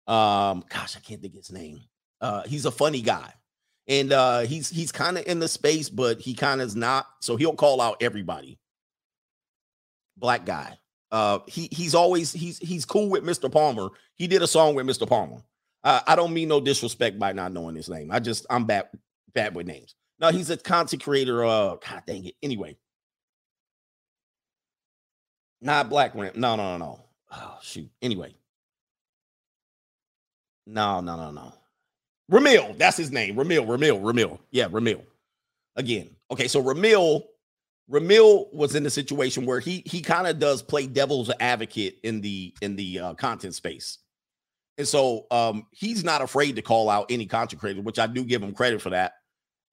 [0.06, 1.80] Um, gosh, I can't think his name.
[2.20, 3.32] Uh, he's a funny guy.
[3.88, 7.06] And uh he's he's kind of in the space, but he kind of is not.
[7.20, 8.58] So he'll call out everybody.
[10.20, 10.78] Black guy.
[11.10, 13.50] Uh he he's always he's he's cool with Mr.
[13.50, 13.88] Palmer.
[14.14, 15.08] He did a song with Mr.
[15.08, 15.42] Palmer.
[15.82, 18.10] Uh, I don't mean no disrespect by not knowing his name.
[18.12, 18.88] I just I'm bad
[19.34, 19.94] bad with names.
[20.20, 21.44] No, he's a content creator.
[21.44, 22.34] Uh, God dang it.
[22.42, 22.76] Anyway,
[25.60, 26.36] not Black Ramp.
[26.36, 27.04] No, no, no, no.
[27.32, 27.90] Oh shoot.
[28.02, 28.34] Anyway,
[30.66, 31.54] no, no, no, no.
[32.30, 33.36] Ramil, that's his name.
[33.36, 34.38] Ramil, Ramil, Ramil.
[34.50, 35.02] Yeah, Ramil.
[35.76, 36.10] Again.
[36.30, 37.24] Okay, so Ramil,
[37.90, 42.20] Ramil was in a situation where he he kind of does play devil's advocate in
[42.20, 43.98] the in the uh, content space.
[44.78, 48.24] And so um he's not afraid to call out any content creator, which I do
[48.24, 49.14] give him credit for that.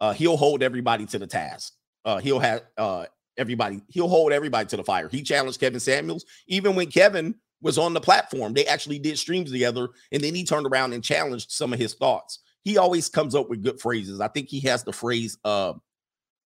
[0.01, 1.73] Uh he'll hold everybody to the task.
[2.05, 3.05] Uh he'll have uh
[3.37, 5.09] everybody, he'll hold everybody to the fire.
[5.09, 8.53] He challenged Kevin Samuels, even when Kevin was on the platform.
[8.53, 11.93] They actually did streams together, and then he turned around and challenged some of his
[11.93, 12.39] thoughts.
[12.63, 14.19] He always comes up with good phrases.
[14.21, 15.73] I think he has the phrase uh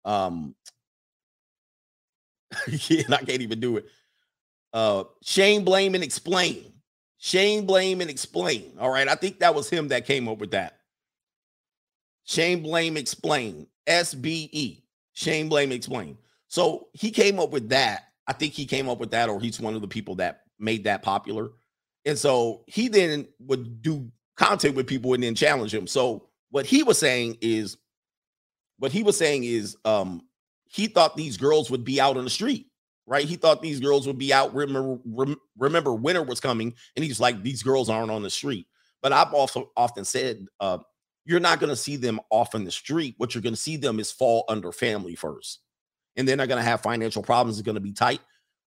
[0.04, 0.54] um
[2.88, 3.86] yeah, I can't even do it.
[4.72, 6.72] Uh shame, blame, and explain.
[7.18, 8.72] Shame, blame, and explain.
[8.78, 9.08] All right.
[9.08, 10.80] I think that was him that came up with that.
[12.24, 13.66] Shame, blame, explain.
[13.86, 14.82] SBE.
[15.12, 16.18] Shame, blame, explain.
[16.48, 18.04] So he came up with that.
[18.26, 20.84] I think he came up with that, or he's one of the people that made
[20.84, 21.50] that popular.
[22.04, 25.86] And so he then would do content with people and then challenge him.
[25.86, 27.76] So what he was saying is,
[28.78, 30.22] what he was saying is, um,
[30.76, 32.66] he thought these girls would be out on the street,
[33.06, 33.24] right?
[33.24, 34.54] He thought these girls would be out.
[34.54, 38.66] Remember, rem, remember, winter was coming, and he's like, these girls aren't on the street.
[39.00, 40.78] But I've also often said, uh,
[41.24, 43.14] you're not going to see them off in the street.
[43.16, 45.60] What you're going to see them is fall under family first,
[46.16, 47.58] and then they're going to have financial problems.
[47.58, 48.20] It's going to be tight,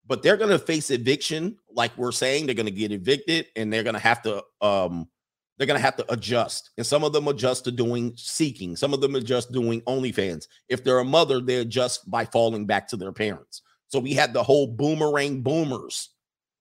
[0.06, 2.46] but they're going to face eviction, like we're saying.
[2.46, 5.08] They're going to get evicted, and they're going to have to um,
[5.58, 6.70] they're going to have to adjust.
[6.76, 8.76] And some of them adjust to doing seeking.
[8.76, 10.46] Some of them adjust doing OnlyFans.
[10.68, 13.62] If they're a mother, they adjust by falling back to their parents.
[13.88, 16.10] So we had the whole boomerang boomers,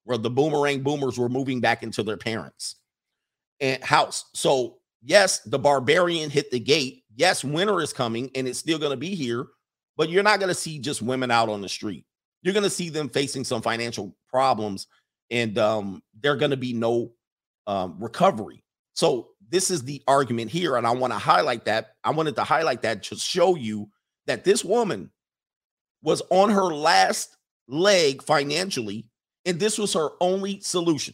[0.03, 2.75] where the boomerang boomers were moving back into their parents'
[3.59, 4.25] and house.
[4.33, 7.03] So yes, the barbarian hit the gate.
[7.15, 9.47] Yes, winter is coming and it's still going to be here,
[9.95, 12.05] but you're not going to see just women out on the street.
[12.41, 14.87] You're going to see them facing some financial problems,
[15.29, 17.11] and um, there going to be no
[17.65, 18.63] um, recovery.
[18.97, 21.91] So this is the argument here, and I want to highlight that.
[22.03, 23.91] I wanted to highlight that to show you
[24.25, 25.11] that this woman
[26.01, 27.37] was on her last
[27.67, 29.05] leg financially,
[29.45, 31.13] and this was her only solution.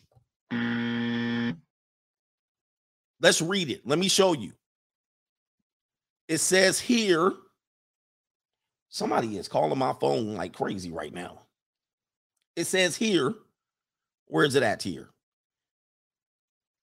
[3.19, 3.85] Let's read it.
[3.85, 4.53] Let me show you.
[6.29, 7.33] It says here,
[8.87, 11.41] somebody is calling my phone like crazy right now.
[12.55, 13.33] It says here,
[14.27, 15.09] where is it at here?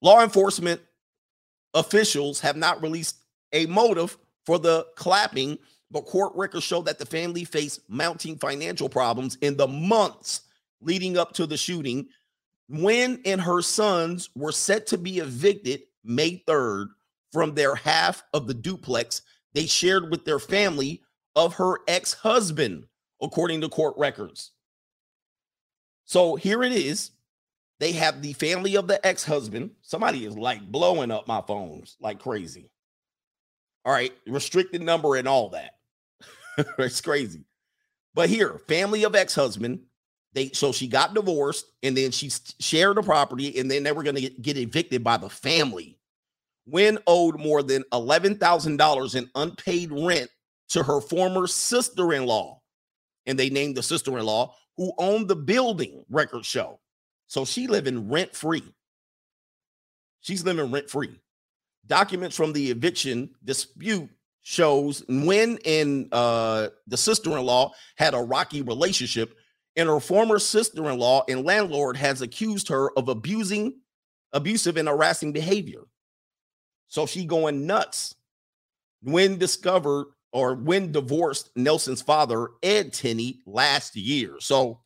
[0.02, 0.82] Law enforcement
[1.75, 3.17] officials have not released
[3.53, 4.17] a motive
[4.47, 5.59] for the clapping,
[5.91, 10.43] but court records show that the family faced mounting financial problems in the months
[10.81, 12.09] leading up to the shooting.
[12.71, 16.89] Nguyen and her sons were set to be evicted May 3rd
[17.33, 19.23] from their half of the duplex
[19.53, 21.03] they shared with their family
[21.35, 22.87] of her ex husband,
[23.21, 24.53] according to court records.
[26.05, 27.11] So here it is.
[27.81, 29.70] They have the family of the ex husband.
[29.81, 32.70] Somebody is like blowing up my phones like crazy.
[33.86, 35.73] All right, restricted number and all that.
[36.78, 37.47] it's crazy.
[38.15, 39.81] But here, family of ex husband.
[40.32, 42.31] They so she got divorced and then she
[42.61, 45.98] shared the property and then they were going to get, evicted by the family.
[46.73, 50.31] Nguyen owed more than $11,000 in unpaid rent
[50.69, 52.61] to her former sister in law.
[53.27, 56.78] And they named the sister in law who owned the building record show.
[57.31, 58.65] So she living rent free.
[60.20, 61.20] She's living rent free.
[61.86, 64.11] Documents from the eviction dispute
[64.43, 69.32] shows Nguyen and uh, the sister-in-law had a rocky relationship,
[69.77, 73.74] and her former sister-in-law and landlord has accused her of abusing,
[74.32, 75.82] abusive and harassing behavior.
[76.89, 78.16] So she going nuts.
[79.02, 84.35] When discovered or Nguyen divorced Nelson's father, Ed Tenney, last year.
[84.40, 84.81] So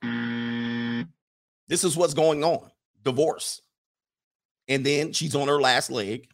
[1.68, 2.70] this is what's going on
[3.04, 3.60] divorce.
[4.68, 6.28] And then she's on her last leg,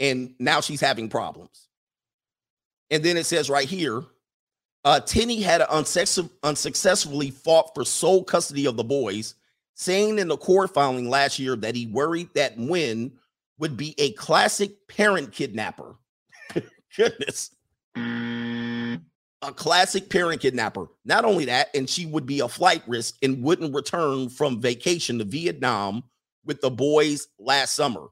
[0.00, 1.68] and now she's having problems.
[2.90, 4.02] And then it says right here
[4.84, 9.36] uh, Tenney had unsuccess- unsuccessfully fought for sole custody of the boys,
[9.74, 13.12] saying in the court filing last year that he worried that Nguyen
[13.58, 15.94] would be a classic parent kidnapper.
[16.96, 17.52] Goodness.
[19.42, 20.86] A classic parent kidnapper.
[21.04, 25.18] Not only that, and she would be a flight risk and wouldn't return from vacation
[25.18, 26.04] to Vietnam
[26.44, 28.06] with the boys last summer.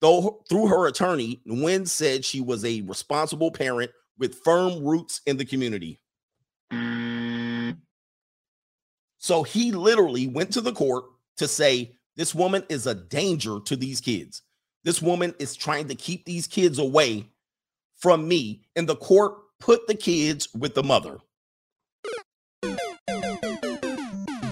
[0.00, 5.36] Though through her attorney, Nguyen said she was a responsible parent with firm roots in
[5.36, 6.00] the community.
[9.18, 11.04] So he literally went to the court
[11.36, 14.42] to say this woman is a danger to these kids.
[14.84, 17.28] This woman is trying to keep these kids away
[17.96, 21.18] from me, and the court put the kids with the mother.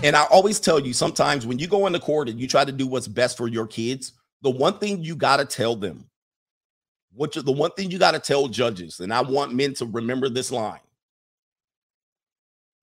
[0.03, 2.73] And I always tell you sometimes when you go into court and you try to
[2.73, 4.12] do what's best for your kids,
[4.43, 6.07] the one thing you got to tell them,
[7.15, 9.87] what you, the one thing you got to tell judges, and I want men to
[9.87, 10.81] remember this line.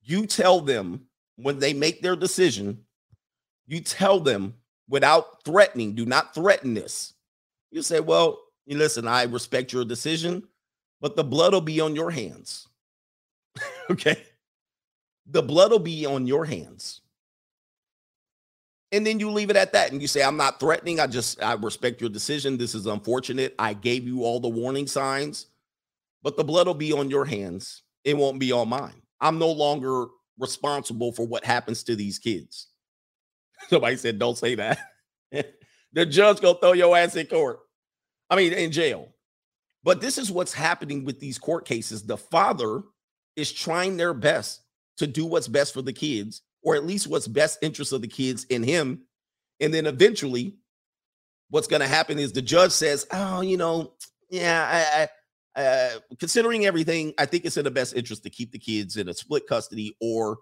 [0.01, 1.05] You tell them
[1.37, 2.83] when they make their decision,
[3.67, 4.55] you tell them
[4.89, 7.13] without threatening, do not threaten this.
[7.71, 10.43] You say, well, you listen, I respect your decision,
[11.03, 12.69] but the blood will be on your hands.
[13.89, 14.23] okay.
[15.27, 17.01] The blood will be on your hands.
[18.93, 21.01] And then you leave it at that and you say, I'm not threatening.
[21.01, 22.57] I just, I respect your decision.
[22.57, 23.53] This is unfortunate.
[23.59, 25.47] I gave you all the warning signs,
[26.21, 27.83] but the blood will be on your hands.
[28.05, 29.01] It won't be on mine.
[29.19, 30.05] I'm no longer
[30.39, 32.67] responsible for what happens to these kids.
[33.67, 34.79] Somebody said, don't say that.
[35.91, 37.59] the judge gonna throw your ass in court.
[38.29, 39.09] I mean, in jail.
[39.83, 42.03] But this is what's happening with these court cases.
[42.03, 42.83] The father
[43.35, 44.61] is trying their best
[44.97, 48.07] to do what's best for the kids, or at least what's best interest of the
[48.07, 49.01] kids in him.
[49.59, 50.55] And then eventually,
[51.49, 53.93] what's going to happen is the judge says, "Oh, you know,
[54.29, 55.07] yeah,
[55.55, 58.59] I, I, uh, considering everything, I think it's in the best interest to keep the
[58.59, 60.37] kids in a split custody or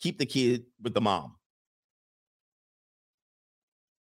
[0.00, 1.34] keep the kid with the mom."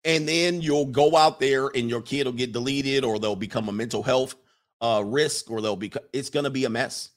[0.04, 3.68] And then you'll go out there and your kid will get deleted, or they'll become
[3.68, 4.36] a mental health
[4.80, 5.92] uh, risk, or they'll be.
[6.12, 7.10] It's going to be a mess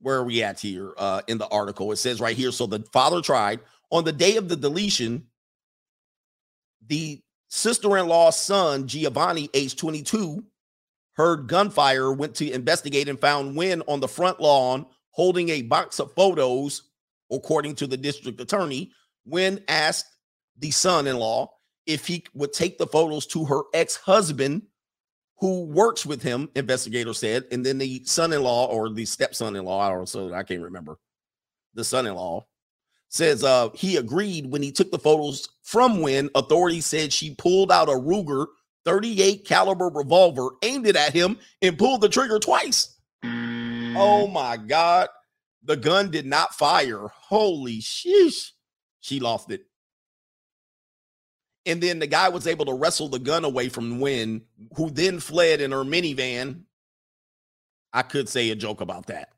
[0.00, 1.92] where are we at here uh, in the article?
[1.92, 2.52] It says right here.
[2.52, 3.60] So the father tried
[3.90, 5.26] on the day of the deletion.
[6.86, 10.42] The sister-in-law's son, Giovanni, age 22,
[11.12, 16.00] heard gunfire, went to investigate and found Nguyen on the front lawn holding a box
[16.00, 16.84] of photos
[17.30, 18.90] according to the district attorney,
[19.28, 20.16] Nguyen asked
[20.58, 21.50] the son in law
[21.86, 24.62] if he would take the photos to her ex husband
[25.40, 27.44] who works with him, investigator said.
[27.50, 30.32] And then the son in law or the stepson in law, I don't know, so
[30.32, 30.98] I can't remember,
[31.74, 32.46] the son in law
[33.08, 37.72] says uh, he agreed when he took the photos from Nguyen authorities said she pulled
[37.72, 38.46] out a Ruger
[38.84, 42.96] 38 caliber revolver, aimed it at him, and pulled the trigger twice.
[43.24, 45.08] Oh my God.
[45.62, 47.08] The gun did not fire.
[47.08, 48.52] Holy sheesh.
[49.00, 49.62] She lost it.
[51.66, 54.42] And then the guy was able to wrestle the gun away from Nguyen,
[54.76, 56.62] who then fled in her minivan.
[57.92, 59.30] I could say a joke about that.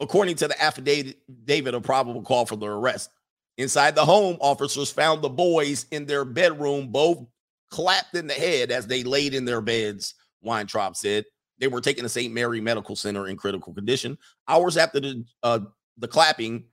[0.00, 3.10] According to the affidavit of probable call for the arrest,
[3.58, 7.24] inside the home, officers found the boys in their bedroom, both
[7.70, 11.24] clapped in the head as they laid in their beds, Weintraub said.
[11.58, 12.34] They were taken to St.
[12.34, 14.18] Mary Medical Center in critical condition.
[14.48, 15.60] Hours after the uh,
[15.96, 16.64] the clapping,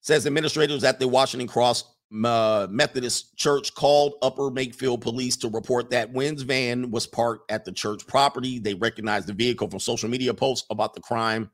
[0.00, 5.90] says administrators at the Washington Cross uh, Methodist Church called Upper Makefield police to report
[5.90, 8.58] that Nguyen's van was parked at the church property.
[8.58, 11.50] They recognized the vehicle from social media posts about the crime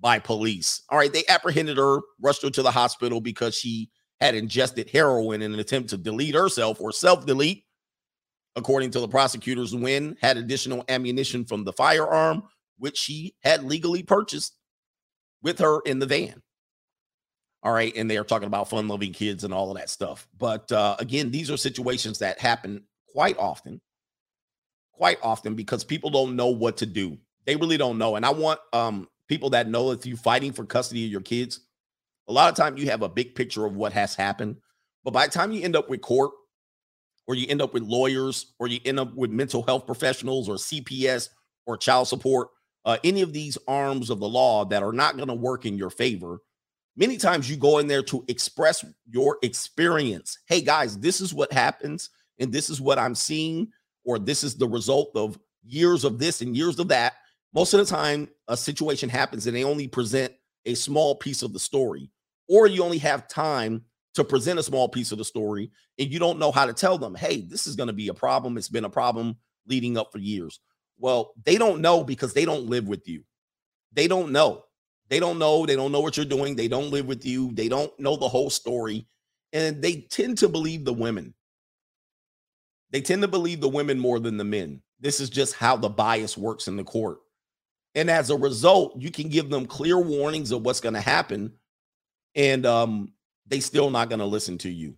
[0.00, 0.82] by police.
[0.88, 3.90] All right, they apprehended her, rushed her to the hospital because she
[4.20, 7.64] had ingested heroin in an attempt to delete herself or self delete.
[8.56, 12.42] According to the prosecutors, Nguyen had additional ammunition from the firearm,
[12.78, 14.56] which she had legally purchased
[15.42, 16.42] with her in the van.
[17.62, 17.92] All right.
[17.96, 20.28] And they are talking about fun loving kids and all of that stuff.
[20.38, 23.80] But uh, again, these are situations that happen quite often,
[24.92, 27.18] quite often because people don't know what to do.
[27.46, 28.16] They really don't know.
[28.16, 31.60] And I want um, people that know if you're fighting for custody of your kids,
[32.28, 34.56] a lot of time you have a big picture of what has happened.
[35.02, 36.32] But by the time you end up with court,
[37.26, 40.56] or you end up with lawyers, or you end up with mental health professionals, or
[40.56, 41.28] CPS,
[41.66, 42.48] or child support,
[42.84, 45.76] uh, any of these arms of the law that are not going to work in
[45.76, 46.40] your favor,
[46.98, 50.38] many times you go in there to express your experience.
[50.46, 53.68] Hey, guys, this is what happens, and this is what I'm seeing,
[54.04, 57.14] or this is the result of years of this and years of that.
[57.54, 60.32] Most of the time, a situation happens and they only present
[60.66, 62.10] a small piece of the story
[62.48, 63.84] or you only have time
[64.14, 66.98] to present a small piece of the story and you don't know how to tell
[66.98, 68.56] them, hey, this is going to be a problem.
[68.56, 70.60] It's been a problem leading up for years.
[70.98, 73.22] Well, they don't know because they don't live with you.
[73.92, 74.64] They don't know.
[75.08, 75.64] They don't know.
[75.66, 76.54] They don't know what you're doing.
[76.54, 77.50] They don't live with you.
[77.52, 79.06] They don't know the whole story.
[79.52, 81.34] And they tend to believe the women.
[82.90, 84.82] They tend to believe the women more than the men.
[85.00, 87.18] This is just how the bias works in the court.
[87.94, 91.52] And as a result, you can give them clear warnings of what's going to happen
[92.34, 93.12] and um,
[93.46, 94.94] they still not going to listen to you.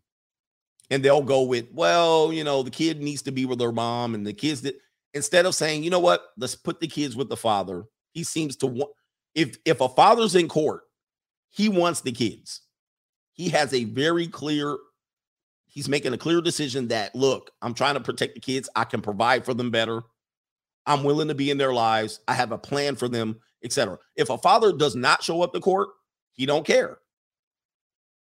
[0.91, 4.15] And they'll go with, well, you know, the kid needs to be with their mom,
[4.15, 4.77] and the kids that
[5.15, 7.85] instead of saying, you know what, let's put the kids with the father.
[8.13, 8.91] He seems to want
[9.35, 10.83] if if a father's in court,
[11.51, 12.63] he wants the kids.
[13.33, 14.77] He has a very clear
[15.67, 18.69] he's making a clear decision that look, I'm trying to protect the kids.
[18.77, 20.03] I can provide for them better.
[20.87, 22.21] I'm willing to be in their lives.
[22.27, 23.99] I have a plan for them, etc.
[24.17, 25.89] If a father does not show up to court,
[26.33, 26.99] he don't care.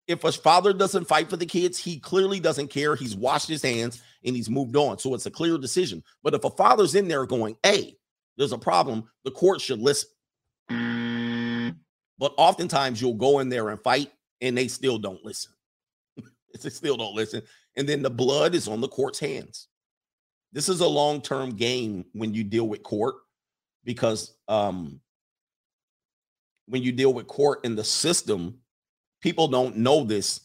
[0.08, 2.96] If a father doesn't fight for the kids, he clearly doesn't care.
[2.96, 5.00] He's washed his hands and he's moved on.
[5.00, 6.04] So it's a clear decision.
[6.24, 7.96] But if a father's in there going, hey,
[8.38, 10.10] there's a problem, the court should listen.
[12.18, 14.12] But oftentimes you'll go in there and fight
[14.42, 15.52] and they still don't listen.
[16.62, 17.42] they still don't listen.
[17.76, 19.68] And then the blood is on the court's hands.
[20.54, 23.16] This is a long term game when you deal with court
[23.84, 25.00] because um,
[26.68, 28.60] when you deal with court in the system,
[29.22, 30.42] people don't know this,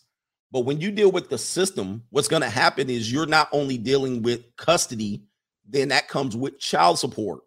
[0.53, 3.77] but when you deal with the system, what's going to happen is you're not only
[3.77, 5.25] dealing with custody,
[5.69, 7.41] then that comes with child support.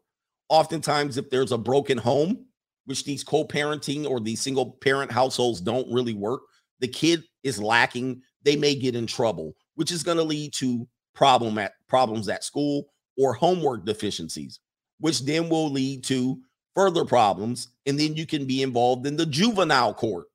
[0.50, 2.46] Oftentimes, if there's a broken home,
[2.90, 6.42] which these co parenting or these single parent households don't really work,
[6.80, 8.22] the kid is lacking.
[8.44, 12.44] They may get in trouble, which is going to lead to problem at problems at
[12.44, 14.60] school or homework deficiencies,
[15.00, 16.40] which then will lead to
[16.76, 17.70] further problems.
[17.86, 20.28] And then you can be involved in the juvenile court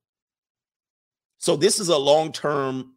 [1.45, 2.95] so this is a long term,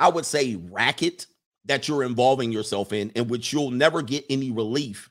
[0.00, 1.28] I would say, racket
[1.66, 5.08] that you're involving yourself in, in which you'll never get any relief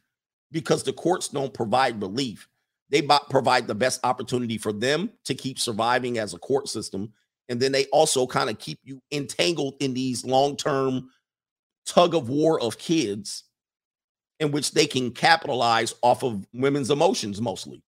[0.51, 2.49] because the courts don't provide relief.
[2.93, 7.11] They provide the best opportunity for them to keep surviving as a court system.
[7.49, 11.09] And then they also kind of keep you entangled in these long term
[11.87, 13.45] tug of war of kids
[14.39, 17.81] in which they can capitalize off of women's emotions mostly.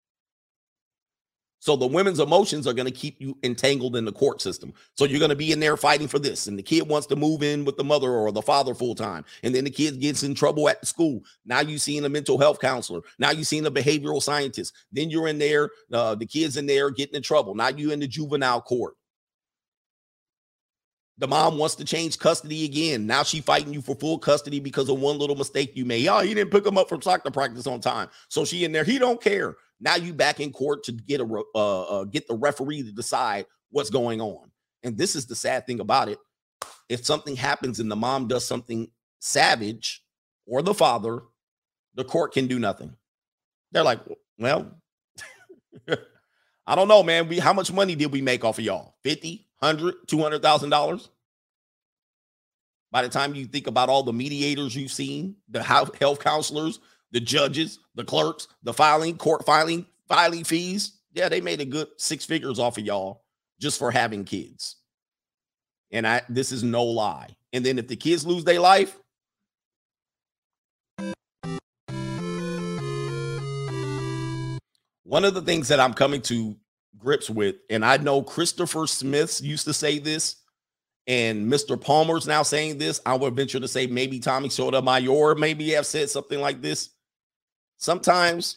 [1.65, 4.74] So the women's emotions are going to keep you entangled in the court system.
[4.99, 7.16] So you're going to be in there fighting for this, and the kid wants to
[7.16, 10.24] move in with the mother or the father full time, and then the kid gets
[10.24, 11.23] in trouble at school.
[11.47, 13.01] Now you seeing a mental health counselor.
[13.19, 14.74] Now you seeing a behavioral scientist.
[14.93, 17.55] Then you're in there, uh, the kids in there getting in trouble.
[17.55, 18.93] Now you in the juvenile court.
[21.16, 23.07] The mom wants to change custody again.
[23.07, 26.09] Now she fighting you for full custody because of one little mistake you made.
[26.09, 28.11] Oh, he didn't pick him up from soccer practice on time.
[28.28, 28.85] So she in there.
[28.85, 29.57] He don't care.
[29.80, 33.46] Now you back in court to get a uh, uh, get the referee to decide
[33.70, 34.51] what's going on.
[34.82, 36.18] And this is the sad thing about it.
[36.88, 38.88] If something happens and the mom does something
[39.20, 40.02] savage
[40.46, 41.22] or the father,
[41.94, 42.94] the court can do nothing.
[43.72, 44.01] They're like,
[44.38, 44.80] well,
[46.66, 47.28] I don't know, man.
[47.28, 48.94] We how much money did we make off of y'all?
[49.02, 51.10] 50, 100, 200,000 dollars?
[52.90, 56.78] By the time you think about all the mediators you've seen, the health counselors,
[57.15, 61.86] the judges, the clerks, the filing, court filing, filing fees, yeah, they made a good
[61.97, 63.23] six figures off of y'all
[63.61, 64.77] just for having kids.
[65.93, 67.28] And I this is no lie.
[67.53, 68.99] And then if the kids lose their life,
[75.05, 76.57] one of the things that I'm coming to
[76.99, 80.43] grips with, and I know Christopher Smith used to say this,
[81.07, 81.81] and Mr.
[81.81, 83.01] Palmer's now saying this.
[83.07, 86.91] I would venture to say maybe Tommy Sotomayor maybe have said something like this.
[87.85, 88.56] Sometimes,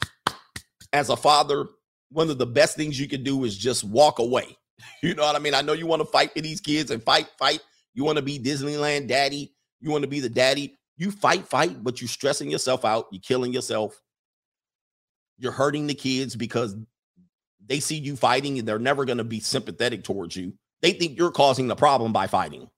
[0.93, 1.65] as a father,
[2.11, 4.57] one of the best things you can do is just walk away.
[5.03, 5.53] You know what I mean?
[5.53, 7.59] I know you want to fight for these kids and fight, fight.
[7.93, 9.53] You want to be Disneyland daddy.
[9.81, 10.77] You want to be the daddy.
[10.97, 13.07] You fight, fight, but you're stressing yourself out.
[13.11, 13.99] You're killing yourself.
[15.37, 16.75] You're hurting the kids because
[17.65, 20.53] they see you fighting and they're never going to be sympathetic towards you.
[20.81, 22.69] They think you're causing the problem by fighting.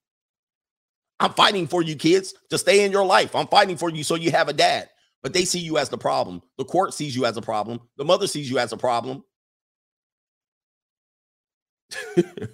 [1.19, 3.35] I'm fighting for you, kids, to stay in your life.
[3.35, 4.89] I'm fighting for you so you have a dad.
[5.21, 6.41] But they see you as the problem.
[6.57, 7.81] The court sees you as a problem.
[7.97, 9.23] The mother sees you as a problem.
[12.15, 12.49] and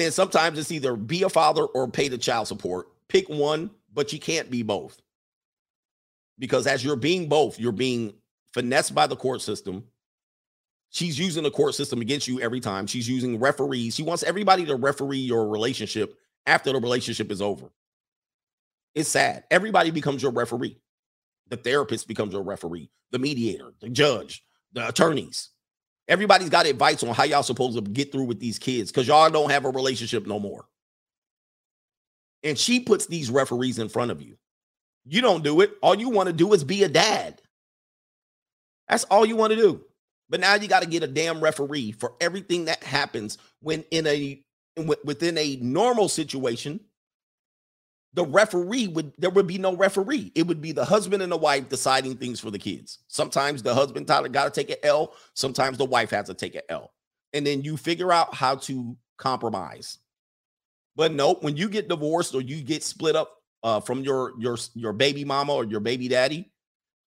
[0.00, 2.88] then sometimes it's either be a father or pay the child support.
[3.08, 5.00] Pick one, but you can't be both.
[6.38, 8.14] Because as you're being both, you're being
[8.54, 9.84] finessed by the court system.
[10.90, 12.86] She's using the court system against you every time.
[12.86, 13.94] She's using referees.
[13.94, 17.70] She wants everybody to referee your relationship after the relationship is over.
[18.94, 19.44] It's sad.
[19.50, 20.80] Everybody becomes your referee.
[21.48, 25.50] The therapist becomes your referee, the mediator, the judge, the attorneys.
[26.08, 29.30] Everybody's got advice on how y'all supposed to get through with these kids because y'all
[29.30, 30.66] don't have a relationship no more.
[32.42, 34.36] And she puts these referees in front of you.
[35.04, 35.72] You don't do it.
[35.82, 37.40] All you want to do is be a dad.
[38.88, 39.84] That's all you want to do.
[40.28, 44.06] But now you got to get a damn referee for everything that happens when in
[44.06, 44.42] a
[45.04, 46.80] within a normal situation
[48.14, 50.32] the referee would there would be no referee.
[50.34, 52.98] It would be the husband and the wife deciding things for the kids.
[53.08, 56.54] Sometimes the husband Tyler got to take an L, sometimes the wife has to take
[56.54, 56.92] an L.
[57.32, 59.98] And then you figure out how to compromise.
[60.96, 64.58] But no, when you get divorced or you get split up uh, from your your
[64.74, 66.50] your baby mama or your baby daddy,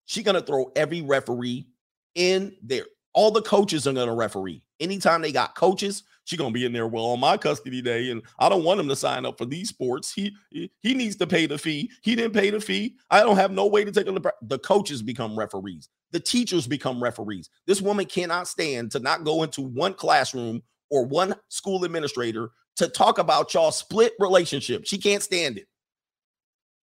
[0.06, 1.66] she's gonna throw every referee
[2.14, 2.86] in there.
[3.14, 4.62] All the coaches are gonna referee.
[4.80, 6.86] Anytime they got coaches, she gonna be in there.
[6.86, 9.68] Well, on my custody day, and I don't want him to sign up for these
[9.68, 10.12] sports.
[10.12, 11.90] He he, needs to pay the fee.
[12.02, 12.96] He didn't pay the fee.
[13.10, 14.14] I don't have no way to take him.
[14.14, 15.88] To, the coaches become referees.
[16.12, 17.50] The teachers become referees.
[17.66, 22.88] This woman cannot stand to not go into one classroom or one school administrator to
[22.88, 24.86] talk about y'all split relationship.
[24.86, 25.66] She can't stand it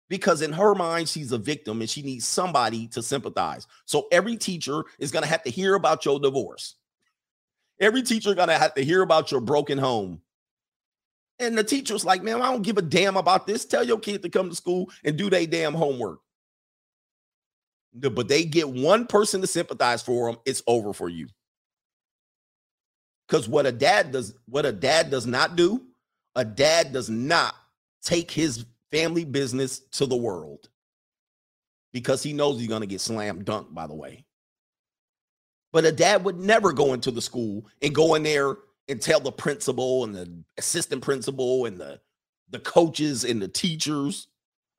[0.09, 3.67] because in her mind she's a victim and she needs somebody to sympathize.
[3.85, 6.75] So every teacher is going to have to hear about your divorce.
[7.79, 10.21] Every teacher gonna have to hear about your broken home.
[11.39, 13.65] And the teacher's like, man, I don't give a damn about this.
[13.65, 16.19] Tell your kid to come to school and do their damn homework.
[17.93, 21.27] But they get one person to sympathize for them, it's over for you.
[23.27, 25.85] Because what a dad does, what a dad does not do,
[26.35, 27.55] a dad does not
[28.03, 30.69] take his family business to the world
[31.93, 34.25] because he knows he's going to get slam dunked, by the way.
[35.71, 38.57] But a dad would never go into the school and go in there
[38.87, 41.99] and tell the principal and the assistant principal and the
[42.51, 44.27] the coaches and the teachers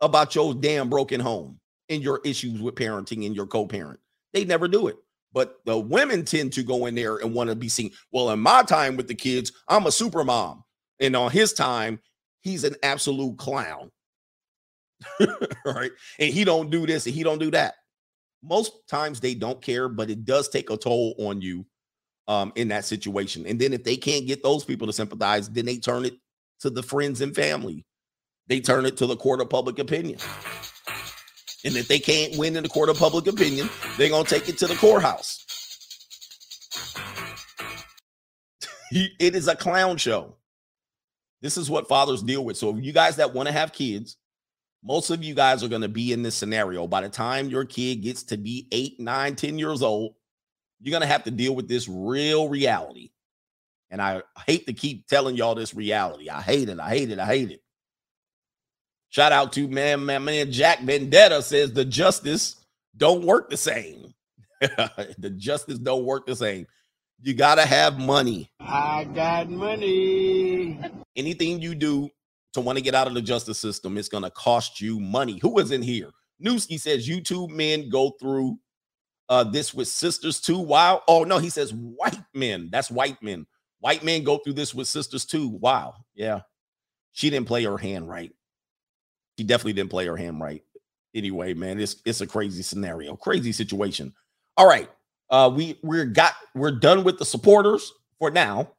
[0.01, 4.01] about your damn broken home and your issues with parenting and your co-parent.
[4.33, 4.97] They never do it.
[5.33, 7.93] But the women tend to go in there and want to be seen.
[8.11, 10.65] Well, in my time with the kids, I'm a super mom.
[10.99, 12.01] And on his time,
[12.41, 13.93] he's an absolute clown.
[15.65, 15.91] right?
[16.19, 17.75] And he don't do this and he don't do that
[18.43, 21.67] most times they don't care, but it does take a toll on you
[22.29, 23.47] um, in that situation.
[23.47, 26.15] And then if they can't get those people to sympathize, then they turn it
[26.61, 27.85] to the friends and family.
[28.47, 30.19] They turn it to the court of public opinion.
[31.65, 33.69] And if they can't win in the court of public opinion,
[33.99, 35.45] they're going to take it to the courthouse.
[38.91, 40.37] it is a clown show.
[41.43, 42.57] This is what fathers deal with.
[42.57, 44.17] So, you guys that want to have kids,
[44.83, 46.87] most of you guys are going to be in this scenario.
[46.87, 50.15] By the time your kid gets to be eight, nine, ten years old,
[50.81, 53.11] you're going to have to deal with this real reality.
[53.91, 56.31] And I hate to keep telling y'all this reality.
[56.31, 56.79] I hate it.
[56.79, 57.19] I hate it.
[57.19, 57.63] I hate it.
[59.11, 60.53] Shout out to man, man, man.
[60.53, 62.57] Jack Vendetta says the justice
[62.97, 64.15] don't work the same.
[64.61, 66.67] the justice don't work the same.
[67.21, 68.51] You gotta have money.
[68.61, 70.81] I got money.
[71.17, 72.09] Anything you do
[72.53, 75.39] to want to get out of the justice system, it's gonna cost you money.
[75.41, 76.11] Who is in here?
[76.45, 78.59] Newski says YouTube men go through
[79.29, 80.59] uh this with sisters too.
[80.59, 81.03] Wow.
[81.07, 82.69] Oh no, he says white men.
[82.73, 83.47] That's white men.
[83.81, 85.49] White men go through this with sisters too.
[85.49, 85.95] Wow.
[86.15, 86.41] Yeah.
[87.13, 88.33] She didn't play her hand right.
[89.39, 90.63] She definitely didn't play her hand right.
[91.15, 94.13] Anyway, man, it's it's a crazy scenario, crazy situation.
[94.57, 94.89] All right.
[95.29, 98.73] Uh we we're got we're done with the supporters for now.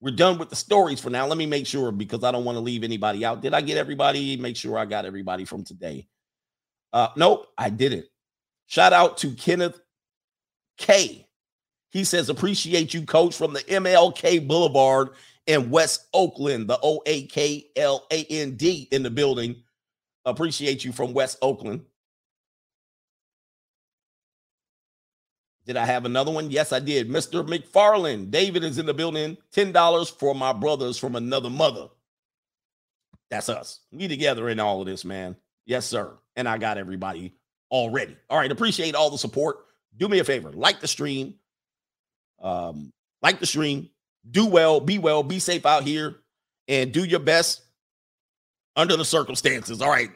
[0.00, 1.26] We're done with the stories for now.
[1.26, 3.40] Let me make sure because I don't want to leave anybody out.
[3.40, 4.36] Did I get everybody?
[4.36, 6.06] Make sure I got everybody from today.
[6.92, 8.06] Uh nope, I didn't.
[8.66, 9.80] Shout out to Kenneth
[10.78, 11.26] K.
[11.90, 15.10] He says, appreciate you, coach, from the MLK Boulevard
[15.46, 19.56] in West Oakland, the O A K L A N D in the building.
[20.24, 21.82] Appreciate you from West Oakland.
[25.66, 26.50] Did I have another one?
[26.50, 27.08] Yes, I did.
[27.08, 27.46] Mr.
[27.46, 29.36] McFarland, David is in the building.
[29.54, 31.88] $10 for my brothers from another mother.
[33.30, 33.80] That's us.
[33.90, 35.36] We together in all of this, man.
[35.64, 36.12] Yes, sir.
[36.36, 37.34] And I got everybody
[37.70, 38.16] already.
[38.28, 38.52] All right.
[38.52, 39.56] Appreciate all the support.
[39.96, 41.34] Do me a favor, like the stream.
[42.42, 42.92] Um,
[43.22, 43.88] like the stream.
[44.30, 46.16] Do well, be well, be safe out here,
[46.66, 47.62] and do your best
[48.76, 49.80] under the circumstances.
[49.82, 50.10] All right.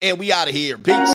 [0.00, 0.78] And we out of here.
[0.78, 1.10] Peace.